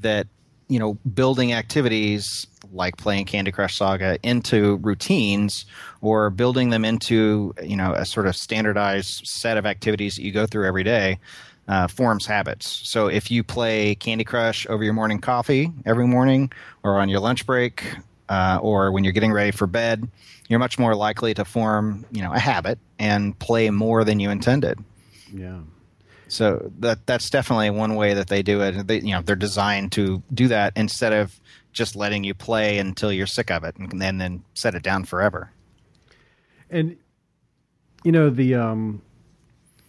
that, 0.00 0.26
you 0.68 0.78
know, 0.78 0.94
building 1.14 1.52
activities 1.52 2.46
like 2.72 2.96
playing 2.96 3.26
Candy 3.26 3.52
Crush 3.52 3.76
Saga 3.76 4.18
into 4.22 4.76
routines 4.76 5.66
or 6.00 6.30
building 6.30 6.70
them 6.70 6.84
into, 6.84 7.54
you 7.62 7.76
know, 7.76 7.92
a 7.92 8.06
sort 8.06 8.26
of 8.26 8.34
standardized 8.34 9.26
set 9.26 9.56
of 9.56 9.66
activities 9.66 10.16
that 10.16 10.22
you 10.22 10.32
go 10.32 10.46
through 10.46 10.66
every 10.66 10.84
day 10.84 11.18
uh, 11.68 11.86
forms 11.88 12.26
habits. 12.26 12.80
So 12.84 13.06
if 13.06 13.30
you 13.30 13.44
play 13.44 13.94
Candy 13.94 14.24
Crush 14.24 14.66
over 14.68 14.82
your 14.82 14.94
morning 14.94 15.20
coffee 15.20 15.70
every 15.84 16.06
morning 16.06 16.52
or 16.82 17.00
on 17.00 17.08
your 17.08 17.20
lunch 17.20 17.46
break 17.46 17.84
uh, 18.28 18.58
or 18.62 18.92
when 18.92 19.04
you're 19.04 19.12
getting 19.12 19.32
ready 19.32 19.50
for 19.50 19.66
bed, 19.66 20.08
you're 20.48 20.58
much 20.58 20.78
more 20.78 20.94
likely 20.94 21.34
to 21.34 21.44
form, 21.44 22.04
you 22.10 22.22
know, 22.22 22.32
a 22.32 22.38
habit 22.38 22.78
and 22.98 23.38
play 23.38 23.70
more 23.70 24.04
than 24.04 24.20
you 24.20 24.30
intended. 24.30 24.78
Yeah. 25.32 25.60
So 26.32 26.72
that 26.78 27.06
that's 27.06 27.28
definitely 27.28 27.68
one 27.68 27.94
way 27.94 28.14
that 28.14 28.28
they 28.28 28.42
do 28.42 28.62
it. 28.62 28.86
They, 28.86 29.00
you 29.00 29.12
know, 29.12 29.20
they're 29.20 29.36
designed 29.36 29.92
to 29.92 30.22
do 30.32 30.48
that 30.48 30.72
instead 30.76 31.12
of 31.12 31.38
just 31.72 31.94
letting 31.94 32.24
you 32.24 32.32
play 32.32 32.78
until 32.78 33.12
you're 33.12 33.26
sick 33.26 33.50
of 33.50 33.64
it 33.64 33.76
and 33.76 34.00
then 34.00 34.16
then 34.16 34.42
set 34.54 34.74
it 34.74 34.82
down 34.82 35.04
forever. 35.04 35.50
And 36.70 36.96
you 38.02 38.12
know 38.12 38.30
the 38.30 38.54
um, 38.54 39.02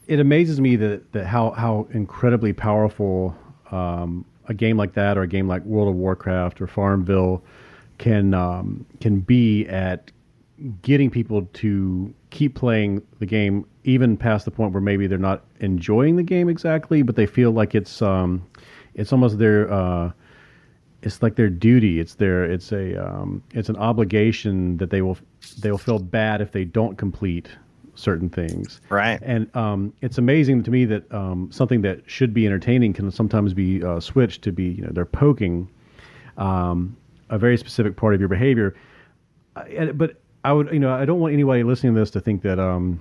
it 0.08 0.20
amazes 0.20 0.60
me 0.60 0.76
that 0.76 1.14
that 1.14 1.28
how 1.28 1.52
how 1.52 1.88
incredibly 1.92 2.52
powerful 2.52 3.34
um, 3.72 4.26
a 4.50 4.54
game 4.54 4.76
like 4.76 4.96
that 4.96 5.18
or 5.18 5.22
a 5.22 5.28
game 5.28 5.48
like 5.48 5.64
World 5.64 5.88
of 5.88 5.96
Warcraft 5.96 6.60
or 6.60 6.68
Farmville 6.68 7.42
can 8.00 8.34
um, 8.34 8.86
can 9.00 9.22
be 9.22 9.66
at 9.68 10.12
getting 10.82 11.10
people 11.10 11.48
to 11.54 12.14
keep 12.34 12.56
playing 12.56 13.02
the 13.20 13.26
game 13.26 13.66
even 13.86 14.18
past 14.18 14.44
the 14.44 14.52
point 14.52 14.74
where 14.74 14.82
maybe 14.82 15.08
they're 15.08 15.18
not 15.18 15.46
enjoying 15.60 16.16
the 16.16 16.24
game 16.24 16.50
exactly, 16.50 17.02
but 17.02 17.16
they 17.16 17.26
feel 17.26 17.52
like 17.52 17.76
it's 17.76 18.02
um, 18.02 18.46
it's 18.96 19.14
almost 19.14 19.38
their 19.38 19.72
uh, 19.72 20.12
it's 21.04 21.22
like 21.22 21.36
their 21.36 21.50
duty. 21.50 22.00
It's 22.00 22.16
their 22.16 22.44
it's 22.44 22.72
a 22.72 22.96
um, 22.98 23.44
it's 23.54 23.70
an 23.70 23.78
obligation 23.78 24.78
that 24.78 24.90
they 24.90 25.02
will 25.02 25.18
they 25.60 25.72
will 25.72 25.78
feel 25.78 26.00
bad 26.00 26.42
if 26.42 26.52
they 26.52 26.66
don't 26.66 26.98
complete 26.98 27.50
certain 27.96 28.30
things. 28.30 28.82
Right. 28.90 29.20
And 29.22 29.56
um, 29.56 29.94
it's 30.02 30.18
amazing 30.18 30.64
to 30.64 30.72
me 30.72 30.86
that 30.86 31.14
um, 31.14 31.52
something 31.52 31.84
that 31.84 32.02
should 32.10 32.34
be 32.34 32.48
entertaining 32.48 32.94
can 32.94 33.12
sometimes 33.12 33.54
be 33.54 33.84
uh, 33.84 34.00
switched 34.00 34.42
to 34.44 34.52
be 34.52 34.66
you 34.66 34.84
know 34.84 34.90
they're 34.92 35.06
poking 35.06 35.70
um, 36.38 36.98
a 37.30 37.38
very 37.38 37.58
specific 37.58 37.96
part 37.96 38.16
of 38.16 38.20
your 38.20 38.30
behavior. 38.30 38.76
Uh, 39.56 39.92
but 39.94 40.23
I 40.44 40.54
would 40.54 40.72
you 40.72 40.80
know 40.80 40.94
I 40.94 41.06
don't 41.06 41.20
want 41.20 41.34
anybody 41.34 41.64
listening 41.64 41.94
to 41.94 42.00
this 42.00 42.12
to 42.12 42.20
think 42.20 42.42
that 42.42 42.60
um, 42.60 43.00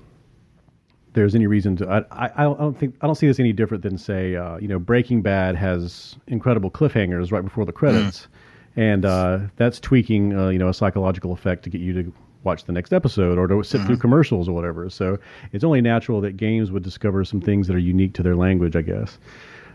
there's 1.15 1.35
any 1.35 1.47
reason 1.47 1.77
to. 1.77 1.89
I, 1.89 2.27
I, 2.27 2.31
I 2.37 2.45
don't 2.45 2.79
think 2.79 2.95
I 3.01 3.07
don't 3.07 3.15
see 3.15 3.27
this 3.27 3.41
any 3.41 3.53
different 3.53 3.83
than 3.83 3.99
say 3.99 4.37
uh, 4.37 4.57
you 4.59 4.69
know 4.69 4.79
Breaking 4.79 5.23
Bad 5.23 5.57
has 5.57 6.17
incredible 6.27 6.71
cliffhangers 6.71 7.33
right 7.33 7.43
before 7.43 7.65
the 7.65 7.73
credits, 7.73 8.29
and 8.77 9.05
uh, 9.05 9.41
that's 9.57 9.81
tweaking 9.81 10.39
uh, 10.39 10.49
you 10.49 10.59
know 10.59 10.69
a 10.69 10.75
psychological 10.75 11.33
effect 11.33 11.65
to 11.65 11.71
get 11.71 11.81
you 11.81 11.93
to 11.95 12.13
watch 12.45 12.65
the 12.65 12.73
next 12.73 12.93
episode 12.93 13.39
or 13.39 13.47
to 13.47 13.63
sit 13.63 13.81
through 13.83 13.97
commercials 13.97 14.49
or 14.49 14.53
whatever. 14.53 14.91
So 14.91 15.19
it's 15.53 15.63
only 15.63 15.81
natural 15.81 16.21
that 16.23 16.37
games 16.37 16.73
would 16.73 16.83
discover 16.83 17.25
some 17.25 17.41
things 17.41 17.69
that 17.69 17.77
are 17.77 17.81
unique 17.81 18.15
to 18.15 18.23
their 18.23 18.35
language, 18.35 18.75
I 18.75 18.83
guess. 18.83 19.19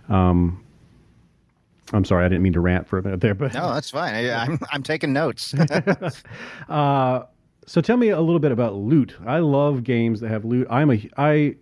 Um, 0.10 0.62
I'm 1.94 2.04
sorry, 2.04 2.26
I 2.26 2.28
didn't 2.28 2.44
mean 2.44 2.52
to 2.54 2.60
rant 2.60 2.86
for 2.86 2.98
a 2.98 3.04
minute 3.04 3.22
there, 3.22 3.34
but 3.34 3.54
No, 3.54 3.74
that's 3.74 3.90
fine. 3.90 4.14
I, 4.14 4.34
I'm 4.34 4.60
I'm 4.72 4.84
taking 4.84 5.14
notes. 5.14 5.54
uh, 6.70 7.24
so 7.68 7.80
tell 7.82 7.98
me 7.98 8.10
a 8.10 8.20
little 8.20 8.40
bit 8.40 8.52
about 8.52 8.74
loot. 8.74 9.16
I 9.26 9.38
love 9.40 9.84
games 9.84 10.20
that 10.22 10.30
have 10.30 10.44
loot. 10.46 10.66
I'm 10.70 10.90
a 10.92 11.10
I 11.18 11.56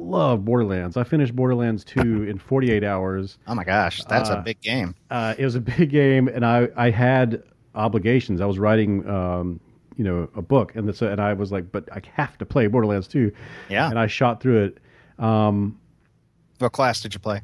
love 0.00 0.44
Borderlands. 0.44 0.96
I 0.96 1.04
finished 1.04 1.36
Borderlands 1.36 1.84
2 1.84 2.00
in 2.28 2.38
48 2.38 2.82
hours. 2.82 3.38
Oh 3.46 3.54
my 3.54 3.62
gosh, 3.62 4.02
that's 4.04 4.28
a 4.30 4.38
Uh, 4.38 4.42
big 4.42 4.60
game. 4.60 4.96
Uh, 5.10 5.34
it 5.38 5.44
was 5.44 5.54
a 5.54 5.60
big 5.76 5.90
game, 5.90 6.26
and 6.26 6.44
I 6.44 6.68
I 6.76 6.90
had 6.90 7.44
obligations. 7.76 8.40
I 8.40 8.46
was 8.46 8.58
writing. 8.58 9.08
Um, 9.08 9.60
you 9.98 10.04
know, 10.04 10.26
a 10.34 10.40
book, 10.40 10.74
and 10.74 10.92
so, 10.96 11.06
and 11.06 11.20
I 11.20 11.34
was 11.34 11.52
like, 11.52 11.70
but 11.70 11.86
I 11.92 12.00
have 12.14 12.38
to 12.38 12.46
play 12.46 12.66
Borderlands 12.66 13.06
2. 13.08 13.30
Yeah. 13.68 13.90
And 13.90 13.98
I 13.98 14.06
shot 14.06 14.40
through 14.40 14.64
it. 14.64 14.78
Um, 15.22 15.78
what 16.60 16.72
class 16.72 17.02
did 17.02 17.12
you 17.12 17.20
play? 17.20 17.42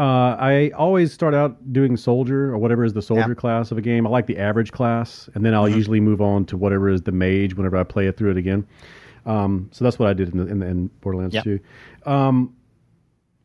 Uh, 0.00 0.34
I 0.40 0.70
always 0.70 1.12
start 1.12 1.34
out 1.34 1.74
doing 1.74 1.94
soldier 1.98 2.50
or 2.54 2.56
whatever 2.56 2.84
is 2.86 2.94
the 2.94 3.02
soldier 3.02 3.34
class 3.34 3.70
of 3.70 3.76
a 3.76 3.82
game. 3.82 4.06
I 4.06 4.10
like 4.10 4.24
the 4.26 4.38
average 4.38 4.72
class, 4.72 5.28
and 5.34 5.44
then 5.44 5.52
I'll 5.52 5.66
Mhm. 5.68 5.76
usually 5.76 6.00
move 6.00 6.22
on 6.22 6.46
to 6.46 6.56
whatever 6.56 6.88
is 6.88 7.02
the 7.02 7.12
mage 7.12 7.54
whenever 7.54 7.76
I 7.76 7.82
play 7.84 8.06
it 8.06 8.16
through 8.16 8.30
it 8.30 8.38
again. 8.38 8.64
Um, 9.26 9.68
so 9.72 9.84
that's 9.84 9.98
what 9.98 10.08
I 10.08 10.14
did 10.14 10.30
in, 10.32 10.38
the, 10.38 10.46
in, 10.46 10.58
the, 10.60 10.66
in 10.66 10.90
Borderlands 11.02 11.34
Yep. 11.34 11.44
2. 11.44 11.60
Um, 12.06 12.54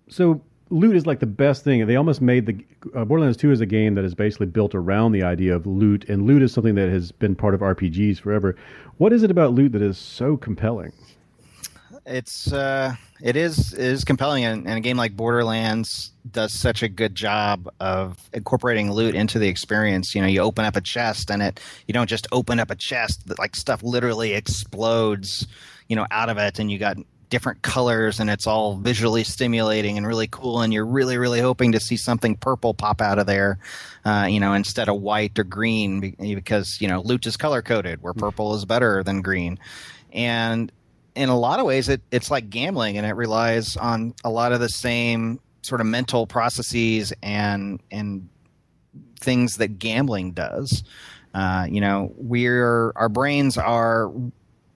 so 0.07 0.39
loot 0.69 0.95
is 0.95 1.05
like 1.05 1.19
the 1.19 1.25
best 1.25 1.65
thing. 1.65 1.85
They 1.87 1.97
almost 1.97 2.21
made 2.21 2.45
the 2.45 2.65
uh, 2.95 3.03
Borderlands 3.03 3.35
2 3.35 3.51
is 3.51 3.59
a 3.59 3.65
game 3.65 3.95
that 3.95 4.05
is 4.05 4.15
basically 4.15 4.45
built 4.47 4.73
around 4.73 5.11
the 5.11 5.23
idea 5.23 5.53
of 5.53 5.67
loot, 5.67 6.05
and 6.07 6.25
loot 6.25 6.41
is 6.41 6.53
something 6.53 6.75
that 6.75 6.87
has 6.89 7.11
been 7.11 7.35
part 7.35 7.53
of 7.53 7.59
RPGs 7.61 8.17
forever. 8.19 8.55
What 8.97 9.11
is 9.11 9.23
it 9.23 9.29
about 9.29 9.53
loot 9.53 9.73
that 9.73 9.81
is 9.81 9.97
so 9.97 10.37
compelling? 10.37 10.93
it's 12.05 12.53
uh, 12.53 12.95
it 13.21 13.35
is 13.35 13.73
it 13.73 13.79
is 13.79 14.03
compelling, 14.03 14.43
and, 14.43 14.67
and 14.67 14.77
a 14.77 14.81
game 14.81 14.97
like 14.97 15.15
Borderlands 15.15 16.11
does 16.29 16.53
such 16.53 16.83
a 16.83 16.89
good 16.89 17.15
job 17.15 17.69
of 17.79 18.17
incorporating 18.33 18.91
loot 18.91 19.15
into 19.15 19.39
the 19.39 19.47
experience. 19.47 20.13
You 20.13 20.21
know, 20.21 20.27
you 20.27 20.41
open 20.41 20.65
up 20.65 20.75
a 20.75 20.81
chest, 20.81 21.31
and 21.31 21.41
it 21.41 21.59
you 21.87 21.93
don't 21.93 22.09
just 22.09 22.27
open 22.31 22.59
up 22.59 22.71
a 22.71 22.75
chest; 22.75 23.27
that 23.27 23.39
like 23.39 23.55
stuff 23.55 23.83
literally 23.83 24.33
explodes, 24.33 25.47
you 25.87 25.95
know, 25.95 26.05
out 26.11 26.29
of 26.29 26.37
it, 26.37 26.59
and 26.59 26.69
you 26.69 26.77
got 26.77 26.97
different 27.29 27.63
colors 27.63 28.19
and 28.19 28.29
it's 28.29 28.45
all 28.45 28.77
visually 28.77 29.23
stimulating 29.23 29.97
and 29.97 30.05
really 30.05 30.27
cool 30.27 30.61
and 30.61 30.71
you're 30.71 30.85
really 30.85 31.17
really 31.17 31.39
hoping 31.39 31.71
to 31.71 31.79
see 31.79 31.97
something 31.97 32.35
purple 32.35 32.73
pop 32.73 33.01
out 33.01 33.17
of 33.17 33.25
there 33.25 33.57
uh, 34.05 34.27
you 34.29 34.39
know 34.39 34.53
instead 34.53 34.87
of 34.87 35.01
white 35.01 35.37
or 35.39 35.43
green 35.43 36.15
because 36.19 36.79
you 36.79 36.87
know 36.87 37.01
loot 37.01 37.25
is 37.25 37.35
color 37.35 37.63
coded 37.63 38.01
where 38.03 38.13
purple 38.13 38.53
is 38.53 38.63
better 38.63 39.03
than 39.03 39.23
green 39.23 39.57
and 40.13 40.71
in 41.15 41.29
a 41.29 41.37
lot 41.37 41.59
of 41.59 41.65
ways 41.65 41.89
it, 41.89 42.01
it's 42.11 42.29
like 42.29 42.49
gambling 42.49 42.97
and 42.97 43.07
it 43.07 43.13
relies 43.13 43.77
on 43.77 44.13
a 44.23 44.29
lot 44.29 44.51
of 44.51 44.59
the 44.59 44.69
same 44.69 45.39
sort 45.61 45.81
of 45.81 45.87
mental 45.87 46.27
processes 46.27 47.13
and 47.23 47.81
and 47.91 48.29
things 49.19 49.57
that 49.57 49.79
gambling 49.79 50.31
does. 50.31 50.83
Uh, 51.33 51.65
you 51.69 51.81
know 51.81 52.13
we're 52.17 52.91
our 52.95 53.09
brains 53.09 53.57
are 53.57 54.11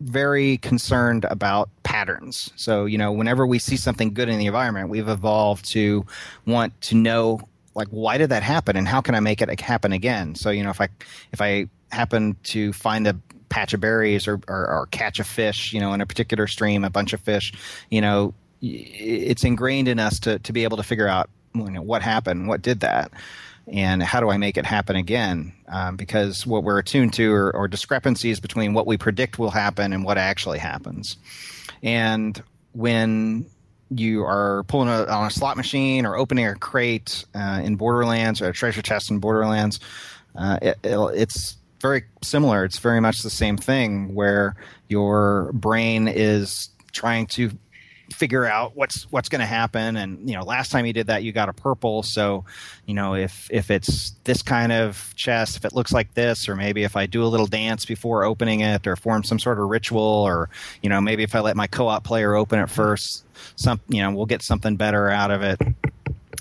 very 0.01 0.57
concerned 0.57 1.25
about 1.29 1.69
patterns. 1.83 2.51
So 2.55 2.85
you 2.85 2.97
know 2.97 3.11
whenever 3.11 3.45
we 3.45 3.59
see 3.59 3.77
something 3.77 4.13
good 4.13 4.29
in 4.29 4.39
the 4.39 4.47
environment 4.47 4.89
we've 4.89 5.09
evolved 5.09 5.65
to 5.71 6.05
want 6.45 6.79
to 6.81 6.95
know 6.95 7.41
like 7.75 7.87
why 7.89 8.17
did 8.17 8.29
that 8.29 8.43
happen 8.43 8.75
and 8.75 8.87
how 8.87 8.99
can 8.99 9.15
i 9.15 9.19
make 9.19 9.41
it 9.41 9.59
happen 9.59 9.91
again? 9.91 10.35
So 10.35 10.49
you 10.49 10.63
know 10.63 10.69
if 10.69 10.81
i 10.81 10.87
if 11.31 11.41
i 11.41 11.67
happen 11.91 12.37
to 12.43 12.71
find 12.73 13.07
a 13.07 13.15
patch 13.59 13.73
of 13.73 13.81
berries 13.81 14.25
or, 14.25 14.39
or, 14.47 14.69
or 14.69 14.87
catch 14.91 15.19
a 15.19 15.23
fish, 15.25 15.73
you 15.73 15.81
know, 15.81 15.91
in 15.91 15.99
a 15.99 16.05
particular 16.05 16.47
stream, 16.47 16.85
a 16.85 16.89
bunch 16.89 17.11
of 17.11 17.19
fish, 17.19 17.51
you 17.89 17.99
know, 17.99 18.33
it's 18.61 19.43
ingrained 19.43 19.89
in 19.89 19.99
us 19.99 20.17
to, 20.19 20.39
to 20.39 20.53
be 20.53 20.63
able 20.63 20.77
to 20.77 20.83
figure 20.83 21.09
out 21.09 21.29
you 21.53 21.69
know, 21.69 21.81
what 21.81 22.01
happened, 22.01 22.47
what 22.47 22.61
did 22.61 22.79
that, 22.79 23.11
and 23.67 24.01
how 24.01 24.21
do 24.21 24.29
I 24.29 24.37
make 24.37 24.55
it 24.55 24.65
happen 24.65 24.95
again? 24.95 25.51
Um, 25.67 25.97
because 25.97 26.47
what 26.47 26.63
we're 26.63 26.79
attuned 26.79 27.13
to 27.15 27.33
are, 27.33 27.53
are 27.53 27.67
discrepancies 27.67 28.39
between 28.39 28.73
what 28.73 28.87
we 28.87 28.97
predict 28.97 29.37
will 29.37 29.51
happen 29.51 29.91
and 29.91 30.05
what 30.05 30.17
actually 30.17 30.59
happens. 30.59 31.17
And 31.83 32.41
when 32.71 33.45
you 33.89 34.23
are 34.23 34.63
pulling 34.63 34.87
a, 34.87 35.03
on 35.03 35.27
a 35.27 35.31
slot 35.31 35.57
machine 35.57 36.05
or 36.05 36.15
opening 36.15 36.47
a 36.47 36.55
crate 36.55 37.25
uh, 37.35 37.59
in 37.61 37.75
Borderlands 37.75 38.41
or 38.41 38.47
a 38.47 38.53
treasure 38.53 38.81
chest 38.81 39.11
in 39.11 39.19
Borderlands, 39.19 39.81
uh, 40.35 40.59
it, 40.61 40.77
it's 40.83 41.57
very 41.81 42.03
similar. 42.21 42.65
It's 42.65 42.79
very 42.79 42.99
much 42.99 43.21
the 43.21 43.29
same 43.29 43.57
thing 43.57 44.13
where 44.13 44.55
your 44.87 45.51
brain 45.53 46.07
is 46.07 46.69
trying 46.91 47.27
to 47.27 47.51
figure 48.13 48.45
out 48.45 48.75
what's 48.75 49.03
what's 49.11 49.29
going 49.29 49.39
to 49.39 49.45
happen. 49.45 49.95
And 49.95 50.29
you 50.29 50.35
know 50.35 50.43
last 50.43 50.71
time 50.71 50.85
you 50.85 50.93
did 50.93 51.07
that 51.07 51.23
you 51.23 51.31
got 51.31 51.49
a 51.49 51.53
purple. 51.53 52.03
So 52.03 52.45
you 52.85 52.93
know 52.93 53.15
if 53.15 53.47
if 53.51 53.71
it's 53.71 54.11
this 54.23 54.41
kind 54.41 54.71
of 54.71 55.13
chest 55.15 55.57
if 55.57 55.65
it 55.65 55.73
looks 55.73 55.91
like 55.91 56.13
this 56.13 56.49
or 56.49 56.55
maybe 56.55 56.83
if 56.83 56.95
i 56.95 57.05
do 57.05 57.23
a 57.23 57.25
little 57.25 57.45
dance 57.45 57.85
before 57.85 58.23
opening 58.23 58.61
it 58.61 58.87
or 58.87 58.95
form 58.95 59.23
some 59.23 59.39
sort 59.39 59.59
of 59.59 59.69
ritual 59.69 60.01
or 60.01 60.49
you 60.81 60.89
know 60.89 60.99
maybe 60.99 61.23
if 61.23 61.35
i 61.35 61.39
let 61.39 61.55
my 61.55 61.67
co-op 61.67 62.03
player 62.03 62.35
open 62.35 62.59
it 62.59 62.69
first 62.69 63.25
some 63.55 63.79
you 63.89 64.01
know 64.01 64.11
we'll 64.11 64.25
get 64.25 64.41
something 64.41 64.75
better 64.75 65.09
out 65.09 65.31
of 65.31 65.41
it. 65.41 65.61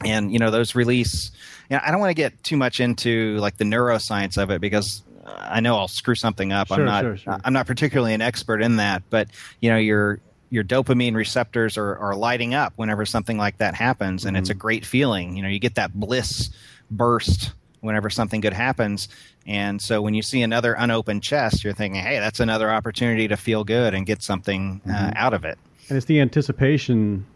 And 0.05 0.33
you 0.33 0.39
know 0.39 0.51
those 0.51 0.75
release 0.75 1.33
you 1.69 1.77
know, 1.77 1.83
i 1.85 1.91
don't 1.91 2.01
want 2.01 2.11
to 2.11 2.15
get 2.15 2.43
too 2.45 2.57
much 2.57 2.81
into 2.81 3.37
like 3.39 3.57
the 3.57 3.65
neuroscience 3.65 4.41
of 4.41 4.51
it 4.51 4.61
because 4.61 5.03
I 5.37 5.61
know 5.61 5.77
I'll 5.77 5.89
screw 5.89 6.15
something 6.15 6.53
up. 6.53 6.69
Sure, 6.69 6.79
I'm 6.79 6.85
not. 6.85 7.03
sure, 7.03 7.17
sure. 7.17 7.41
I'm 7.45 7.53
not 7.53 7.67
particularly 7.67 8.15
an 8.15 8.21
expert 8.21 8.63
in 8.63 8.77
that, 8.77 9.03
but 9.11 9.29
you 9.61 9.71
know, 9.71 9.77
your 9.77 10.21
your 10.51 10.65
dopamine 10.65 11.15
receptors 11.15 11.77
are, 11.77 11.97
are 11.99 12.15
lighting 12.15 12.55
up 12.55 12.73
whenever 12.77 13.05
something 13.05 13.37
like 13.37 13.59
that 13.59 13.75
happens, 13.75 14.25
and 14.25 14.37
it's 14.37 14.49
a 14.49 14.53
mm-hmm. 14.53 14.61
great 14.61 14.87
feeling. 14.87 15.37
You 15.37 15.43
know, 15.43 15.49
you 15.49 15.59
get 15.59 15.75
that 15.75 15.93
bliss 15.95 16.51
burst 16.91 17.53
whenever 17.81 18.11
something 18.11 18.41
good 18.41 18.53
happens, 18.53 19.09
and 19.47 19.81
so 19.81 20.03
when 20.03 20.15
you 20.15 20.23
see 20.23 20.43
another 20.43 20.75
unopened 20.75 21.23
chest, 21.23 21.65
you're 21.65 21.75
thinking, 21.75 22.01
"Hey, 22.01 22.19
that's 22.19 22.41
another 22.41 22.71
opportunity 22.71 23.29
to 23.29 23.37
feel 23.37 23.65
good 23.65 23.95
and 23.95 24.07
get 24.07 24.23
something 24.23 24.81
uh, 24.87 24.91
mm-hmm. 24.91 25.13
out 25.17 25.35
of 25.35 25.45
it." 25.45 25.59
And 25.89 25.97
it's 25.97 26.07
the 26.07 26.21
anticipation. 26.21 27.27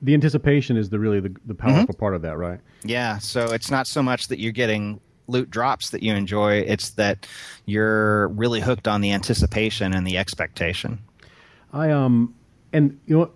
The 0.00 0.14
anticipation 0.14 0.76
is 0.76 0.88
the 0.88 0.98
really 0.98 1.20
the, 1.20 1.28
the 1.28 1.54
mm-hmm. 1.54 1.68
powerful 1.68 1.94
part 1.94 2.14
of 2.14 2.22
that, 2.22 2.38
right? 2.38 2.60
Yeah, 2.82 3.18
so 3.18 3.52
it's 3.52 3.70
not 3.70 3.86
so 3.86 4.02
much 4.02 4.28
that 4.28 4.38
you're 4.38 4.52
getting 4.52 5.00
loot 5.26 5.50
drops 5.50 5.90
that 5.90 6.02
you 6.02 6.14
enjoy, 6.14 6.58
it's 6.58 6.90
that 6.90 7.26
you're 7.66 8.28
really 8.28 8.60
hooked 8.60 8.88
on 8.88 9.00
the 9.00 9.12
anticipation 9.12 9.94
and 9.94 10.06
the 10.06 10.18
expectation. 10.18 10.98
I 11.72 11.90
um 11.90 12.34
and 12.72 12.98
you 13.06 13.18
know 13.18 13.30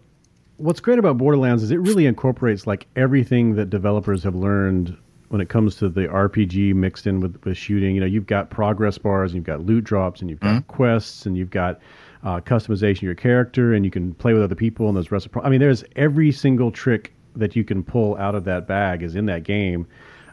what's 0.59 0.81
great 0.81 0.99
about 0.99 1.19
Borderlands 1.19 1.63
is 1.63 1.71
it 1.71 1.79
really 1.79 2.07
incorporates 2.07 2.67
like 2.67 2.87
everything 2.97 3.55
that 3.55 3.71
developers 3.71 4.23
have 4.25 4.35
learned 4.35 4.97
when 5.29 5.41
it 5.41 5.49
comes 5.49 5.77
to 5.77 5.89
the 5.89 6.07
RPG 6.09 6.75
mixed 6.75 7.07
in 7.07 7.21
with, 7.21 7.43
with 7.45 7.57
shooting. 7.57 7.95
You 7.95 8.01
know, 8.01 8.07
you've 8.07 8.27
got 8.27 8.51
progress 8.51 8.99
bars, 8.99 9.33
and 9.33 9.37
you've 9.37 9.45
got 9.45 9.61
loot 9.61 9.85
drops, 9.85 10.21
and 10.21 10.31
you've 10.31 10.41
got 10.41 10.67
quests, 10.69 11.27
and 11.27 11.37
you've 11.37 11.51
got 11.51 11.81
uh, 12.25 12.41
customization 12.41 12.97
of 12.97 13.03
your 13.03 13.15
character, 13.15 13.75
and 13.75 13.85
you 13.85 13.91
can 13.91 14.15
play 14.15 14.33
with 14.33 14.43
other 14.43 14.55
people, 14.55 14.89
and 14.89 14.97
there's 14.97 15.11
reciprocal. 15.11 15.47
I 15.47 15.51
mean, 15.51 15.61
there's 15.61 15.85
every 15.97 16.33
single 16.33 16.71
trick 16.71 17.13
that 17.37 17.55
you 17.55 17.63
can 17.63 17.83
pull 17.83 18.17
out 18.17 18.35
of 18.35 18.45
that 18.45 18.67
bag 18.67 19.03
is 19.03 19.15
in 19.15 19.27
that 19.27 19.45
game. 19.45 19.87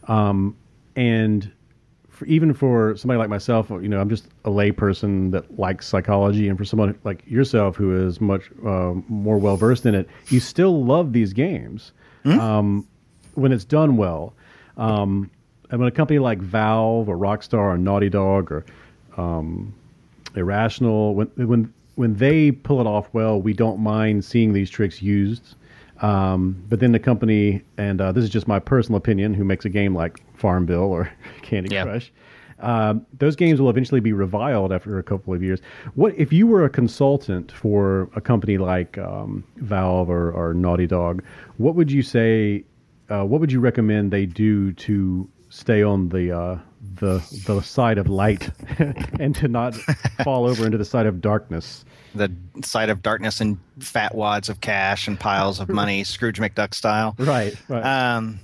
Um, 0.08 0.56
and 0.95 1.51
for, 2.09 2.25
even 2.25 2.53
for 2.53 2.95
somebody 2.95 3.17
like 3.17 3.29
myself, 3.29 3.69
you 3.69 3.89
know, 3.89 3.99
I'm 3.99 4.09
just 4.09 4.27
a 4.45 4.49
layperson 4.49 5.31
that 5.31 5.59
likes 5.59 5.87
psychology, 5.87 6.47
and 6.47 6.57
for 6.57 6.65
someone 6.65 6.97
like 7.03 7.23
yourself 7.27 7.75
who 7.75 8.07
is 8.07 8.21
much 8.21 8.49
uh, 8.65 8.93
more 9.07 9.37
well 9.37 9.57
versed 9.57 9.85
in 9.85 9.93
it, 9.95 10.07
you 10.29 10.39
still 10.39 10.83
love 10.83 11.13
these 11.13 11.33
games 11.33 11.91
um, 12.39 12.87
when 13.33 13.51
it's 13.51 13.65
done 13.65 13.97
well. 13.97 14.33
Um, 14.77 15.29
and 15.69 15.79
when 15.79 15.87
a 15.87 15.91
company 15.91 16.19
like 16.19 16.39
Valve 16.39 17.09
or 17.09 17.17
Rockstar 17.17 17.73
or 17.73 17.77
Naughty 17.77 18.09
Dog 18.09 18.51
or 18.51 18.65
um, 19.17 19.73
Irrational, 20.35 21.15
when 21.15 21.27
when 21.35 21.73
when 21.95 22.15
they 22.15 22.51
pull 22.51 22.81
it 22.81 22.87
off 22.87 23.09
well, 23.13 23.41
we 23.41 23.53
don't 23.53 23.79
mind 23.79 24.23
seeing 24.23 24.53
these 24.53 24.69
tricks 24.69 25.01
used. 25.01 25.55
Um, 26.01 26.63
but 26.67 26.79
then 26.79 26.91
the 26.91 26.99
company, 26.99 27.61
and 27.77 28.01
uh, 28.01 28.11
this 28.11 28.23
is 28.23 28.29
just 28.29 28.47
my 28.47 28.59
personal 28.59 28.97
opinion, 28.97 29.33
who 29.33 29.43
makes 29.43 29.65
a 29.65 29.69
game 29.69 29.95
like 29.95 30.21
Farmville 30.37 30.91
or 30.91 31.11
Candy 31.41 31.69
Crush, 31.83 32.11
um, 32.59 33.05
those 33.17 33.35
games 33.35 33.59
will 33.59 33.69
eventually 33.69 33.99
be 33.99 34.13
reviled 34.13 34.71
after 34.71 34.97
a 34.97 35.03
couple 35.03 35.33
of 35.33 35.43
years. 35.43 35.59
What 35.95 36.13
if 36.15 36.31
you 36.31 36.47
were 36.47 36.63
a 36.63 36.69
consultant 36.69 37.51
for 37.51 38.09
a 38.15 38.21
company 38.21 38.57
like 38.57 38.97
um, 38.97 39.43
Valve 39.57 40.09
or, 40.09 40.31
or 40.31 40.53
Naughty 40.53 40.87
Dog? 40.87 41.23
What 41.57 41.75
would 41.75 41.91
you 41.91 42.01
say? 42.01 42.63
Uh, 43.09 43.23
what 43.23 43.39
would 43.39 43.51
you 43.51 43.59
recommend 43.59 44.11
they 44.11 44.25
do 44.25 44.71
to 44.73 45.29
stay 45.49 45.83
on 45.83 46.09
the 46.09 46.31
uh, 46.31 46.57
the 46.95 47.17
the 47.45 47.61
side 47.61 47.97
of 47.97 48.07
light 48.07 48.49
and 49.19 49.35
to 49.35 49.47
not 49.47 49.75
fall 50.23 50.45
over 50.45 50.65
into 50.65 50.77
the 50.77 50.85
side 50.85 51.05
of 51.05 51.21
darkness? 51.21 51.83
The 52.16 52.32
side 52.63 52.89
of 52.89 53.01
darkness 53.01 53.41
and 53.41 53.57
fat 53.80 54.16
wads 54.16 54.49
of 54.49 54.61
cash 54.61 55.07
and 55.07 55.20
piles 55.20 55.59
of 55.59 55.70
money, 55.70 56.03
Scrooge 56.05 56.39
McDuck 56.39 56.74
style. 56.74 57.16
Right. 57.20 57.55
right. 57.68 58.16
Um, 58.16 58.39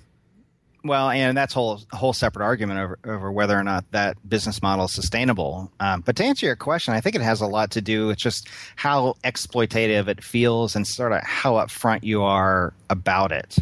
well, 0.83 1.09
and 1.09 1.37
that's 1.37 1.53
whole 1.53 1.79
a 1.91 1.95
whole 1.95 2.13
separate 2.13 2.43
argument 2.43 2.79
over, 2.79 2.99
over 3.05 3.31
whether 3.31 3.57
or 3.57 3.63
not 3.63 3.85
that 3.91 4.17
business 4.27 4.61
model 4.61 4.85
is 4.85 4.93
sustainable. 4.93 5.71
Um, 5.79 6.01
but 6.01 6.15
to 6.15 6.23
answer 6.23 6.45
your 6.45 6.55
question, 6.55 6.93
I 6.93 7.01
think 7.01 7.15
it 7.15 7.21
has 7.21 7.41
a 7.41 7.47
lot 7.47 7.71
to 7.71 7.81
do 7.81 8.07
with 8.07 8.17
just 8.17 8.49
how 8.75 9.15
exploitative 9.23 10.07
it 10.07 10.23
feels 10.23 10.75
and 10.75 10.87
sort 10.87 11.11
of 11.11 11.21
how 11.23 11.53
upfront 11.53 12.03
you 12.03 12.23
are 12.23 12.73
about 12.89 13.31
it. 13.31 13.57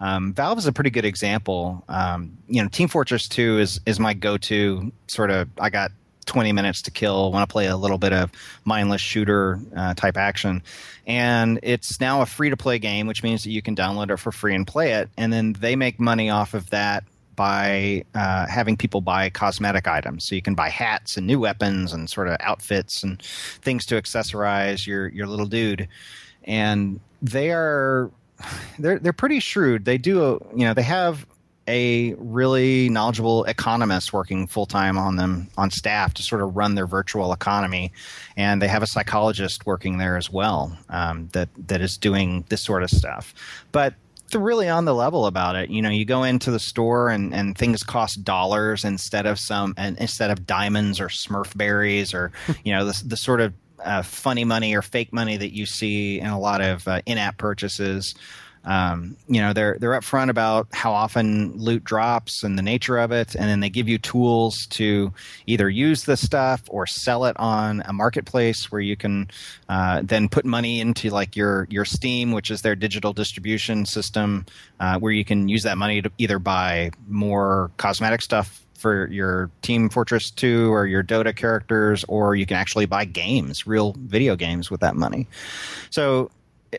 Um, 0.00 0.32
Valve 0.32 0.58
is 0.58 0.66
a 0.66 0.72
pretty 0.72 0.90
good 0.90 1.04
example. 1.04 1.84
Um, 1.88 2.36
you 2.48 2.62
know, 2.62 2.68
Team 2.68 2.88
Fortress 2.88 3.28
2 3.28 3.58
is 3.58 3.80
is 3.86 4.00
my 4.00 4.14
go-to 4.14 4.90
sort 5.06 5.30
of. 5.30 5.48
I 5.60 5.70
got 5.70 5.92
20 6.26 6.52
minutes 6.52 6.82
to 6.82 6.90
kill. 6.90 7.32
Want 7.32 7.48
to 7.48 7.52
play 7.52 7.66
a 7.66 7.76
little 7.76 7.98
bit 7.98 8.12
of 8.12 8.30
mindless 8.64 9.00
shooter 9.00 9.60
uh, 9.76 9.94
type 9.94 10.16
action, 10.16 10.62
and 11.06 11.60
it's 11.62 12.00
now 12.00 12.22
a 12.22 12.26
free 12.26 12.50
to 12.50 12.56
play 12.56 12.78
game, 12.78 13.06
which 13.06 13.22
means 13.22 13.44
that 13.44 13.50
you 13.50 13.62
can 13.62 13.76
download 13.76 14.10
it 14.10 14.18
for 14.18 14.32
free 14.32 14.54
and 14.54 14.66
play 14.66 14.92
it. 14.92 15.10
And 15.16 15.32
then 15.32 15.54
they 15.54 15.76
make 15.76 15.98
money 15.98 16.30
off 16.30 16.54
of 16.54 16.70
that 16.70 17.04
by 17.34 18.04
uh, 18.14 18.46
having 18.46 18.76
people 18.76 19.00
buy 19.00 19.30
cosmetic 19.30 19.88
items. 19.88 20.24
So 20.24 20.34
you 20.34 20.42
can 20.42 20.54
buy 20.54 20.68
hats 20.68 21.16
and 21.16 21.26
new 21.26 21.40
weapons 21.40 21.92
and 21.92 22.08
sort 22.08 22.28
of 22.28 22.36
outfits 22.40 23.02
and 23.02 23.20
things 23.22 23.86
to 23.86 24.00
accessorize 24.00 24.86
your 24.86 25.08
your 25.08 25.26
little 25.26 25.46
dude. 25.46 25.88
And 26.44 27.00
they 27.20 27.50
are 27.50 28.10
they're 28.78 28.98
they're 28.98 29.12
pretty 29.12 29.40
shrewd. 29.40 29.84
They 29.84 29.98
do 29.98 30.44
you 30.54 30.66
know 30.66 30.74
they 30.74 30.82
have 30.82 31.26
a 31.68 32.14
really 32.14 32.88
knowledgeable 32.88 33.44
economist 33.44 34.12
working 34.12 34.46
full 34.46 34.66
time 34.66 34.98
on 34.98 35.16
them 35.16 35.48
on 35.56 35.70
staff 35.70 36.14
to 36.14 36.22
sort 36.22 36.42
of 36.42 36.56
run 36.56 36.74
their 36.74 36.86
virtual 36.86 37.32
economy, 37.32 37.92
and 38.36 38.60
they 38.60 38.68
have 38.68 38.82
a 38.82 38.86
psychologist 38.86 39.66
working 39.66 39.98
there 39.98 40.16
as 40.16 40.30
well 40.30 40.76
um, 40.88 41.28
that 41.32 41.48
that 41.68 41.80
is 41.80 41.96
doing 41.96 42.44
this 42.48 42.62
sort 42.62 42.82
of 42.82 42.90
stuff. 42.90 43.34
But 43.70 43.94
they're 44.32 44.40
really 44.40 44.68
on 44.68 44.86
the 44.86 44.94
level 44.94 45.26
about 45.26 45.56
it. 45.56 45.70
You 45.70 45.82
know, 45.82 45.90
you 45.90 46.04
go 46.04 46.24
into 46.24 46.50
the 46.50 46.58
store 46.58 47.10
and, 47.10 47.34
and 47.34 47.56
things 47.56 47.82
cost 47.82 48.24
dollars 48.24 48.84
instead 48.84 49.26
of 49.26 49.38
some 49.38 49.74
and 49.76 49.96
instead 49.98 50.30
of 50.30 50.46
diamonds 50.46 50.98
or 50.98 51.08
Smurf 51.08 51.56
berries 51.56 52.12
or 52.12 52.32
you 52.64 52.72
know 52.72 52.84
the 52.84 53.02
the 53.06 53.16
sort 53.16 53.40
of 53.40 53.52
uh, 53.84 54.02
funny 54.02 54.44
money 54.44 54.74
or 54.74 54.82
fake 54.82 55.12
money 55.12 55.36
that 55.36 55.54
you 55.54 55.66
see 55.66 56.20
in 56.20 56.28
a 56.28 56.38
lot 56.38 56.60
of 56.60 56.86
uh, 56.88 57.00
in-app 57.06 57.36
purchases. 57.38 58.14
Um, 58.64 59.16
you 59.28 59.40
know, 59.40 59.52
they're 59.52 59.76
they're 59.80 59.98
upfront 59.98 60.30
about 60.30 60.68
how 60.72 60.92
often 60.92 61.56
loot 61.56 61.84
drops 61.84 62.42
and 62.42 62.56
the 62.56 62.62
nature 62.62 62.98
of 62.98 63.10
it, 63.10 63.34
and 63.34 63.44
then 63.44 63.60
they 63.60 63.70
give 63.70 63.88
you 63.88 63.98
tools 63.98 64.66
to 64.70 65.12
either 65.46 65.68
use 65.68 66.04
the 66.04 66.16
stuff 66.16 66.62
or 66.68 66.86
sell 66.86 67.24
it 67.24 67.36
on 67.38 67.82
a 67.86 67.92
marketplace 67.92 68.70
where 68.70 68.80
you 68.80 68.96
can 68.96 69.28
uh, 69.68 70.02
then 70.04 70.28
put 70.28 70.44
money 70.44 70.80
into 70.80 71.10
like 71.10 71.34
your 71.34 71.66
your 71.70 71.84
Steam, 71.84 72.32
which 72.32 72.50
is 72.50 72.62
their 72.62 72.76
digital 72.76 73.12
distribution 73.12 73.84
system, 73.84 74.46
uh, 74.80 74.98
where 74.98 75.12
you 75.12 75.24
can 75.24 75.48
use 75.48 75.64
that 75.64 75.78
money 75.78 76.00
to 76.00 76.10
either 76.18 76.38
buy 76.38 76.90
more 77.08 77.70
cosmetic 77.76 78.22
stuff 78.22 78.64
for 78.82 79.06
your 79.08 79.48
Team 79.62 79.88
Fortress 79.88 80.30
2 80.32 80.72
or 80.72 80.86
your 80.86 81.04
Dota 81.04 81.34
characters, 81.34 82.04
or 82.08 82.34
you 82.34 82.44
can 82.44 82.56
actually 82.56 82.84
buy 82.84 83.04
games, 83.04 83.64
real 83.66 83.94
video 83.96 84.34
games 84.34 84.70
with 84.70 84.80
that 84.80 84.96
money. 84.96 85.28
So 85.90 86.30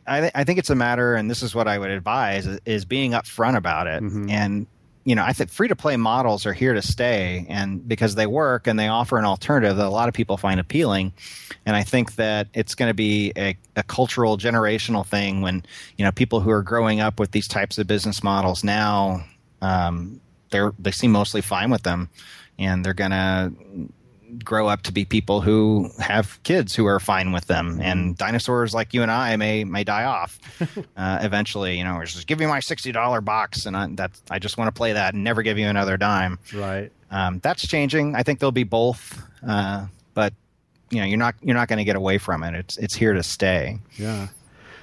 I, 0.08 0.20
th- 0.22 0.32
I 0.36 0.44
think 0.44 0.60
it's 0.60 0.70
a 0.70 0.76
matter, 0.76 1.16
and 1.16 1.30
this 1.30 1.44
is 1.44 1.54
what 1.54 1.68
I 1.68 1.78
would 1.78 1.90
advise, 1.90 2.48
is, 2.48 2.60
is 2.66 2.86
being 2.86 3.12
upfront 3.12 3.56
about 3.56 3.88
it. 3.88 4.02
And, 4.30 4.68
you 5.06 5.16
know, 5.16 5.24
I 5.24 5.34
think 5.34 5.50
free 5.50 5.68
to 5.68 5.76
play 5.76 5.98
models 5.98 6.46
are 6.46 6.54
here 6.54 6.74
to 6.74 6.82
stay, 6.82 7.46
and 7.50 7.88
because 7.88 8.16
they 8.16 8.26
work 8.26 8.68
and 8.68 8.80
they 8.80 8.88
offer 8.88 9.18
an 9.18 9.26
alternative 9.26 9.78
that 9.78 9.86
a 9.86 9.90
lot 9.90 10.08
of 10.08 10.14
people 10.14 10.38
find 10.38 10.60
appealing. 10.60 11.14
And 11.66 11.76
I 11.76 11.84
think 11.84 12.16
that 12.16 12.48
it's 12.54 12.74
going 12.76 12.90
to 12.90 12.94
be 12.94 13.34
a, 13.38 13.58
a 13.76 13.84
cultural, 13.84 14.38
generational 14.38 15.06
thing 15.06 15.42
when, 15.42 15.64
you 15.98 16.06
know, 16.06 16.12
people 16.12 16.40
who 16.40 16.52
are 16.52 16.64
growing 16.64 17.02
up 17.02 17.20
with 17.20 17.32
these 17.32 17.48
types 17.48 17.78
of 17.78 17.86
business 17.86 18.24
models 18.24 18.64
now, 18.64 19.24
um, 19.62 20.20
they're 20.52 20.74
they 20.80 20.92
seem 20.92 21.12
mostly 21.12 21.42
fine 21.42 21.70
with 21.70 21.84
them, 21.84 22.10
and 22.58 22.86
they're 22.86 22.94
gonna 22.94 23.52
grow 24.44 24.68
up 24.68 24.82
to 24.84 24.92
be 24.92 25.06
people 25.06 25.42
who 25.42 25.90
have 26.00 26.42
kids 26.44 26.76
who 26.76 26.86
are 26.86 27.00
fine 27.00 27.32
with 27.32 27.48
them. 27.48 27.80
And 27.82 28.18
dinosaurs 28.18 28.74
like 28.74 28.94
you 28.94 29.02
and 29.02 29.12
I 29.12 29.36
may 29.36 29.64
may 29.64 29.84
die 29.84 30.06
off 30.06 30.40
uh, 30.98 31.20
eventually. 31.22 31.78
You 31.78 31.84
know, 31.84 31.96
or 31.98 32.06
just 32.06 32.28
give 32.28 32.40
me 32.40 32.46
my 32.46 32.60
sixty 32.60 32.92
dollar 32.92 33.22
box, 33.22 33.66
and 33.66 33.76
I, 33.78 33.88
that 33.96 34.12
I 34.30 34.40
just 34.40 34.58
want 34.58 34.68
to 34.68 34.72
play 34.78 34.94
that 34.94 35.14
and 35.14 35.24
never 35.24 35.42
give 35.42 35.58
you 35.58 35.68
another 35.68 35.98
dime. 35.98 36.40
Right. 36.54 36.92
Um, 37.12 37.40
that's 37.44 37.68
changing. 37.68 38.16
I 38.16 38.24
think 38.24 38.40
there'll 38.40 38.52
be 38.52 38.64
both, 38.64 39.22
uh, 39.48 39.86
but 40.14 40.34
you 40.90 41.00
know, 41.00 41.06
you're 41.06 41.18
not 41.18 41.36
you're 41.42 41.56
not 41.56 41.68
going 41.68 41.78
to 41.78 41.84
get 41.84 41.96
away 41.96 42.18
from 42.18 42.44
it. 42.44 42.56
It's 42.56 42.78
it's 42.78 42.96
here 42.96 43.14
to 43.14 43.24
stay. 43.24 43.80
Yeah. 43.98 44.28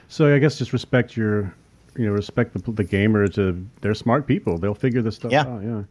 So 0.08 0.34
I 0.34 0.38
guess 0.38 0.58
just 0.58 0.72
respect 0.72 1.16
your, 1.16 1.54
you 1.96 2.06
know, 2.06 2.12
respect 2.12 2.52
the 2.52 2.72
the 2.72 2.84
gamers. 2.84 3.38
Uh, 3.38 3.58
they're 3.80 3.94
smart 3.94 4.26
people. 4.26 4.58
They'll 4.58 4.74
figure 4.74 5.02
this 5.02 5.16
stuff 5.16 5.32
Yeah. 5.32 5.42
out. 5.42 5.62
Yeah. 5.62 5.82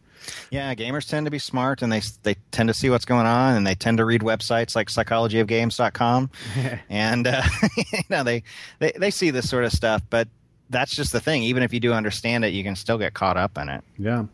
Yeah, 0.50 0.74
gamers 0.74 1.08
tend 1.08 1.26
to 1.26 1.30
be 1.30 1.38
smart 1.38 1.82
and 1.82 1.92
they 1.92 2.02
they 2.22 2.36
tend 2.50 2.68
to 2.68 2.74
see 2.74 2.90
what's 2.90 3.04
going 3.04 3.26
on 3.26 3.56
and 3.56 3.66
they 3.66 3.74
tend 3.74 3.98
to 3.98 4.04
read 4.04 4.22
websites 4.22 4.76
like 4.76 4.88
psychologyofgames.com 4.88 6.30
and 6.90 7.26
uh, 7.26 7.42
you 7.76 8.02
know 8.10 8.24
they, 8.24 8.42
they 8.78 8.92
they 8.92 9.10
see 9.10 9.30
this 9.30 9.48
sort 9.48 9.64
of 9.64 9.72
stuff, 9.72 10.02
but 10.10 10.28
that's 10.70 10.94
just 10.94 11.12
the 11.12 11.20
thing. 11.20 11.42
Even 11.42 11.62
if 11.62 11.72
you 11.72 11.80
do 11.80 11.92
understand 11.92 12.44
it, 12.44 12.52
you 12.52 12.62
can 12.62 12.76
still 12.76 12.98
get 12.98 13.14
caught 13.14 13.36
up 13.36 13.58
in 13.58 13.68
it. 13.68 13.84
Yeah. 13.98 14.24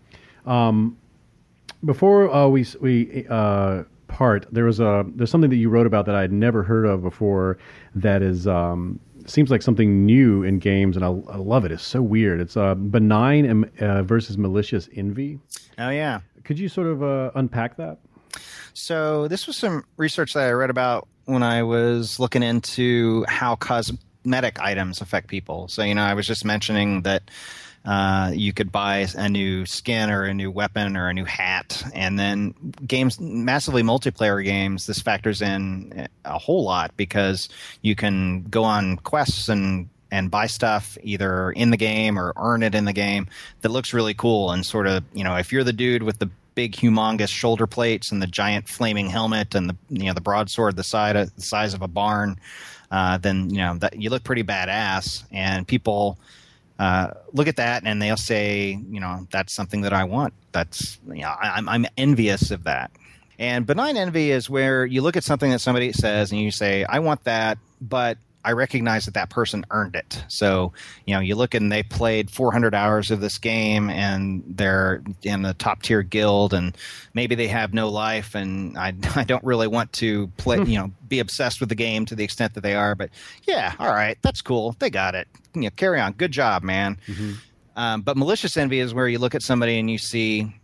Um, 0.45 0.97
before 1.85 2.33
uh, 2.33 2.49
we 2.49 2.67
we 2.81 3.27
uh, 3.29 3.85
part, 4.09 4.47
there 4.53 4.65
was 4.65 4.81
a 4.81 5.05
there's 5.15 5.31
something 5.31 5.51
that 5.51 5.57
you 5.57 5.69
wrote 5.69 5.87
about 5.87 6.07
that 6.07 6.15
I'd 6.15 6.33
never 6.33 6.63
heard 6.63 6.87
of 6.87 7.03
before. 7.03 7.59
That 7.95 8.23
is 8.23 8.47
um, 8.47 9.01
seems 9.31 9.51
like 9.51 9.63
something 9.63 10.05
new 10.05 10.43
in 10.43 10.59
games, 10.59 10.97
and 10.97 11.05
I, 11.05 11.09
I 11.09 11.37
love 11.37 11.65
it. 11.65 11.73
It's 11.73 11.83
so 11.83 12.03
weird. 12.03 12.41
It's 12.41 12.57
uh, 12.57 12.75
benign 12.75 13.71
uh, 13.81 14.03
versus 14.03 14.39
malicious 14.39 14.89
envy. 14.95 15.39
Oh 15.79 15.91
yeah. 15.91 16.21
Could 16.45 16.59
you 16.59 16.69
sort 16.69 16.87
of 16.87 17.03
uh, 17.03 17.31
unpack 17.35 17.77
that? 17.77 17.99
So 18.73 19.29
this 19.29 19.47
was 19.47 19.57
some 19.57 19.85
research 19.97 20.35
that 20.35 20.45
I 20.45 20.51
read 20.53 20.71
about 20.71 21.09
when 21.25 21.43
I 21.43 21.63
was 21.63 22.21
looking 22.21 22.43
into 22.43 23.25
how 23.29 23.57
cosmetic 23.57 24.61
items 24.61 25.01
affect 25.01 25.29
people. 25.29 25.69
So 25.69 25.83
you 25.83 25.95
know, 25.95 26.03
I 26.03 26.15
was 26.15 26.27
just 26.27 26.45
mentioning 26.45 27.03
that 27.03 27.31
uh, 27.87 28.33
you 28.35 28.53
could 28.53 28.73
buy 28.73 29.07
a 29.17 29.29
new 29.29 29.65
skin 29.65 30.11
or 30.11 30.25
a 30.25 30.35
new 30.35 30.51
weapon 30.51 30.97
or 30.97 31.09
a 31.09 31.15
new 31.15 31.25
hat, 31.25 31.83
and 31.95 32.19
then 32.19 32.55
games, 32.87 33.21
massively 33.21 33.83
multiplayer 33.83 34.45
games, 34.45 34.87
this 34.87 35.01
factors 35.01 35.41
in 35.41 36.09
a 36.25 36.39
whole 36.39 36.65
lot 36.65 36.97
because 36.97 37.49
you 37.83 37.95
can 37.95 38.43
go 38.45 38.65
on 38.65 38.97
quests 38.99 39.49
and 39.49 39.89
and 40.13 40.31
buy 40.31 40.47
stuff 40.47 40.97
either 41.03 41.51
in 41.53 41.71
the 41.71 41.77
game 41.77 42.17
or 42.17 42.33
earn 42.37 42.63
it 42.63 42.77
in 42.77 42.85
the 42.85 42.93
game 42.93 43.27
that 43.63 43.71
looks 43.71 43.93
really 43.93 44.15
cool 44.15 44.53
and 44.53 44.65
sort 44.65 44.87
of 44.87 45.03
you 45.13 45.25
know 45.25 45.35
if 45.35 45.51
you're 45.51 45.65
the 45.65 45.73
dude 45.73 46.05
with 46.05 46.21
the 46.21 46.31
big 46.55 46.73
humongous 46.73 47.29
shoulder 47.29 47.67
plates 47.67 48.13
and 48.13 48.23
the 48.23 48.27
giant 48.27 48.69
flaming 48.69 49.11
helmet 49.11 49.53
and 49.57 49.69
the 49.69 49.77
you 49.91 50.05
know 50.05 50.15
the 50.15 50.21
broadsword 50.21 50.77
the 50.77 50.85
side 50.85 51.17
the 51.17 51.43
size 51.43 51.75
of 51.75 51.83
a 51.83 51.89
barn 51.89 52.39
uh, 52.91 53.19
then 53.19 53.51
you 53.51 53.59
know 53.59 53.77
that 53.79 54.01
you 54.01 54.11
look 54.11 54.25
pretty 54.25 54.43
badass. 54.43 55.25
And 55.33 55.67
people 55.67 56.19
uh, 56.79 57.11
look 57.33 57.49
at 57.49 57.57
that 57.57 57.85
and 57.85 58.01
they'll 58.01 58.17
say 58.17 58.79
you 58.91 59.01
know 59.01 59.27
that's 59.31 59.53
something 59.53 59.83
that 59.83 59.93
I 59.93 60.05
want. 60.05 60.35
That's 60.53 60.99
you 61.09 61.23
know 61.23 61.29
I, 61.29 61.53
I'm 61.57 61.69
I'm 61.69 61.87
envious 61.97 62.51
of 62.51 62.65
that. 62.65 62.91
And 63.39 63.67
benign 63.67 63.97
envy 63.97 64.31
is 64.31 64.49
where 64.49 64.87
you 64.87 65.03
look 65.03 65.17
at 65.17 65.25
something 65.25 65.51
that 65.51 65.59
somebody 65.61 65.93
says 65.93 66.33
and 66.33 66.41
you 66.41 66.51
say, 66.51 66.85
I 66.85 67.01
want 67.01 67.25
that, 67.25 67.59
but 67.83 68.17
I 68.47 68.53
recognize 68.53 69.07
that 69.07 69.15
that 69.15 69.29
person 69.29 69.67
earned 69.71 69.97
it. 69.97 70.25
So, 70.29 70.73
you 71.05 71.15
know, 71.15 71.21
you 71.21 71.35
look 71.35 71.53
and 71.53 71.71
they 71.71 71.83
played 71.83 72.31
400 72.31 72.77
hours 72.77 73.11
of 73.11 73.21
this 73.21 73.39
game 73.39 73.91
and 73.91 74.45
they're 74.47 75.03
in 75.25 75.45
a 75.45 75.53
top 75.53 75.83
tier 75.83 76.03
guild 76.03 76.55
and 76.55 76.77
maybe 77.13 77.35
they 77.35 77.49
have 77.49 77.75
no 77.75 77.89
life 77.89 78.37
and 78.37 78.79
I, 78.79 78.95
I 79.17 79.25
don't 79.25 79.43
really 79.43 79.67
want 79.67 79.93
to 79.95 80.29
play, 80.37 80.59
you 80.59 80.79
know, 80.79 80.93
be 81.09 81.19
obsessed 81.19 81.59
with 81.59 81.69
the 81.71 81.75
game 81.75 82.07
to 82.07 82.15
the 82.15 82.23
extent 82.23 82.55
that 82.55 82.61
they 82.61 82.77
are. 82.77 82.95
But 82.95 83.11
yeah, 83.49 83.75
all 83.81 83.93
right, 83.93 84.17
that's 84.23 84.41
cool. 84.43 84.77
They 84.79 84.91
got 84.91 85.17
it. 85.17 85.27
You 85.55 85.63
know, 85.63 85.71
carry 85.75 86.01
on. 86.01 86.13
Good 86.13 86.31
job, 86.33 86.63
man. 86.63 86.99
Um, 87.75 88.03
but 88.03 88.17
malicious 88.17 88.57
envy 88.57 88.79
is 88.79 88.95
where 88.95 89.09
you 89.09 89.19
look 89.19 89.35
at 89.35 89.43
somebody 89.43 89.79
and 89.79 89.91
you 89.91 89.99
see, 89.99 90.55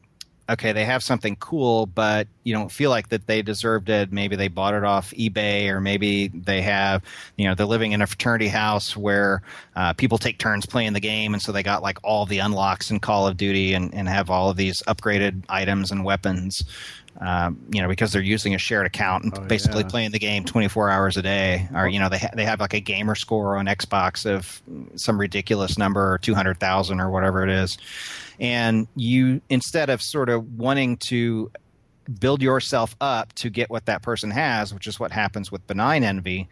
okay, 0.52 0.72
they 0.72 0.84
have 0.84 1.02
something 1.02 1.36
cool, 1.36 1.86
but 1.86 2.28
you 2.44 2.54
don't 2.54 2.70
feel 2.70 2.90
like 2.90 3.08
that 3.08 3.26
they 3.26 3.42
deserved 3.42 3.88
it. 3.88 4.12
Maybe 4.12 4.36
they 4.36 4.48
bought 4.48 4.74
it 4.74 4.84
off 4.84 5.10
eBay, 5.12 5.68
or 5.68 5.80
maybe 5.80 6.28
they 6.28 6.62
have, 6.62 7.02
you 7.36 7.46
know, 7.46 7.54
they're 7.54 7.66
living 7.66 7.92
in 7.92 8.02
a 8.02 8.06
fraternity 8.06 8.48
house 8.48 8.96
where 8.96 9.42
uh, 9.76 9.92
people 9.94 10.18
take 10.18 10.38
turns 10.38 10.66
playing 10.66 10.92
the 10.92 11.00
game, 11.00 11.34
and 11.34 11.42
so 11.42 11.52
they 11.52 11.62
got 11.62 11.82
like 11.82 11.98
all 12.02 12.26
the 12.26 12.38
unlocks 12.38 12.90
in 12.90 13.00
Call 13.00 13.26
of 13.26 13.36
Duty 13.36 13.74
and, 13.74 13.92
and 13.94 14.08
have 14.08 14.30
all 14.30 14.50
of 14.50 14.56
these 14.56 14.82
upgraded 14.82 15.42
items 15.48 15.90
and 15.90 16.04
weapons. 16.04 16.64
Um, 17.24 17.56
you 17.72 17.80
know, 17.80 17.86
because 17.86 18.10
they're 18.10 18.20
using 18.20 18.52
a 18.52 18.58
shared 18.58 18.84
account 18.84 19.22
and 19.22 19.46
basically 19.46 19.82
yeah. 19.82 19.88
playing 19.88 20.10
the 20.10 20.18
game 20.18 20.44
24 20.44 20.90
hours 20.90 21.16
a 21.16 21.22
day, 21.22 21.68
or 21.72 21.86
you 21.86 22.00
know, 22.00 22.08
they 22.08 22.18
ha- 22.18 22.30
they 22.34 22.44
have 22.44 22.58
like 22.58 22.74
a 22.74 22.80
gamer 22.80 23.14
score 23.14 23.56
on 23.56 23.66
Xbox 23.66 24.26
of 24.26 24.60
some 24.96 25.20
ridiculous 25.20 25.78
number, 25.78 26.18
200,000 26.18 27.00
or 27.00 27.10
whatever 27.10 27.44
it 27.44 27.50
is, 27.50 27.78
and 28.40 28.88
you 28.96 29.40
instead 29.48 29.88
of 29.88 30.02
sort 30.02 30.30
of 30.30 30.58
wanting 30.58 30.96
to 30.96 31.48
build 32.18 32.42
yourself 32.42 32.96
up 33.00 33.32
to 33.34 33.50
get 33.50 33.70
what 33.70 33.86
that 33.86 34.02
person 34.02 34.32
has, 34.32 34.74
which 34.74 34.88
is 34.88 34.98
what 34.98 35.12
happens 35.12 35.52
with 35.52 35.64
benign 35.68 36.02
envy, 36.02 36.48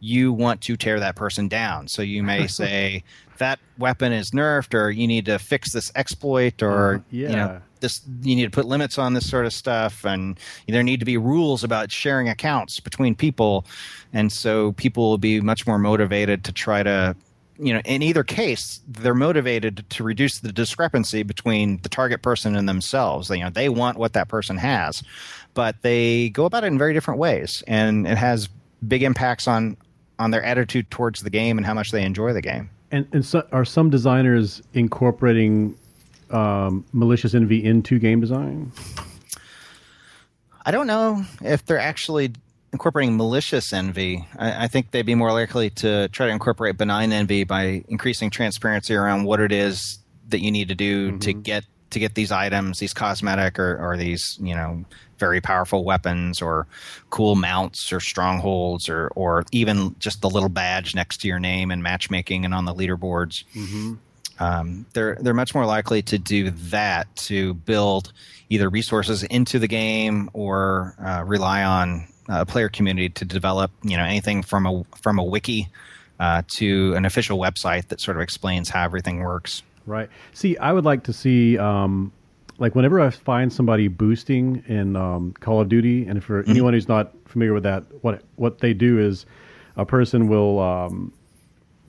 you 0.00 0.32
want 0.32 0.60
to 0.62 0.76
tear 0.76 0.98
that 0.98 1.14
person 1.14 1.46
down. 1.46 1.86
So 1.86 2.02
you 2.02 2.24
may 2.24 2.46
say 2.48 3.04
that 3.36 3.60
weapon 3.78 4.12
is 4.12 4.32
nerfed, 4.32 4.74
or 4.74 4.90
you 4.90 5.06
need 5.06 5.26
to 5.26 5.38
fix 5.38 5.72
this 5.72 5.92
exploit, 5.94 6.60
or 6.60 6.96
Uh, 6.96 7.00
you 7.12 7.22
yeah. 7.28 7.34
know 7.36 7.60
this 7.80 8.00
you 8.22 8.36
need 8.36 8.44
to 8.44 8.50
put 8.50 8.66
limits 8.66 8.98
on 8.98 9.14
this 9.14 9.28
sort 9.28 9.46
of 9.46 9.52
stuff, 9.52 10.04
and 10.04 10.38
there 10.66 10.82
need 10.82 11.00
to 11.00 11.06
be 11.06 11.16
rules 11.16 11.64
about 11.64 11.90
sharing 11.90 12.28
accounts 12.28 12.80
between 12.80 13.14
people, 13.14 13.66
and 14.12 14.32
so 14.32 14.72
people 14.72 15.10
will 15.10 15.18
be 15.18 15.40
much 15.40 15.66
more 15.66 15.78
motivated 15.78 16.44
to 16.44 16.52
try 16.52 16.82
to. 16.82 17.16
You 17.60 17.74
know, 17.74 17.80
in 17.84 18.02
either 18.02 18.22
case, 18.22 18.80
they're 18.86 19.14
motivated 19.14 19.84
to 19.90 20.04
reduce 20.04 20.38
the 20.38 20.52
discrepancy 20.52 21.24
between 21.24 21.78
the 21.82 21.88
target 21.88 22.22
person 22.22 22.54
and 22.54 22.68
themselves. 22.68 23.30
You 23.30 23.40
know, 23.40 23.50
they 23.50 23.68
want 23.68 23.98
what 23.98 24.12
that 24.12 24.28
person 24.28 24.56
has, 24.58 25.02
but 25.54 25.74
they 25.82 26.28
go 26.28 26.44
about 26.44 26.62
it 26.62 26.68
in 26.68 26.78
very 26.78 26.94
different 26.94 27.18
ways, 27.18 27.64
and 27.66 28.06
it 28.06 28.16
has 28.16 28.48
big 28.86 29.02
impacts 29.02 29.48
on 29.48 29.76
on 30.18 30.30
their 30.30 30.42
attitude 30.42 30.90
towards 30.90 31.22
the 31.22 31.30
game 31.30 31.58
and 31.58 31.66
how 31.66 31.74
much 31.74 31.90
they 31.90 32.04
enjoy 32.04 32.32
the 32.32 32.42
game. 32.42 32.70
And 32.90 33.06
and 33.12 33.24
so, 33.24 33.46
are 33.52 33.64
some 33.64 33.90
designers 33.90 34.62
incorporating 34.74 35.76
um, 36.30 36.84
malicious 36.92 37.34
envy 37.34 37.64
into 37.64 37.98
game 37.98 38.20
design? 38.20 38.72
I 40.64 40.70
don't 40.70 40.86
know 40.86 41.24
if 41.42 41.64
they're 41.64 41.78
actually 41.78 42.32
incorporating 42.72 43.16
malicious 43.16 43.72
envy. 43.72 44.26
I, 44.38 44.64
I, 44.64 44.68
think 44.68 44.90
they'd 44.90 45.06
be 45.06 45.14
more 45.14 45.32
likely 45.32 45.70
to 45.70 46.08
try 46.08 46.26
to 46.26 46.32
incorporate 46.32 46.76
benign 46.76 47.12
envy 47.12 47.44
by 47.44 47.84
increasing 47.88 48.30
transparency 48.30 48.94
around 48.94 49.24
what 49.24 49.40
it 49.40 49.52
is 49.52 49.98
that 50.28 50.40
you 50.40 50.50
need 50.50 50.68
to 50.68 50.74
do 50.74 51.08
mm-hmm. 51.08 51.18
to 51.20 51.32
get 51.32 51.64
to 51.90 51.98
get 51.98 52.14
these 52.14 52.30
items, 52.30 52.80
these 52.80 52.92
cosmetic 52.92 53.58
or, 53.58 53.78
or 53.78 53.96
these, 53.96 54.38
you 54.42 54.54
know, 54.54 54.84
very 55.18 55.40
powerful 55.40 55.84
weapons 55.84 56.42
or 56.42 56.66
cool 57.08 57.34
mounts 57.34 57.92
or 57.92 58.00
strongholds 58.00 58.88
or 58.88 59.08
or 59.14 59.44
even 59.52 59.96
just 59.98 60.20
the 60.20 60.28
little 60.28 60.50
badge 60.50 60.94
next 60.94 61.22
to 61.22 61.28
your 61.28 61.38
name 61.38 61.70
in 61.70 61.82
matchmaking 61.82 62.44
and 62.44 62.54
on 62.54 62.66
the 62.66 62.74
leaderboards. 62.74 63.44
Mm-hmm. 63.54 63.94
Um, 64.40 64.86
they're 64.92 65.16
they're 65.20 65.34
much 65.34 65.54
more 65.54 65.66
likely 65.66 66.02
to 66.02 66.18
do 66.18 66.50
that 66.50 67.14
to 67.16 67.54
build 67.54 68.12
either 68.48 68.68
resources 68.68 69.22
into 69.24 69.58
the 69.58 69.68
game 69.68 70.30
or 70.32 70.94
uh, 71.04 71.24
rely 71.26 71.64
on 71.64 72.06
a 72.28 72.46
player 72.46 72.68
community 72.68 73.08
to 73.08 73.24
develop 73.24 73.70
you 73.82 73.96
know 73.96 74.04
anything 74.04 74.42
from 74.42 74.66
a 74.66 74.84
from 75.00 75.18
a 75.18 75.24
wiki 75.24 75.68
uh, 76.20 76.42
to 76.48 76.94
an 76.94 77.04
official 77.04 77.38
website 77.38 77.88
that 77.88 78.00
sort 78.00 78.16
of 78.16 78.22
explains 78.22 78.68
how 78.68 78.84
everything 78.84 79.20
works. 79.20 79.62
Right. 79.86 80.10
See, 80.34 80.56
I 80.58 80.72
would 80.72 80.84
like 80.84 81.04
to 81.04 81.12
see 81.12 81.56
um, 81.56 82.12
like 82.58 82.74
whenever 82.74 83.00
I 83.00 83.10
find 83.10 83.52
somebody 83.52 83.88
boosting 83.88 84.62
in 84.66 84.96
um, 84.96 85.32
Call 85.40 85.60
of 85.60 85.68
Duty, 85.68 86.06
and 86.06 86.22
for 86.22 86.42
mm-hmm. 86.42 86.50
anyone 86.50 86.74
who's 86.74 86.88
not 86.88 87.12
familiar 87.26 87.54
with 87.54 87.62
that, 87.62 87.84
what 88.02 88.22
what 88.36 88.58
they 88.58 88.74
do 88.74 88.98
is 88.98 89.26
a 89.76 89.86
person 89.86 90.28
will 90.28 90.58
um, 90.60 91.12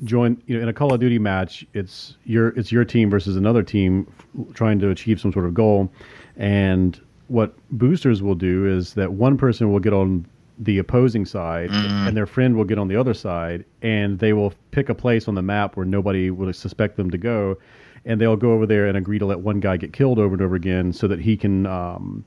join. 0.03 0.41
You 0.47 0.57
know, 0.57 0.63
in 0.63 0.69
a 0.69 0.73
Call 0.73 0.93
of 0.93 0.99
Duty 0.99 1.19
match, 1.19 1.65
it's 1.73 2.17
your 2.25 2.49
it's 2.49 2.71
your 2.71 2.85
team 2.85 3.09
versus 3.09 3.35
another 3.35 3.63
team 3.63 4.11
trying 4.53 4.79
to 4.79 4.89
achieve 4.89 5.19
some 5.19 5.31
sort 5.31 5.45
of 5.45 5.53
goal, 5.53 5.91
and 6.37 6.99
what 7.27 7.53
boosters 7.71 8.23
will 8.23 8.35
do 8.35 8.65
is 8.65 8.95
that 8.95 9.13
one 9.13 9.37
person 9.37 9.71
will 9.71 9.79
get 9.79 9.93
on 9.93 10.25
the 10.57 10.77
opposing 10.77 11.25
side 11.25 11.69
mm-hmm. 11.69 12.07
and 12.07 12.17
their 12.17 12.25
friend 12.25 12.55
will 12.57 12.65
get 12.65 12.77
on 12.77 12.89
the 12.89 12.95
other 12.95 13.13
side 13.13 13.63
and 13.81 14.19
they 14.19 14.33
will 14.33 14.53
pick 14.71 14.89
a 14.89 14.95
place 14.95 15.27
on 15.27 15.35
the 15.35 15.41
map 15.41 15.77
where 15.77 15.85
nobody 15.85 16.29
would 16.29 16.53
suspect 16.53 16.97
them 16.97 17.09
to 17.09 17.17
go 17.17 17.57
and 18.03 18.19
they'll 18.19 18.35
go 18.35 18.51
over 18.51 18.65
there 18.65 18.85
and 18.85 18.97
agree 18.97 19.19
to 19.19 19.25
let 19.25 19.39
one 19.39 19.61
guy 19.61 19.77
get 19.77 19.93
killed 19.93 20.19
over 20.19 20.33
and 20.33 20.41
over 20.41 20.55
again 20.55 20.91
so 20.91 21.07
that 21.07 21.19
he 21.19 21.37
can 21.37 21.65
um, 21.65 22.25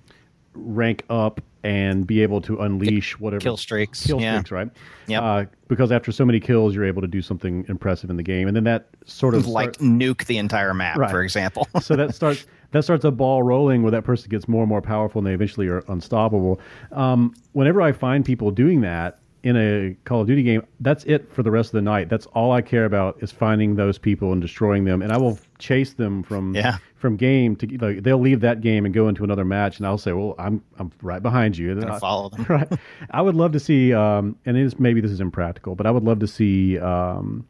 rank 0.55 1.05
up 1.11 1.40
and 1.64 2.07
be 2.07 2.22
able 2.22 2.40
to 2.40 2.59
unleash 2.59 3.18
whatever 3.18 3.40
kill 3.40 3.57
streaks. 3.57 4.05
Kill 4.05 4.20
yeah. 4.20 4.34
streaks, 4.34 4.50
right? 4.50 4.68
Yeah. 5.07 5.22
Uh, 5.22 5.44
because 5.68 5.92
after 5.92 6.11
so 6.11 6.24
many 6.24 6.40
kills, 6.40 6.74
you're 6.74 6.84
able 6.84 7.03
to 7.03 7.09
do 7.09 7.22
something 7.22 7.64
impressive 7.68 8.11
in 8.11 8.16
the 8.16 8.22
game, 8.22 8.48
and 8.48 8.57
then 8.57 8.64
that 8.64 8.88
sort 9.07 9.34
of 9.34 9.46
like 9.46 9.74
nuke 9.74 10.26
the 10.26 10.38
entire 10.38 10.74
map, 10.74 10.96
right. 10.96 11.11
for 11.11 11.22
example. 11.22 11.66
so 11.80 11.96
that 11.96 12.14
starts 12.14 12.46
that 12.72 12.82
starts 12.82 13.05
a 13.05 13.11
ball 13.11 13.42
rolling 13.42 13.82
where 13.82 13.92
that 13.92 14.05
person 14.05 14.28
gets 14.28 14.48
more 14.48 14.62
and 14.62 14.68
more 14.68 14.82
powerful, 14.82 15.20
and 15.20 15.26
they 15.26 15.34
eventually 15.34 15.68
are 15.68 15.84
unstoppable. 15.88 16.61
Um, 16.90 17.34
whenever 17.53 17.80
I 17.80 17.92
find 17.92 18.24
people 18.24 18.50
doing 18.50 18.80
that, 18.80 19.20
in 19.42 19.57
a 19.57 19.96
Call 20.05 20.20
of 20.20 20.26
Duty 20.26 20.42
game, 20.42 20.62
that's 20.80 21.05
it 21.05 21.32
for 21.32 21.42
the 21.42 21.50
rest 21.50 21.68
of 21.68 21.72
the 21.72 21.82
night. 21.82 22.09
That's 22.09 22.26
all 22.26 22.53
I 22.53 22.62
care 22.62 22.84
about 22.84 23.18
is 23.22 23.32
finding 23.32 23.74
those 23.74 23.98
people 23.98 24.32
and 24.32 24.40
destroying 24.40 24.84
them, 24.84 25.03
and 25.03 25.12
I 25.12 25.16
will 25.16 25.38
chase 25.59 25.94
them 25.94 26.22
from 26.22 26.55
yeah. 26.55 26.78
From 27.03 27.16
game 27.16 27.57
to 27.57 27.66
like 27.78 28.05
they'll 28.05 28.20
leave 28.20 28.40
that 28.40 28.61
game 28.61 28.84
and 28.86 28.94
go 28.94 29.09
into 29.09 29.24
another 29.24 29.44
match, 29.44 29.76
and 29.76 29.86
I'll 29.86 29.98
say, 29.98 30.12
"Well, 30.12 30.36
I'm 30.38 30.62
I'm 30.78 30.92
right 31.03 31.20
behind 31.20 31.59
you." 31.59 31.72
And 31.72 31.84
I, 31.84 31.98
follow 31.98 32.28
them. 32.30 32.46
Right. 32.48 32.72
I 33.11 33.20
would 33.20 33.34
love 33.34 33.53
to 33.53 33.61
see, 33.61 33.92
um, 33.92 34.36
and 34.46 34.57
it 34.57 34.62
is 34.64 34.78
maybe 34.78 35.00
this 35.03 35.11
is 35.11 35.20
impractical, 35.20 35.74
but 35.74 35.84
I 35.84 35.90
would 35.90 36.05
love 36.05 36.20
to 36.20 36.28
see 36.28 36.78
um, 36.78 37.44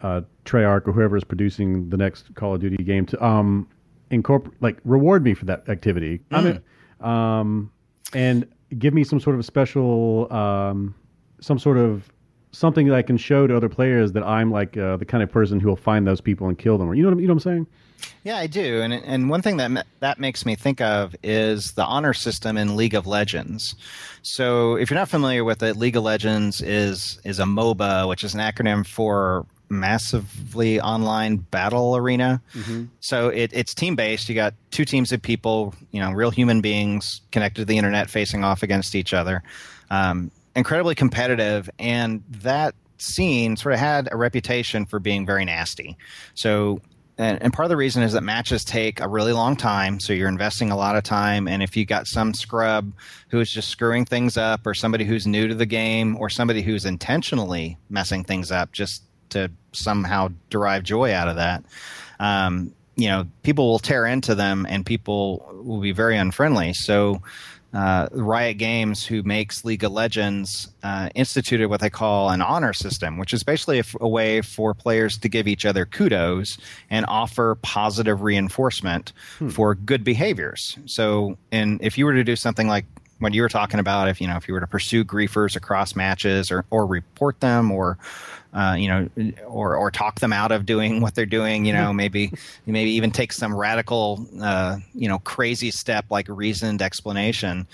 uh, 0.00 0.22
Treyarch 0.44 0.86
or 0.86 0.92
whoever 0.92 1.16
is 1.16 1.24
producing 1.24 1.90
the 1.90 1.96
next 1.96 2.32
Call 2.36 2.54
of 2.54 2.60
Duty 2.60 2.82
game 2.84 3.04
to 3.06 3.22
um, 3.22 3.68
incorporate, 4.10 4.56
like, 4.62 4.78
reward 4.84 5.24
me 5.24 5.34
for 5.34 5.44
that 5.46 5.68
activity. 5.68 6.20
Mm. 6.30 6.38
I 6.38 6.40
mean, 6.42 6.62
um, 7.12 7.72
and 8.14 8.46
give 8.78 8.94
me 8.94 9.02
some 9.02 9.20
sort 9.20 9.36
of 9.36 9.44
special. 9.44 10.32
Um, 10.32 10.94
some 11.40 11.58
sort 11.58 11.76
of 11.76 12.08
something 12.52 12.86
that 12.86 12.94
I 12.94 13.02
can 13.02 13.16
show 13.16 13.46
to 13.46 13.56
other 13.56 13.68
players 13.68 14.12
that 14.12 14.22
I'm 14.22 14.50
like 14.50 14.76
uh, 14.76 14.96
the 14.96 15.04
kind 15.04 15.22
of 15.22 15.30
person 15.30 15.58
who 15.58 15.68
will 15.68 15.76
find 15.76 16.06
those 16.06 16.20
people 16.20 16.48
and 16.48 16.58
kill 16.58 16.78
them. 16.78 16.88
Or 16.88 16.94
you 16.94 17.02
know 17.02 17.10
what, 17.10 17.18
you 17.18 17.26
know 17.26 17.34
what 17.34 17.46
I'm 17.46 17.52
saying? 17.52 17.66
Yeah, 18.24 18.36
I 18.36 18.46
do. 18.46 18.80
And 18.82 18.92
and 18.92 19.30
one 19.30 19.42
thing 19.42 19.56
that 19.58 19.86
that 20.00 20.18
makes 20.18 20.44
me 20.44 20.54
think 20.54 20.80
of 20.80 21.14
is 21.22 21.72
the 21.72 21.84
honor 21.84 22.12
system 22.12 22.56
in 22.56 22.76
League 22.76 22.94
of 22.94 23.06
Legends. 23.06 23.74
So 24.22 24.76
if 24.76 24.90
you're 24.90 24.98
not 24.98 25.08
familiar 25.08 25.44
with 25.44 25.62
it, 25.62 25.76
League 25.76 25.96
of 25.96 26.04
Legends 26.04 26.60
is 26.62 27.20
is 27.24 27.38
a 27.38 27.44
MOBA, 27.44 28.08
which 28.08 28.24
is 28.24 28.34
an 28.34 28.40
acronym 28.40 28.86
for 28.86 29.46
massively 29.68 30.80
online 30.80 31.36
battle 31.36 31.96
arena. 31.96 32.42
Mm-hmm. 32.54 32.84
So 33.00 33.28
it, 33.28 33.50
it's 33.54 33.74
team 33.74 33.96
based. 33.96 34.28
You 34.28 34.34
got 34.34 34.54
two 34.70 34.84
teams 34.84 35.12
of 35.12 35.22
people, 35.22 35.74
you 35.92 36.00
know, 36.00 36.12
real 36.12 36.30
human 36.30 36.60
beings 36.60 37.22
connected 37.32 37.62
to 37.62 37.64
the 37.64 37.78
internet, 37.78 38.10
facing 38.10 38.44
off 38.44 38.62
against 38.62 38.94
each 38.94 39.14
other. 39.14 39.42
Um, 39.90 40.30
incredibly 40.54 40.94
competitive, 40.94 41.68
and 41.78 42.22
that 42.28 42.74
scene 42.98 43.56
sort 43.56 43.74
of 43.74 43.80
had 43.80 44.08
a 44.12 44.16
reputation 44.16 44.86
for 44.86 45.00
being 45.00 45.26
very 45.26 45.44
nasty. 45.44 45.96
So 46.34 46.80
and, 47.18 47.42
and, 47.42 47.52
part 47.52 47.66
of 47.66 47.68
the 47.68 47.76
reason 47.76 48.02
is 48.02 48.14
that 48.14 48.22
matches 48.22 48.64
take 48.64 49.00
a 49.00 49.08
really 49.08 49.32
long 49.32 49.54
time 49.54 50.00
so 50.00 50.12
you're 50.12 50.28
investing 50.28 50.70
a 50.70 50.76
lot 50.76 50.96
of 50.96 51.04
time 51.04 51.46
and 51.46 51.62
if 51.62 51.76
you 51.76 51.84
got 51.84 52.06
some 52.06 52.32
scrub 52.32 52.92
who 53.28 53.38
is 53.38 53.50
just 53.50 53.68
screwing 53.68 54.04
things 54.04 54.36
up 54.36 54.66
or 54.66 54.72
somebody 54.72 55.04
who's 55.04 55.26
new 55.26 55.46
to 55.46 55.54
the 55.54 55.66
game 55.66 56.16
or 56.18 56.30
somebody 56.30 56.62
who's 56.62 56.84
intentionally 56.86 57.76
messing 57.90 58.24
things 58.24 58.50
up 58.50 58.72
just 58.72 59.02
to 59.28 59.50
somehow 59.72 60.28
derive 60.48 60.82
joy 60.82 61.12
out 61.12 61.28
of 61.28 61.36
that 61.36 61.62
um, 62.18 62.74
you 62.96 63.08
know 63.08 63.26
people 63.42 63.68
will 63.68 63.78
tear 63.78 64.06
into 64.06 64.34
them 64.34 64.66
and 64.68 64.86
people 64.86 65.46
will 65.64 65.80
be 65.80 65.92
very 65.92 66.16
unfriendly 66.16 66.72
so 66.72 67.20
uh, 67.72 68.08
Riot 68.12 68.58
Games, 68.58 69.06
who 69.06 69.22
makes 69.22 69.64
League 69.64 69.84
of 69.84 69.92
Legends, 69.92 70.68
uh, 70.82 71.08
instituted 71.14 71.68
what 71.68 71.80
they 71.80 71.90
call 71.90 72.30
an 72.30 72.42
honor 72.42 72.72
system, 72.72 73.18
which 73.18 73.32
is 73.32 73.42
basically 73.42 73.78
a, 73.78 73.80
f- 73.80 73.96
a 74.00 74.08
way 74.08 74.42
for 74.42 74.74
players 74.74 75.16
to 75.18 75.28
give 75.28 75.48
each 75.48 75.64
other 75.64 75.86
kudos 75.86 76.58
and 76.90 77.06
offer 77.08 77.56
positive 77.62 78.22
reinforcement 78.22 79.12
hmm. 79.38 79.48
for 79.48 79.74
good 79.74 80.04
behaviors. 80.04 80.78
So, 80.86 81.38
and 81.50 81.80
if 81.82 81.96
you 81.96 82.04
were 82.04 82.14
to 82.14 82.24
do 82.24 82.36
something 82.36 82.68
like 82.68 82.84
what 83.22 83.34
you 83.34 83.42
were 83.42 83.48
talking 83.48 83.80
about, 83.80 84.08
if 84.08 84.20
you 84.20 84.26
know, 84.26 84.36
if 84.36 84.48
you 84.48 84.54
were 84.54 84.60
to 84.60 84.66
pursue 84.66 85.04
griefers 85.04 85.56
across 85.56 85.96
matches 85.96 86.50
or 86.50 86.64
or 86.70 86.86
report 86.86 87.40
them 87.40 87.70
or 87.70 87.98
uh, 88.52 88.76
you 88.78 88.88
know, 88.88 89.08
or 89.46 89.76
or 89.76 89.90
talk 89.90 90.20
them 90.20 90.32
out 90.32 90.52
of 90.52 90.66
doing 90.66 91.00
what 91.02 91.14
they're 91.14 91.26
doing. 91.26 91.64
You 91.64 91.72
know, 91.72 91.92
maybe 91.92 92.32
maybe 92.66 92.90
even 92.92 93.10
take 93.10 93.32
some 93.32 93.54
radical, 93.54 94.26
uh, 94.40 94.78
you 94.94 95.08
know, 95.08 95.18
crazy 95.20 95.70
step 95.70 96.06
like 96.10 96.28
reasoned 96.28 96.82
explanation 96.82 97.66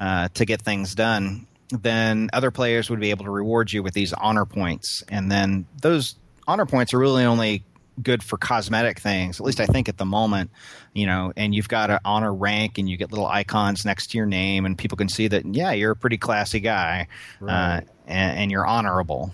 uh, 0.00 0.28
to 0.34 0.44
get 0.44 0.62
things 0.62 0.94
done. 0.94 1.46
Then 1.70 2.28
other 2.32 2.50
players 2.50 2.90
would 2.90 3.00
be 3.00 3.10
able 3.10 3.24
to 3.24 3.30
reward 3.30 3.72
you 3.72 3.82
with 3.82 3.94
these 3.94 4.12
honor 4.12 4.44
points, 4.44 5.02
and 5.08 5.30
then 5.30 5.66
those 5.80 6.14
honor 6.46 6.66
points 6.66 6.92
are 6.92 6.98
really 6.98 7.24
only 7.24 7.64
good 8.02 8.22
for 8.22 8.38
cosmetic 8.38 8.98
things 8.98 9.38
at 9.38 9.44
least 9.44 9.60
i 9.60 9.66
think 9.66 9.88
at 9.88 9.98
the 9.98 10.04
moment 10.04 10.50
you 10.94 11.06
know 11.06 11.32
and 11.36 11.54
you've 11.54 11.68
got 11.68 11.90
an 11.90 11.98
honor 12.04 12.32
rank 12.32 12.78
and 12.78 12.88
you 12.88 12.96
get 12.96 13.10
little 13.10 13.26
icons 13.26 13.84
next 13.84 14.10
to 14.10 14.16
your 14.16 14.26
name 14.26 14.64
and 14.64 14.78
people 14.78 14.96
can 14.96 15.08
see 15.08 15.28
that 15.28 15.44
yeah 15.54 15.72
you're 15.72 15.92
a 15.92 15.96
pretty 15.96 16.16
classy 16.16 16.60
guy 16.60 17.06
right. 17.40 17.52
uh, 17.52 17.80
and, 18.06 18.38
and, 18.38 18.50
you're 18.50 18.66
honorable 18.66 19.32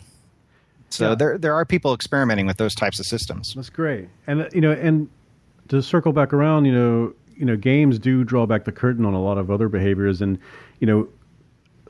so 0.90 1.10
yeah. 1.10 1.14
there 1.14 1.38
there 1.38 1.54
are 1.54 1.64
people 1.64 1.94
experimenting 1.94 2.46
with 2.46 2.56
those 2.56 2.74
types 2.74 2.98
of 2.98 3.06
systems. 3.06 3.54
That's 3.54 3.70
great. 3.70 4.08
And 4.26 4.48
you 4.52 4.60
know, 4.60 4.72
and 4.72 5.08
to 5.68 5.82
circle 5.82 6.12
back 6.12 6.32
around, 6.32 6.64
you 6.64 6.72
know, 6.72 7.14
you 7.36 7.44
know, 7.44 7.56
games 7.56 7.98
do 7.98 8.24
draw 8.24 8.46
back 8.46 8.64
the 8.64 8.72
curtain 8.72 9.04
on 9.04 9.14
a 9.14 9.22
lot 9.22 9.38
of 9.38 9.50
other 9.50 9.68
behaviors, 9.68 10.22
and 10.22 10.38
you 10.80 10.86
know, 10.86 11.08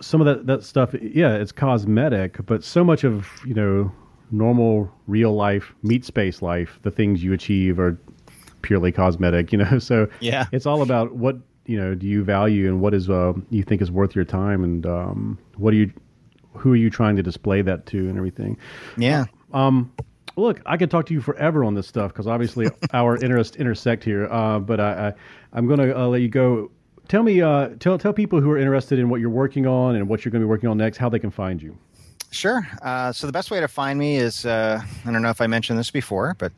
some 0.00 0.20
of 0.20 0.26
that 0.26 0.46
that 0.46 0.64
stuff. 0.64 0.94
Yeah, 1.00 1.34
it's 1.34 1.52
cosmetic, 1.52 2.44
but 2.46 2.64
so 2.64 2.82
much 2.82 3.04
of 3.04 3.28
you 3.46 3.54
know 3.54 3.92
normal 4.30 4.90
real 5.06 5.34
life 5.34 5.74
meat 5.82 6.04
space 6.04 6.42
life, 6.42 6.78
the 6.82 6.90
things 6.90 7.22
you 7.22 7.32
achieve 7.32 7.78
are 7.78 7.98
purely 8.62 8.92
cosmetic. 8.92 9.52
You 9.52 9.58
know, 9.58 9.78
so 9.78 10.08
yeah, 10.20 10.46
it's 10.52 10.66
all 10.66 10.82
about 10.82 11.14
what 11.14 11.36
you 11.66 11.78
know 11.78 11.94
do 11.94 12.06
you 12.06 12.24
value 12.24 12.68
and 12.68 12.80
what 12.80 12.94
is 12.94 13.10
uh, 13.10 13.32
you 13.50 13.62
think 13.62 13.82
is 13.82 13.90
worth 13.90 14.14
your 14.14 14.24
time 14.24 14.64
and 14.64 14.86
um, 14.86 15.38
what 15.56 15.74
are 15.74 15.76
you 15.76 15.92
who 16.54 16.72
are 16.72 16.76
you 16.76 16.90
trying 16.90 17.16
to 17.16 17.22
display 17.22 17.62
that 17.62 17.86
to 17.86 18.08
and 18.08 18.16
everything. 18.16 18.56
Yeah. 18.96 19.26
Um, 19.52 19.92
look, 20.36 20.60
I 20.66 20.76
could 20.76 20.90
talk 20.90 21.06
to 21.06 21.14
you 21.14 21.20
forever 21.20 21.64
on 21.64 21.74
this 21.74 21.86
stuff 21.86 22.12
because 22.12 22.26
obviously 22.26 22.68
our 22.92 23.16
interests 23.16 23.56
intersect 23.56 24.04
here. 24.04 24.26
Uh, 24.30 24.58
but 24.58 24.80
I, 24.80 25.14
I, 25.52 25.58
am 25.58 25.66
going 25.66 25.78
to 25.80 25.98
uh, 25.98 26.06
let 26.06 26.20
you 26.20 26.28
go. 26.28 26.70
Tell 27.08 27.22
me, 27.22 27.40
uh, 27.40 27.70
tell 27.78 27.96
tell 27.96 28.12
people 28.12 28.40
who 28.40 28.50
are 28.50 28.58
interested 28.58 28.98
in 28.98 29.08
what 29.08 29.20
you're 29.20 29.30
working 29.30 29.66
on 29.66 29.96
and 29.96 30.08
what 30.08 30.24
you're 30.24 30.32
going 30.32 30.42
to 30.42 30.46
be 30.46 30.50
working 30.50 30.68
on 30.68 30.76
next, 30.76 30.98
how 30.98 31.08
they 31.08 31.18
can 31.18 31.30
find 31.30 31.62
you. 31.62 31.76
Sure. 32.30 32.68
Uh, 32.82 33.10
so 33.12 33.26
the 33.26 33.32
best 33.32 33.50
way 33.50 33.60
to 33.60 33.68
find 33.68 33.98
me 33.98 34.16
is 34.16 34.44
uh, 34.44 34.82
I 35.04 35.10
don't 35.10 35.22
know 35.22 35.30
if 35.30 35.40
I 35.40 35.46
mentioned 35.46 35.78
this 35.78 35.90
before, 35.90 36.36
but 36.38 36.52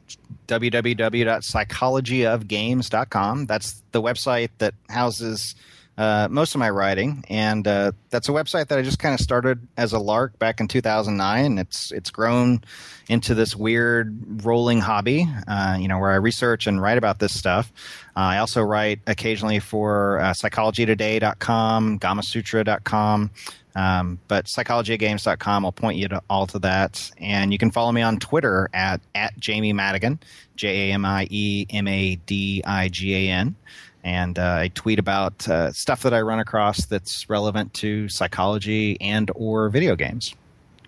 www.psychologyofgames.com. 0.49 3.47
That's 3.47 3.83
the 3.93 4.03
website 4.03 4.51
that 4.59 4.75
houses 4.89 5.55
uh, 5.97 6.29
most 6.31 6.55
of 6.55 6.59
my 6.59 6.71
writing, 6.71 7.25
and 7.29 7.69
uh, 7.69 7.93
that's 8.09 8.29
a 8.29 8.33
website 8.33 8.69
that 8.69 8.79
I 8.79 8.83
just 8.83 8.99
kind 8.99 9.13
of 9.13 9.21
started 9.21 9.67
as 9.77 9.93
a 9.93 9.99
lark 9.99 10.39
back 10.39 10.59
in 10.59 10.67
2009. 10.67 11.59
It's 11.59 11.93
it's 11.93 12.11
grown 12.11 12.65
into 13.09 13.35
this 13.35 13.55
weird 13.55 14.45
rolling 14.45 14.81
hobby, 14.81 15.29
uh, 15.47 15.77
you 15.79 15.89
know, 15.89 15.99
where 15.99 16.11
I 16.11 16.15
research 16.15 16.67
and 16.67 16.81
write 16.81 16.97
about 16.97 17.19
this 17.19 17.39
stuff. 17.39 17.71
Uh, 18.17 18.21
I 18.21 18.39
also 18.39 18.63
write 18.63 19.01
occasionally 19.07 19.59
for 19.59 20.19
psychologytoday.com, 20.23 21.99
gamasutra.com. 21.99 23.31
Um, 23.75 24.19
but 24.29 24.47
psychologygames.com 24.47 25.63
will 25.63 25.73
point 25.73 25.97
you 25.97 26.09
to 26.09 26.23
all 26.29 26.47
to 26.49 26.59
that. 26.61 27.11
And 27.19 27.53
you 27.53 27.59
can 27.59 27.71
follow 27.71 27.93
me 27.93 28.03
on 28.03 28.19
Twitter 28.19 28.69
at, 28.73 29.01
at 29.15 29.39
Jamie 29.39 29.73
Madigan, 29.73 30.19
J 30.57 30.91
A 30.91 30.95
M 30.95 31.05
I 31.05 31.27
E 31.31 31.67
M 31.71 31.87
A 31.87 32.17
D 32.27 32.63
I 32.67 32.89
G 32.89 33.15
A 33.15 33.33
N. 33.33 33.55
And 34.03 34.39
uh, 34.39 34.57
I 34.61 34.69
tweet 34.75 34.99
about 34.99 35.47
uh, 35.49 35.73
stuff 35.73 36.03
that 36.03 36.15
I 36.15 36.23
run 36.23 36.41
across 36.41 36.87
that's 36.87 37.29
relevant 37.29 37.75
to 37.75 38.09
psychology 38.09 38.97
and 39.01 39.31
or 39.35 39.69
video 39.69 39.95
games. 39.95 40.35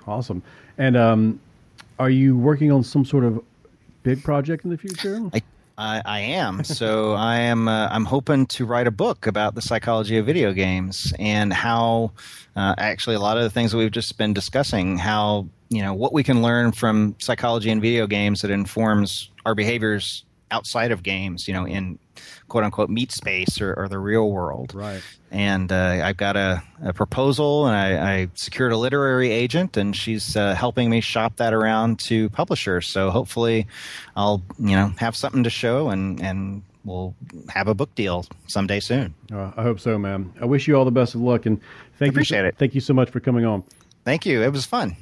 Awesome. 0.06 0.42
And 0.78 0.96
um, 0.96 1.40
are 1.98 2.10
you 2.10 2.36
working 2.36 2.72
on 2.72 2.82
some 2.82 3.04
sort 3.04 3.24
of 3.24 3.42
big 4.02 4.22
project 4.24 4.64
in 4.64 4.70
the 4.70 4.78
future? 4.78 5.20
I 5.32 5.42
I, 5.78 6.02
I 6.04 6.20
am. 6.20 6.64
So 6.64 7.12
I 7.18 7.36
am. 7.38 7.68
Uh, 7.68 7.88
I'm 7.90 8.04
hoping 8.04 8.46
to 8.46 8.66
write 8.66 8.86
a 8.86 8.90
book 8.90 9.26
about 9.26 9.54
the 9.54 9.62
psychology 9.62 10.18
of 10.18 10.26
video 10.26 10.52
games 10.52 11.12
and 11.18 11.52
how, 11.52 12.12
uh, 12.56 12.74
actually, 12.78 13.16
a 13.16 13.20
lot 13.20 13.36
of 13.36 13.42
the 13.42 13.50
things 13.50 13.72
that 13.72 13.78
we've 13.78 13.90
just 13.90 14.18
been 14.18 14.32
discussing, 14.34 14.98
how 14.98 15.48
you 15.68 15.82
know 15.82 15.94
what 15.94 16.12
we 16.12 16.22
can 16.22 16.42
learn 16.42 16.72
from 16.72 17.16
psychology 17.18 17.70
and 17.70 17.80
video 17.80 18.06
games 18.06 18.42
that 18.42 18.50
informs 18.50 19.30
our 19.46 19.54
behaviors 19.54 20.24
outside 20.52 20.92
of 20.92 21.02
games. 21.02 21.48
You 21.48 21.54
know, 21.54 21.66
in 21.66 21.98
quote 22.48 22.64
unquote 22.64 22.90
meat 22.90 23.10
space 23.10 23.60
or, 23.60 23.74
or 23.74 23.88
the 23.88 23.98
real 23.98 24.30
world. 24.30 24.74
Right. 24.74 25.02
And 25.30 25.72
uh, 25.72 26.02
I've 26.04 26.18
got 26.18 26.36
a, 26.36 26.62
a 26.84 26.92
proposal, 26.92 27.66
and 27.66 27.74
I, 27.74 28.12
I, 28.12 28.28
secured 28.34 28.72
a 28.72 28.76
literary 28.76 29.30
agent, 29.30 29.78
and 29.78 29.96
she's 29.96 30.36
uh, 30.36 30.54
helping 30.54 30.90
me 30.90 31.00
shop 31.00 31.36
that 31.36 31.54
around 31.54 31.98
to 32.00 32.28
publishers. 32.28 32.88
So 32.88 33.10
hopefully, 33.10 33.66
I'll 34.14 34.42
you 34.58 34.76
know 34.76 34.92
have 34.98 35.16
something 35.16 35.44
to 35.44 35.50
show, 35.50 35.88
and 35.88 36.20
and 36.20 36.62
we'll 36.84 37.14
have 37.48 37.68
a 37.68 37.74
book 37.74 37.94
deal 37.94 38.26
someday 38.48 38.80
soon. 38.80 39.14
Uh, 39.32 39.52
I 39.56 39.62
hope 39.62 39.80
so, 39.80 39.98
man. 39.98 40.32
I 40.38 40.44
wish 40.44 40.68
you 40.68 40.76
all 40.76 40.84
the 40.84 40.90
best 40.90 41.14
of 41.14 41.22
luck, 41.22 41.46
and 41.46 41.58
thank 41.98 42.10
appreciate 42.10 42.42
you. 42.42 42.48
it. 42.48 42.58
Thank 42.58 42.74
you 42.74 42.82
so 42.82 42.92
much 42.92 43.08
for 43.08 43.20
coming 43.20 43.46
on. 43.46 43.64
Thank 44.04 44.26
you. 44.26 44.42
It 44.42 44.52
was 44.52 44.66
fun. 44.66 44.96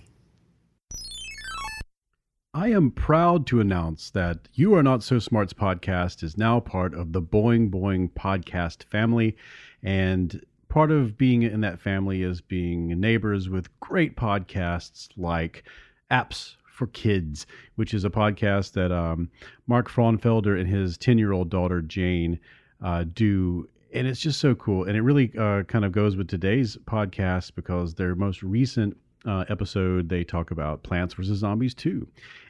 I 2.53 2.71
am 2.71 2.91
proud 2.91 3.47
to 3.47 3.61
announce 3.61 4.11
that 4.11 4.49
You 4.55 4.75
Are 4.75 4.83
Not 4.83 5.05
So 5.05 5.21
Smart's 5.21 5.53
podcast 5.53 6.25
is 6.25 6.37
now 6.37 6.59
part 6.59 6.95
of 6.95 7.13
the 7.13 7.23
Boing 7.23 7.71
Boing 7.71 8.11
podcast 8.11 8.83
family. 8.83 9.37
And 9.85 10.45
part 10.69 10.91
of 10.91 11.17
being 11.17 11.45
in 11.45 11.61
that 11.61 11.79
family 11.79 12.23
is 12.25 12.41
being 12.41 12.89
neighbors 12.89 13.49
with 13.49 13.69
great 13.79 14.17
podcasts 14.17 15.11
like 15.17 15.63
Apps 16.11 16.57
for 16.67 16.89
Kids, 16.89 17.47
which 17.77 17.95
is 17.95 18.05
a 18.05 18.11
podcast 18.11 18.73
that 18.73 18.91
um, 18.91 19.31
Mark 19.69 19.89
Frauenfelder 19.89 20.59
and 20.59 20.69
his 20.69 20.99
10 20.99 21.19
year 21.19 21.31
old 21.31 21.51
daughter, 21.51 21.81
Jane, 21.81 22.41
uh, 22.83 23.05
do. 23.15 23.69
And 23.95 24.09
it's 24.09 24.21
just 24.21 24.41
so 24.41 24.57
cool. 24.57 24.83
And 24.89 24.97
it 24.97 25.03
really 25.03 25.31
uh, 25.39 25.63
kind 25.63 25.85
of 25.85 25.93
goes 25.93 26.17
with 26.17 26.27
today's 26.27 26.77
podcast 26.79 27.55
because 27.55 27.95
their 27.95 28.17
most 28.17 28.43
recent 28.43 28.97
uh, 29.25 29.45
episode, 29.49 30.09
they 30.09 30.25
talk 30.25 30.51
about 30.51 30.83
Plants 30.83 31.15
vs. 31.15 31.39
Zombies 31.39 31.75
2. 31.75 32.07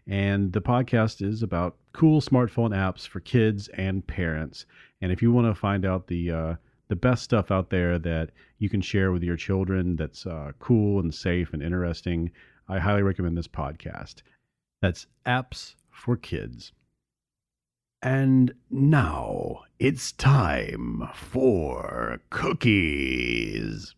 And 0.07 0.53
the 0.53 0.61
podcast 0.63 1.23
is 1.23 1.43
about 1.43 1.77
cool 1.93 2.21
smartphone 2.21 2.71
apps 2.71 3.07
for 3.07 3.21
kids 3.21 3.69
and 3.69 4.07
parents. 4.07 4.67
And 5.01 5.13
if 5.13 5.23
you 5.23 5.33
want 5.33 5.47
to 5.47 5.55
find 5.55 5.85
out 5.85 6.07
the 6.07 6.31
uh, 6.31 6.55
the 6.89 6.97
best 6.97 7.23
stuff 7.23 7.51
out 7.51 7.71
there 7.71 7.99
that 8.01 8.31
you 8.59 8.69
can 8.69 8.81
share 8.81 9.13
with 9.13 9.23
your 9.23 9.37
children 9.37 9.97
that's 9.97 10.27
uh, 10.27 10.53
cool 10.59 10.99
and 10.99 11.15
safe 11.15 11.53
and 11.53 11.63
interesting, 11.63 12.31
I 12.69 12.79
highly 12.79 13.03
recommend 13.03 13.39
this 13.39 13.49
podcast. 13.49 14.23
That's 14.83 15.07
Apps 15.27 15.75
for 15.91 16.17
Kids. 16.17 16.73
And 18.03 18.55
now 18.71 19.65
it's 19.79 20.13
time 20.13 21.09
for 21.15 22.21
cookies. 22.31 23.95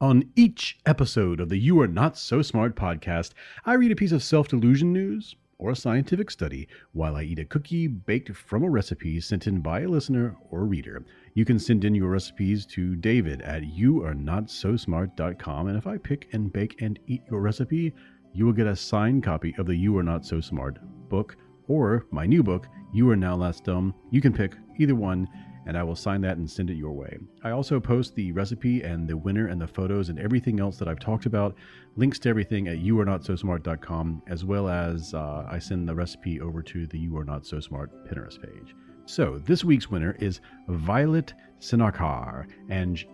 On 0.00 0.30
each 0.36 0.78
episode 0.86 1.40
of 1.40 1.48
the 1.48 1.56
You 1.56 1.80
Are 1.80 1.88
Not 1.88 2.16
So 2.16 2.40
Smart 2.40 2.76
podcast, 2.76 3.32
I 3.64 3.72
read 3.72 3.90
a 3.90 3.96
piece 3.96 4.12
of 4.12 4.22
self 4.22 4.46
delusion 4.46 4.92
news 4.92 5.34
or 5.58 5.72
a 5.72 5.76
scientific 5.76 6.30
study 6.30 6.68
while 6.92 7.16
I 7.16 7.24
eat 7.24 7.40
a 7.40 7.44
cookie 7.44 7.88
baked 7.88 8.36
from 8.36 8.62
a 8.62 8.70
recipe 8.70 9.18
sent 9.18 9.48
in 9.48 9.58
by 9.58 9.80
a 9.80 9.88
listener 9.88 10.36
or 10.52 10.66
reader. 10.66 11.04
You 11.34 11.44
can 11.44 11.58
send 11.58 11.84
in 11.84 11.96
your 11.96 12.10
recipes 12.10 12.64
to 12.66 12.94
David 12.94 13.42
at 13.42 13.64
youarenotsosmart.com, 13.64 15.66
and 15.66 15.76
if 15.76 15.88
I 15.88 15.98
pick 15.98 16.28
and 16.32 16.52
bake 16.52 16.80
and 16.80 17.00
eat 17.08 17.22
your 17.28 17.40
recipe, 17.40 17.92
you 18.32 18.46
will 18.46 18.52
get 18.52 18.68
a 18.68 18.76
signed 18.76 19.24
copy 19.24 19.52
of 19.58 19.66
the 19.66 19.74
You 19.74 19.98
Are 19.98 20.04
Not 20.04 20.24
So 20.24 20.40
Smart 20.40 20.78
book 21.08 21.34
or 21.66 22.06
my 22.12 22.24
new 22.24 22.44
book, 22.44 22.68
You 22.92 23.10
Are 23.10 23.16
Now 23.16 23.34
Less 23.34 23.60
Dumb. 23.60 23.92
You 24.12 24.20
can 24.20 24.32
pick 24.32 24.54
either 24.78 24.94
one 24.94 25.26
and 25.68 25.76
I 25.76 25.82
will 25.82 25.94
sign 25.94 26.22
that 26.22 26.38
and 26.38 26.50
send 26.50 26.70
it 26.70 26.76
your 26.76 26.92
way. 26.92 27.18
I 27.44 27.50
also 27.50 27.78
post 27.78 28.14
the 28.14 28.32
recipe 28.32 28.82
and 28.82 29.06
the 29.06 29.18
winner 29.18 29.48
and 29.48 29.60
the 29.60 29.68
photos 29.68 30.08
and 30.08 30.18
everything 30.18 30.60
else 30.60 30.78
that 30.78 30.88
I've 30.88 30.98
talked 30.98 31.26
about, 31.26 31.54
links 31.94 32.18
to 32.20 32.30
everything 32.30 32.68
at 32.68 32.78
youarenotsosmart.com, 32.78 34.22
as 34.28 34.46
well 34.46 34.70
as 34.70 35.12
uh, 35.12 35.46
I 35.46 35.58
send 35.58 35.86
the 35.86 35.94
recipe 35.94 36.40
over 36.40 36.62
to 36.62 36.86
the 36.86 36.98
You 36.98 37.18
Are 37.18 37.24
Not 37.24 37.46
So 37.46 37.60
Smart 37.60 37.92
Pinterest 38.08 38.40
page. 38.40 38.74
So 39.04 39.42
this 39.44 39.62
week's 39.62 39.90
winner 39.90 40.16
is 40.18 40.40
Violet 40.68 41.34
Sinakar, 41.60 42.46
and 42.70 43.04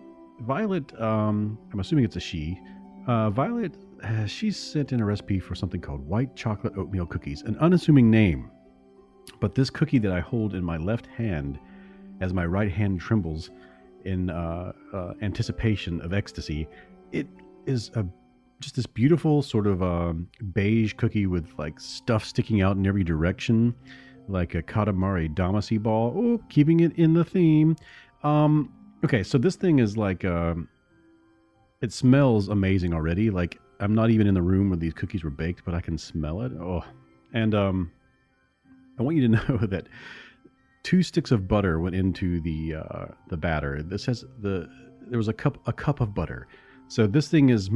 Violet, 0.42 1.00
um, 1.00 1.58
I'm 1.72 1.80
assuming 1.80 2.04
it's 2.04 2.16
a 2.16 2.20
she. 2.20 2.60
Uh, 3.08 3.30
Violet, 3.30 3.74
uh, 4.04 4.26
she's 4.26 4.56
sent 4.56 4.92
in 4.92 5.00
a 5.00 5.04
recipe 5.04 5.40
for 5.40 5.56
something 5.56 5.80
called 5.80 6.06
white 6.06 6.36
chocolate 6.36 6.78
oatmeal 6.78 7.06
cookies, 7.06 7.42
an 7.42 7.58
unassuming 7.58 8.12
name. 8.12 8.52
But 9.40 9.56
this 9.56 9.70
cookie 9.70 9.98
that 9.98 10.12
I 10.12 10.20
hold 10.20 10.54
in 10.54 10.62
my 10.62 10.76
left 10.76 11.06
hand 11.06 11.58
as 12.20 12.32
my 12.32 12.46
right 12.46 12.70
hand 12.70 13.00
trembles 13.00 13.50
in 14.04 14.30
uh, 14.30 14.72
uh, 14.92 15.14
anticipation 15.22 16.00
of 16.02 16.12
ecstasy. 16.12 16.68
It 17.12 17.26
is 17.66 17.90
a 17.94 18.04
just 18.60 18.76
this 18.76 18.86
beautiful 18.86 19.42
sort 19.42 19.66
of 19.66 19.82
um, 19.82 20.28
beige 20.52 20.94
cookie 20.94 21.26
with 21.26 21.52
like 21.58 21.78
stuff 21.80 22.24
sticking 22.24 22.62
out 22.62 22.76
in 22.76 22.86
every 22.86 23.04
direction, 23.04 23.74
like 24.28 24.54
a 24.54 24.62
Katamari 24.62 25.34
Damacy 25.34 25.82
ball. 25.82 26.14
Oh, 26.16 26.40
keeping 26.48 26.80
it 26.80 26.96
in 26.96 27.14
the 27.14 27.24
theme. 27.24 27.76
Um, 28.22 28.72
okay, 29.04 29.22
so 29.22 29.38
this 29.38 29.56
thing 29.56 29.80
is 29.80 29.96
like 29.96 30.24
um, 30.24 30.68
it 31.82 31.92
smells 31.92 32.48
amazing 32.48 32.94
already. 32.94 33.30
Like 33.30 33.60
I'm 33.80 33.94
not 33.94 34.10
even 34.10 34.26
in 34.26 34.34
the 34.34 34.42
room 34.42 34.70
where 34.70 34.78
these 34.78 34.94
cookies 34.94 35.24
were 35.24 35.30
baked, 35.30 35.64
but 35.64 35.74
I 35.74 35.80
can 35.80 35.98
smell 35.98 36.42
it. 36.42 36.52
Oh, 36.52 36.82
and 37.32 37.54
um, 37.54 37.92
I 38.98 39.02
want 39.02 39.16
you 39.16 39.28
to 39.28 39.28
know 39.48 39.58
that 39.66 39.88
two 40.84 41.02
sticks 41.02 41.32
of 41.32 41.48
butter 41.48 41.80
went 41.80 41.96
into 41.96 42.40
the 42.40 42.76
uh, 42.76 43.06
the 43.28 43.36
batter. 43.36 43.82
This 43.82 44.06
has 44.06 44.24
the 44.40 44.68
there 45.08 45.18
was 45.18 45.28
a 45.28 45.32
cup 45.32 45.58
a 45.66 45.72
cup 45.72 46.00
of 46.00 46.14
butter. 46.14 46.46
So 46.86 47.08
this 47.08 47.28
thing 47.28 47.48
is 47.48 47.68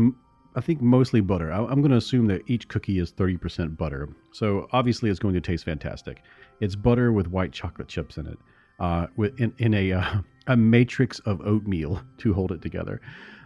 I 0.54 0.60
think 0.60 0.80
mostly 0.80 1.20
butter. 1.20 1.52
I, 1.52 1.58
am 1.58 1.80
going 1.80 1.90
to 1.90 1.96
assume 1.96 2.26
that 2.28 2.42
each 2.46 2.68
cookie 2.68 2.98
is 2.98 3.12
30% 3.12 3.76
butter. 3.76 4.08
So 4.32 4.66
obviously 4.72 5.10
it's 5.10 5.18
going 5.18 5.34
to 5.34 5.40
taste 5.40 5.64
fantastic. 5.64 6.22
It's 6.60 6.74
butter 6.74 7.12
with 7.12 7.28
white 7.28 7.52
chocolate 7.52 7.86
chips 7.88 8.16
in 8.16 8.26
it, 8.26 8.38
uh, 8.80 9.06
with 9.16 9.38
in, 9.40 9.52
in 9.58 9.74
a 9.74 9.92
uh, 9.92 10.20
a 10.46 10.56
matrix 10.56 11.18
of 11.20 11.40
oatmeal 11.42 12.02
to 12.18 12.32
hold 12.32 12.52
it 12.52 12.62
together. 12.62 13.00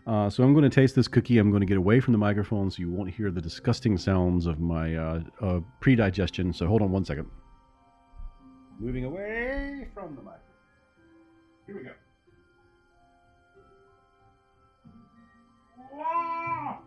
Uh, 0.07 0.29
so 0.29 0.43
I'm 0.43 0.53
going 0.53 0.69
to 0.69 0.75
taste 0.75 0.97
this 0.97 1.07
cookie. 1.07 1.39
I'm 1.39 1.51
going 1.51 1.61
to 1.61 1.67
get 1.67 1.77
away 1.77 2.01
from 2.01 2.13
the 2.13 2.19
microphone 2.19 2.71
so 2.71 2.79
you 2.81 2.91
won't 2.91 3.11
hear 3.11 3.31
the 3.31 3.41
disgusting 3.41 3.97
sounds 3.97 4.47
of 4.47 4.59
my 4.59 4.97
uh, 4.97 5.21
uh, 5.41 5.61
pre-digestion. 5.81 6.53
So 6.53 6.67
hold 6.67 6.83
on 6.83 6.91
one 6.91 7.05
second. 7.05 7.29
Moving 8.79 9.05
away 9.05 9.89
from 9.95 10.17
the 10.17 10.23
microphone. 10.23 10.41
Here 11.67 11.77
we 11.77 11.85
go. 11.85 11.93
Oh, 15.95 16.79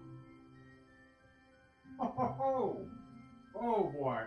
oh 3.56 3.94
boy. 3.98 4.22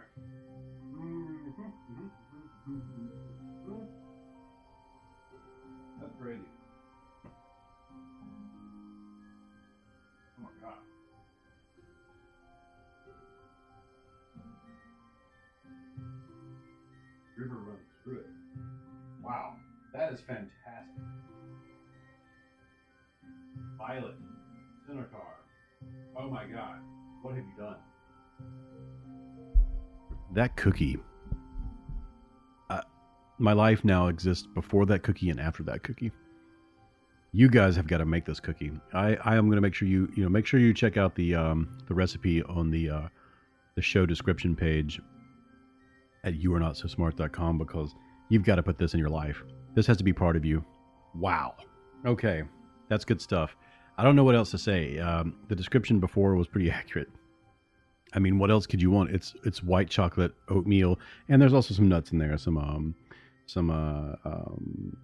That 20.09 20.15
is 20.15 20.21
fantastic. 20.21 21.03
Violet, 23.77 24.15
Cinecar. 24.89 25.07
Oh 26.17 26.31
my 26.31 26.45
god, 26.45 26.79
what 27.23 27.35
have 27.35 27.45
you 27.45 27.53
done? 27.59 27.77
That 30.35 30.57
cookie. 30.57 30.99
Uh, 32.71 32.81
my 33.39 33.53
life 33.53 33.85
now 33.85 34.09
exists 34.09 34.47
before 34.55 34.87
that 34.87 35.03
cookie 35.03 35.31
and 35.31 35.41
after 35.41 35.63
that 35.65 35.83
cookie. 35.83 36.11
you 37.33 37.49
guys 37.49 37.77
have 37.77 37.87
got 37.87 37.99
to 37.99 38.07
make 38.07 38.25
this 38.25 38.41
cookie. 38.41 38.73
I, 38.95 39.17
I 39.17 39.37
am 39.37 39.47
going 39.47 39.57
to 39.57 39.61
make 39.61 39.75
sure 39.75 39.87
you 39.89 40.11
you 40.17 40.23
know 40.23 40.31
make 40.31 40.47
sure 40.47 40.59
you 40.59 40.73
check 40.73 40.97
out 40.97 41.15
the 41.15 41.35
um, 41.35 41.79
the 41.87 41.95
recipe 41.95 42.43
on 42.45 42.71
the 42.71 42.89
uh, 42.89 43.09
the 43.75 43.83
show 43.83 44.07
description 44.07 44.57
page 44.57 45.01
at 46.25 46.35
youarenotsosmart.com 46.35 47.59
because 47.59 47.95
you've 48.31 48.45
got 48.45 48.57
to 48.57 48.63
put 48.63 48.79
this 48.79 48.95
in 48.95 49.01
your 49.01 49.11
life. 49.11 49.45
This 49.79 49.87
has 49.87 49.97
to 49.99 50.03
be 50.03 50.13
part 50.13 50.35
of 50.35 50.45
you. 50.45 50.65
Wow. 51.15 51.55
Okay, 52.05 52.43
that's 52.89 53.05
good 53.05 53.21
stuff. 53.21 53.55
I 53.97 54.03
don't 54.03 54.17
know 54.17 54.25
what 54.25 54.35
else 54.35 54.51
to 54.51 54.59
say. 54.59 54.99
Um, 54.99 55.37
the 55.47 55.55
description 55.55 56.01
before 56.01 56.35
was 56.35 56.49
pretty 56.49 56.69
accurate. 56.81 57.09
I 58.13 58.19
mean, 58.19 58.41
what 58.41 58.51
else 58.51 58.67
could 58.67 58.83
you 58.83 58.91
want? 58.91 59.13
It's 59.13 59.37
it's 59.45 59.63
white 59.63 59.89
chocolate 59.89 60.35
oatmeal, 60.49 60.99
and 61.29 61.41
there's 61.41 61.53
also 61.53 61.75
some 61.75 61.89
nuts 61.89 62.11
in 62.11 62.19
there, 62.19 62.37
some 62.39 62.59
um, 62.59 62.97
some 63.47 63.71
uh, 63.71 64.17
um, 64.29 64.97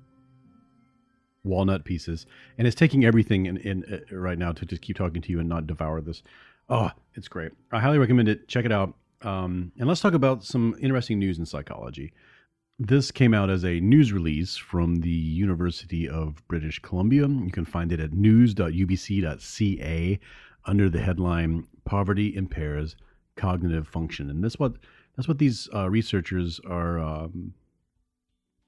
walnut 1.44 1.84
pieces, 1.84 2.26
and 2.58 2.66
it's 2.66 2.74
taking 2.74 3.04
everything 3.04 3.46
in, 3.46 3.58
in 3.58 3.84
uh, 3.84 4.16
right 4.16 4.38
now 4.38 4.50
to 4.50 4.66
just 4.66 4.82
keep 4.82 4.96
talking 4.96 5.22
to 5.22 5.30
you 5.30 5.38
and 5.38 5.48
not 5.48 5.68
devour 5.68 6.00
this. 6.00 6.24
Oh, 6.68 6.90
it's 7.14 7.28
great. 7.28 7.52
I 7.70 7.78
highly 7.78 7.98
recommend 7.98 8.28
it. 8.28 8.48
Check 8.48 8.64
it 8.64 8.72
out. 8.72 8.92
Um, 9.22 9.70
and 9.78 9.86
let's 9.86 10.00
talk 10.00 10.14
about 10.14 10.42
some 10.42 10.74
interesting 10.80 11.20
news 11.20 11.38
in 11.38 11.46
psychology. 11.46 12.12
This 12.78 13.12
came 13.12 13.34
out 13.34 13.50
as 13.50 13.64
a 13.64 13.78
news 13.78 14.12
release 14.12 14.56
from 14.56 14.96
the 14.96 15.08
University 15.08 16.08
of 16.08 16.42
British 16.48 16.80
Columbia. 16.80 17.28
You 17.28 17.52
can 17.52 17.64
find 17.64 17.92
it 17.92 18.00
at 18.00 18.12
news.ubc.ca 18.12 20.18
under 20.64 20.90
the 20.90 21.00
headline 21.00 21.68
"Poverty 21.84 22.34
Impairs 22.34 22.96
Cognitive 23.36 23.86
Function," 23.86 24.28
and 24.28 24.42
that's 24.42 24.58
what 24.58 24.74
that's 25.14 25.28
what 25.28 25.38
these 25.38 25.68
uh, 25.72 25.88
researchers 25.88 26.58
are 26.66 26.98
um, 26.98 27.54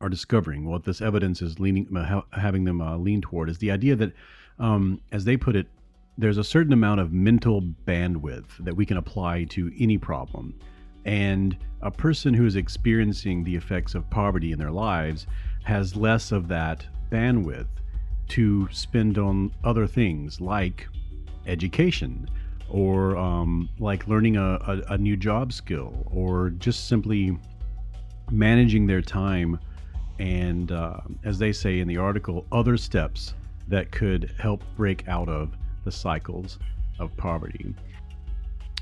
are 0.01 0.09
discovering. 0.09 0.67
What 0.67 0.85
this 0.85 1.01
evidence 1.01 1.43
is 1.43 1.59
leaning, 1.59 1.89
uh, 1.97 2.21
having 2.31 2.63
them 2.63 2.81
uh, 2.81 2.97
lean 2.99 3.23
toward, 3.23 3.51
is 3.51 3.59
the 3.59 3.73
idea 3.73 3.97
that, 3.97 4.13
um, 4.61 5.01
as 5.11 5.25
they 5.25 5.37
put 5.37 5.57
it, 5.57 5.67
there's 6.17 6.39
a 6.39 6.45
certain 6.45 6.73
amount 6.73 7.01
of 7.01 7.13
mental 7.13 7.61
bandwidth 7.61 8.57
that 8.61 8.77
we 8.77 8.87
can 8.87 8.99
apply 8.99 9.45
to 9.45 9.73
any 9.81 9.99
problem. 9.99 10.55
And 11.07 11.57
a 11.83 11.91
person 11.91 12.35
who 12.35 12.45
is 12.45 12.57
experiencing 12.57 13.45
the 13.45 13.55
effects 13.55 13.95
of 13.95 14.11
poverty 14.11 14.53
in 14.53 14.59
their 14.59 14.73
lives 14.73 15.27
has 15.63 15.97
less 15.97 16.33
of 16.33 16.49
that 16.49 16.85
bandwidth 17.11 17.69
to 18.29 18.69
spend 18.73 19.17
on 19.17 19.53
other 19.63 19.87
things 19.87 20.41
like 20.41 20.89
education 21.47 22.29
or 22.69 23.17
um, 23.17 23.69
like 23.79 24.09
learning 24.09 24.37
a, 24.37 24.55
a, 24.67 24.95
a 24.95 24.99
new 24.99 25.17
job 25.17 25.53
skill 25.53 26.05
or 26.11 26.51
just 26.51 26.89
simply 26.89 27.39
managing 28.33 28.89
their 28.89 29.01
time 29.01 29.59
and, 30.19 30.73
uh, 30.73 30.99
as 31.25 31.39
they 31.39 31.53
say 31.53 31.79
in 31.79 31.87
the 31.87 31.99
article, 31.99 32.47
other 32.51 32.77
steps 32.77 33.35
that 33.69 33.93
could 33.93 34.33
help 34.39 34.65
break 34.77 35.07
out 35.07 35.29
of 35.29 35.55
the 35.85 35.93
cycles 35.93 36.59
of 36.99 37.17
poverty. 37.17 37.75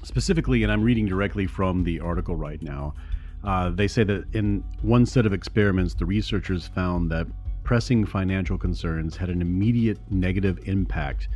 Specifically, 0.05 0.63
and 0.63 0.71
I'm 0.71 0.83
reading 0.83 1.07
directly 1.07 1.47
from 1.47 1.83
the 1.83 1.99
article 1.99 2.37
right 2.37 2.63
now, 2.63 2.95
uh, 3.43 3.71
they 3.71 3.89
say 3.89 4.05
that 4.05 4.25
in 4.35 4.63
one 4.83 5.07
set 5.07 5.25
of 5.25 5.33
experiments, 5.33 5.95
the 5.95 6.05
researchers 6.05 6.67
found 6.67 7.11
that 7.11 7.27
pressing 7.63 8.05
financial 8.05 8.59
concerns 8.59 9.17
had 9.17 9.31
an 9.31 9.41
immediate 9.41 9.99
negative 10.11 10.59
impact 10.69 11.29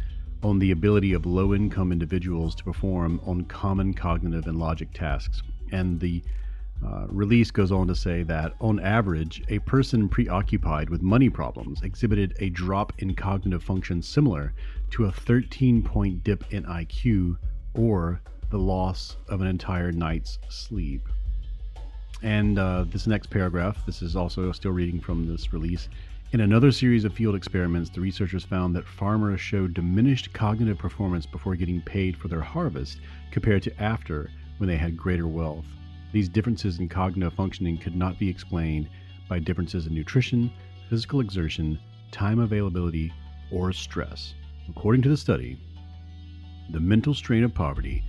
on 0.42 0.58
the 0.58 0.70
ability 0.70 1.14
of 1.14 1.24
low 1.24 1.54
income 1.54 1.92
individuals 1.92 2.54
to 2.54 2.64
perform 2.64 3.20
on 3.24 3.44
common 3.46 3.94
cognitive 3.94 4.46
and 4.46 4.58
logic 4.58 4.92
tasks. 4.92 5.42
And 5.72 5.98
the 5.98 6.22
uh, 6.86 7.06
release 7.08 7.50
goes 7.50 7.72
on 7.72 7.88
to 7.88 7.94
say 7.94 8.22
that, 8.24 8.52
on 8.60 8.78
average, 8.80 9.42
a 9.48 9.58
person 9.60 10.10
preoccupied 10.10 10.90
with 10.90 11.02
money 11.02 11.30
problems 11.30 11.82
exhibited 11.82 12.36
a 12.38 12.50
drop 12.50 12.92
in 12.98 13.14
cognitive 13.14 13.62
function 13.62 14.02
similar 14.02 14.52
to 14.90 15.06
a 15.06 15.12
13 15.12 15.82
point 15.82 16.22
dip 16.22 16.44
in 16.52 16.64
IQ 16.64 17.38
or 17.74 18.20
the 18.50 18.58
loss 18.58 19.16
of 19.28 19.40
an 19.40 19.46
entire 19.46 19.92
night's 19.92 20.38
sleep. 20.48 21.02
And 22.22 22.58
uh, 22.58 22.84
this 22.88 23.06
next 23.06 23.30
paragraph, 23.30 23.84
this 23.86 24.02
is 24.02 24.16
also 24.16 24.50
still 24.52 24.72
reading 24.72 25.00
from 25.00 25.28
this 25.28 25.52
release. 25.52 25.88
In 26.32 26.40
another 26.40 26.72
series 26.72 27.04
of 27.04 27.14
field 27.14 27.34
experiments, 27.34 27.90
the 27.90 28.00
researchers 28.00 28.44
found 28.44 28.74
that 28.76 28.86
farmers 28.86 29.40
showed 29.40 29.74
diminished 29.74 30.32
cognitive 30.32 30.78
performance 30.78 31.26
before 31.26 31.56
getting 31.56 31.80
paid 31.80 32.16
for 32.16 32.28
their 32.28 32.40
harvest 32.40 32.98
compared 33.30 33.62
to 33.62 33.82
after 33.82 34.30
when 34.58 34.68
they 34.68 34.76
had 34.76 34.96
greater 34.96 35.26
wealth. 35.26 35.64
These 36.12 36.28
differences 36.28 36.80
in 36.80 36.88
cognitive 36.88 37.34
functioning 37.34 37.78
could 37.78 37.94
not 37.94 38.18
be 38.18 38.28
explained 38.28 38.88
by 39.28 39.38
differences 39.38 39.86
in 39.86 39.94
nutrition, 39.94 40.50
physical 40.88 41.20
exertion, 41.20 41.78
time 42.10 42.40
availability, 42.40 43.12
or 43.52 43.72
stress. 43.72 44.34
According 44.68 45.02
to 45.02 45.08
the 45.08 45.16
study, 45.16 45.58
the 46.70 46.80
mental 46.80 47.14
strain 47.14 47.44
of 47.44 47.54
poverty 47.54 48.04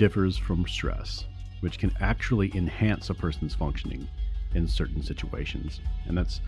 differs 0.00 0.38
from 0.38 0.66
stress, 0.66 1.26
which 1.60 1.78
can 1.78 1.92
actually 2.00 2.50
enhance 2.54 3.10
a 3.10 3.14
person's 3.14 3.54
functioning 3.54 4.08
in 4.54 4.66
certain 4.66 5.02
situations. 5.02 5.82
And 6.06 6.16
that's 6.16 6.40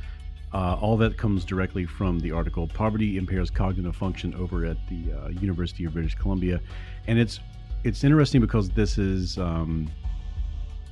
uh, 0.55 0.79
all 0.81 0.97
that 0.97 1.19
comes 1.19 1.45
directly 1.45 1.85
from 1.85 2.19
the 2.19 2.33
article 2.33 2.67
"Poverty 2.67 3.19
Impairs 3.19 3.51
Cognitive 3.51 3.95
Function" 3.95 4.35
over 4.37 4.65
at 4.65 4.79
the 4.89 5.13
uh, 5.13 5.29
University 5.29 5.85
of 5.85 5.93
British 5.93 6.15
Columbia, 6.15 6.63
and 7.07 7.19
it's 7.19 7.41
it's 7.85 8.05
interesting 8.05 8.41
because 8.41 8.71
this 8.71 8.97
is 8.97 9.37
um, 9.37 9.87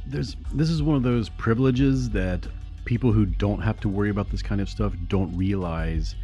there's 0.07 0.37
this 0.53 0.69
is 0.69 0.83
one 0.83 0.97
of 0.97 1.03
those 1.03 1.31
privileges 1.31 2.11
that 2.11 2.47
people 2.85 3.11
who 3.11 3.25
don't 3.25 3.63
have 3.63 3.81
to 3.81 3.89
worry 3.89 4.11
about 4.11 4.31
this 4.31 4.43
kind 4.43 4.61
of 4.61 4.69
stuff 4.69 4.93
don't 5.09 5.35
realize 5.35 6.15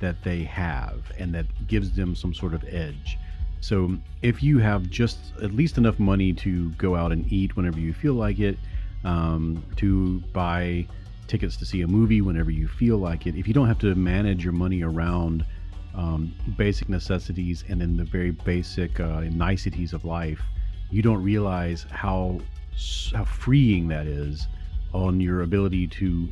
that 0.00 0.22
they 0.22 0.42
have 0.42 1.00
and 1.18 1.34
that 1.34 1.46
gives 1.66 1.92
them 1.92 2.14
some 2.14 2.34
sort 2.34 2.52
of 2.52 2.62
edge. 2.68 3.18
So 3.60 3.96
if 4.22 4.42
you 4.42 4.58
have 4.58 4.88
just 4.88 5.18
at 5.42 5.52
least 5.52 5.78
enough 5.78 5.98
money 5.98 6.32
to 6.34 6.70
go 6.72 6.94
out 6.94 7.12
and 7.12 7.30
eat 7.32 7.56
whenever 7.56 7.80
you 7.80 7.92
feel 7.92 8.14
like 8.14 8.38
it, 8.38 8.58
um, 9.04 9.64
to 9.76 10.20
buy 10.32 10.86
tickets 11.26 11.56
to 11.58 11.64
see 11.64 11.82
a 11.82 11.86
movie 11.86 12.20
whenever 12.20 12.50
you 12.50 12.68
feel 12.68 12.98
like 12.98 13.26
it, 13.26 13.36
if 13.36 13.46
you 13.46 13.54
don't 13.54 13.68
have 13.68 13.78
to 13.80 13.94
manage 13.94 14.44
your 14.44 14.52
money 14.52 14.82
around 14.82 15.44
um, 15.94 16.34
basic 16.56 16.88
necessities 16.88 17.64
and 17.68 17.80
then 17.80 17.96
the 17.96 18.04
very 18.04 18.30
basic 18.30 19.00
uh, 19.00 19.20
niceties 19.30 19.92
of 19.92 20.04
life, 20.04 20.42
you 20.90 21.02
don't 21.02 21.22
realize 21.22 21.86
how 21.90 22.40
how 23.12 23.24
freeing 23.24 23.88
that 23.88 24.06
is 24.06 24.46
on 24.92 25.20
your 25.20 25.42
ability 25.42 25.86
to 25.86 26.28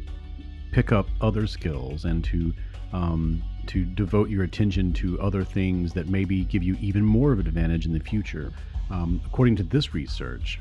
pick 0.71 0.93
up 0.93 1.09
other 1.21 1.47
skills 1.47 2.05
and 2.05 2.23
to 2.23 2.55
um, 2.93 3.43
to 3.67 3.85
devote 3.85 4.31
your 4.31 4.45
attention 4.45 4.93
to 4.95 5.21
other 5.21 5.45
things 5.45 5.93
that 5.95 6.09
maybe 6.09 6.45
give 6.45 6.63
you 6.63 6.77
even 6.81 7.05
more 7.05 7.33
of 7.33 7.41
an 7.41 7.47
advantage 7.47 7.87
in 7.87 7.93
the 7.93 8.01
future. 8.01 8.53
Um, 8.91 9.21
according 9.27 9.57
to 9.57 9.63
this 9.63 9.95
research, 9.95 10.61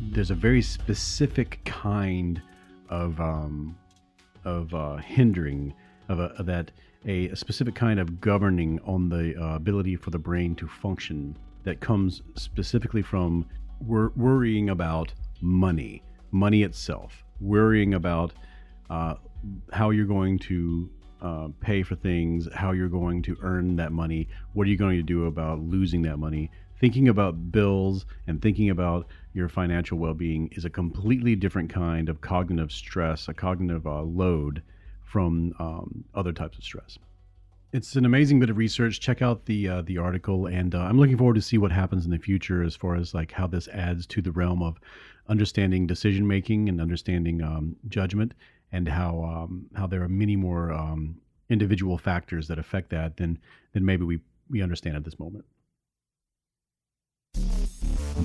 there's 0.00 0.30
a 0.30 0.34
very 0.34 0.62
specific 0.62 1.60
kind 1.64 2.40
of 2.88 3.20
um, 3.20 3.76
of 4.44 4.72
uh, 4.74 4.96
hindering 4.96 5.74
of, 6.08 6.20
a, 6.20 6.24
of 6.38 6.46
that 6.46 6.70
a, 7.06 7.28
a, 7.28 7.36
specific 7.36 7.74
kind 7.74 8.00
of 8.00 8.20
governing 8.20 8.80
on 8.84 9.08
the 9.08 9.34
uh, 9.40 9.54
ability 9.56 9.96
for 9.96 10.10
the 10.10 10.18
brain 10.18 10.54
to 10.56 10.66
function 10.66 11.36
that 11.64 11.80
comes 11.80 12.22
specifically 12.34 13.02
from 13.02 13.46
wor- 13.80 14.12
worrying 14.16 14.70
about 14.70 15.12
money, 15.40 16.02
money 16.30 16.62
itself, 16.62 17.24
worrying 17.40 17.94
about 17.94 18.32
uh, 18.90 19.14
how 19.72 19.90
you're 19.90 20.06
going 20.06 20.38
to 20.38 20.90
uh, 21.20 21.48
pay 21.60 21.82
for 21.82 21.94
things, 21.94 22.48
how 22.54 22.72
you're 22.72 22.88
going 22.88 23.22
to 23.22 23.36
earn 23.42 23.76
that 23.76 23.92
money, 23.92 24.28
what 24.52 24.66
are 24.66 24.70
you 24.70 24.76
going 24.76 24.96
to 24.96 25.02
do 25.02 25.26
about 25.26 25.60
losing 25.60 26.02
that 26.02 26.18
money. 26.18 26.50
Thinking 26.80 27.08
about 27.08 27.50
bills 27.50 28.06
and 28.26 28.40
thinking 28.40 28.70
about 28.70 29.06
your 29.34 29.48
financial 29.48 29.98
well 29.98 30.14
being 30.14 30.48
is 30.52 30.64
a 30.64 30.70
completely 30.70 31.34
different 31.34 31.70
kind 31.70 32.08
of 32.08 32.20
cognitive 32.20 32.70
stress, 32.70 33.28
a 33.28 33.34
cognitive 33.34 33.86
uh, 33.86 34.02
load 34.02 34.62
from 35.04 35.54
um, 35.58 36.04
other 36.14 36.32
types 36.32 36.56
of 36.56 36.64
stress 36.64 36.98
it's 37.72 37.96
an 37.96 38.04
amazing 38.04 38.40
bit 38.40 38.48
of 38.48 38.56
research. 38.56 39.00
Check 39.00 39.20
out 39.20 39.44
the 39.44 39.68
uh, 39.68 39.82
the 39.82 39.98
article, 39.98 40.46
and 40.46 40.74
uh, 40.74 40.78
I'm 40.78 40.98
looking 40.98 41.18
forward 41.18 41.34
to 41.34 41.42
see 41.42 41.58
what 41.58 41.70
happens 41.70 42.04
in 42.04 42.10
the 42.10 42.18
future 42.18 42.62
as 42.62 42.74
far 42.74 42.96
as 42.96 43.14
like 43.14 43.32
how 43.32 43.46
this 43.46 43.68
adds 43.68 44.06
to 44.06 44.22
the 44.22 44.32
realm 44.32 44.62
of 44.62 44.78
understanding 45.28 45.86
decision 45.86 46.26
making 46.26 46.68
and 46.68 46.80
understanding 46.80 47.42
um, 47.42 47.76
judgment, 47.88 48.32
and 48.72 48.88
how 48.88 49.24
um, 49.24 49.66
how 49.74 49.86
there 49.86 50.02
are 50.02 50.08
many 50.08 50.36
more 50.36 50.72
um, 50.72 51.16
individual 51.48 51.98
factors 51.98 52.48
that 52.48 52.58
affect 52.58 52.90
that 52.90 53.16
than 53.16 53.38
than 53.72 53.84
maybe 53.84 54.04
we 54.04 54.20
we 54.50 54.62
understand 54.62 54.96
at 54.96 55.04
this 55.04 55.18
moment. 55.18 55.44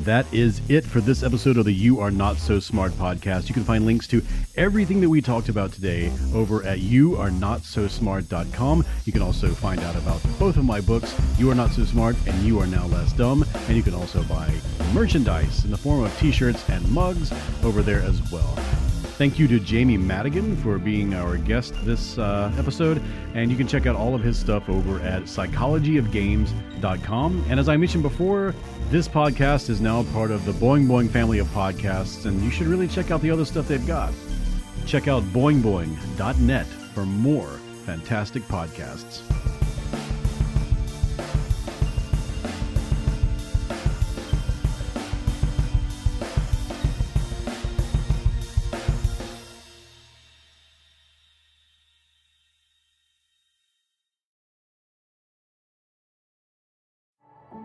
That 0.03 0.31
is 0.33 0.59
it 0.69 0.83
for 0.83 0.99
this 0.99 1.23
episode 1.23 1.55
of 1.55 1.63
the 1.65 1.71
You 1.71 2.01
Are 2.01 2.11
Not 2.11 2.37
So 2.37 2.59
Smart 2.59 2.91
podcast. 2.93 3.47
You 3.47 3.53
can 3.53 3.63
find 3.63 3.85
links 3.85 4.07
to 4.07 4.23
everything 4.55 4.99
that 5.01 5.07
we 5.07 5.21
talked 5.21 5.49
about 5.49 5.71
today 5.71 6.11
over 6.33 6.63
at 6.63 6.79
youarenotsosmart.com. 6.79 8.85
You 9.05 9.13
can 9.13 9.21
also 9.21 9.49
find 9.49 9.79
out 9.81 9.95
about 9.95 10.19
both 10.39 10.57
of 10.57 10.65
my 10.65 10.81
books, 10.81 11.15
You 11.37 11.51
Are 11.51 11.55
Not 11.55 11.71
So 11.71 11.85
Smart 11.85 12.17
and 12.27 12.43
You 12.43 12.59
Are 12.59 12.67
Now 12.67 12.87
Less 12.87 13.13
Dumb. 13.13 13.45
And 13.67 13.77
you 13.77 13.83
can 13.83 13.93
also 13.93 14.23
buy 14.23 14.51
merchandise 14.93 15.63
in 15.63 15.71
the 15.71 15.77
form 15.77 16.03
of 16.03 16.19
t 16.19 16.31
shirts 16.31 16.69
and 16.69 16.85
mugs 16.91 17.31
over 17.63 17.81
there 17.81 18.01
as 18.01 18.21
well. 18.29 18.59
Thank 19.17 19.37
you 19.37 19.47
to 19.47 19.59
Jamie 19.59 19.97
Madigan 19.97 20.55
for 20.57 20.79
being 20.79 21.13
our 21.13 21.37
guest 21.37 21.75
this 21.85 22.17
uh, 22.17 22.51
episode. 22.57 22.99
And 23.35 23.51
you 23.51 23.57
can 23.57 23.67
check 23.67 23.85
out 23.85 23.95
all 23.95 24.15
of 24.15 24.23
his 24.23 24.39
stuff 24.39 24.67
over 24.69 24.99
at 25.01 25.23
psychologyofgames.com. 25.23 27.45
And 27.47 27.59
as 27.59 27.69
I 27.69 27.77
mentioned 27.77 28.01
before, 28.01 28.55
this 28.89 29.07
podcast 29.07 29.69
is 29.69 29.81
now 29.81 30.01
part 30.13 30.31
of 30.31 30.43
the 30.45 30.51
Boing 30.53 30.87
Boing 30.87 31.09
family 31.09 31.37
of 31.37 31.45
podcasts, 31.47 32.25
and 32.25 32.41
you 32.41 32.49
should 32.49 32.65
really 32.67 32.87
check 32.87 33.11
out 33.11 33.21
the 33.21 33.29
other 33.29 33.45
stuff 33.45 33.67
they've 33.67 33.85
got. 33.85 34.11
Check 34.87 35.07
out 35.07 35.21
boingboing.net 35.25 36.65
for 36.65 37.05
more 37.05 37.49
fantastic 37.85 38.41
podcasts. 38.43 39.21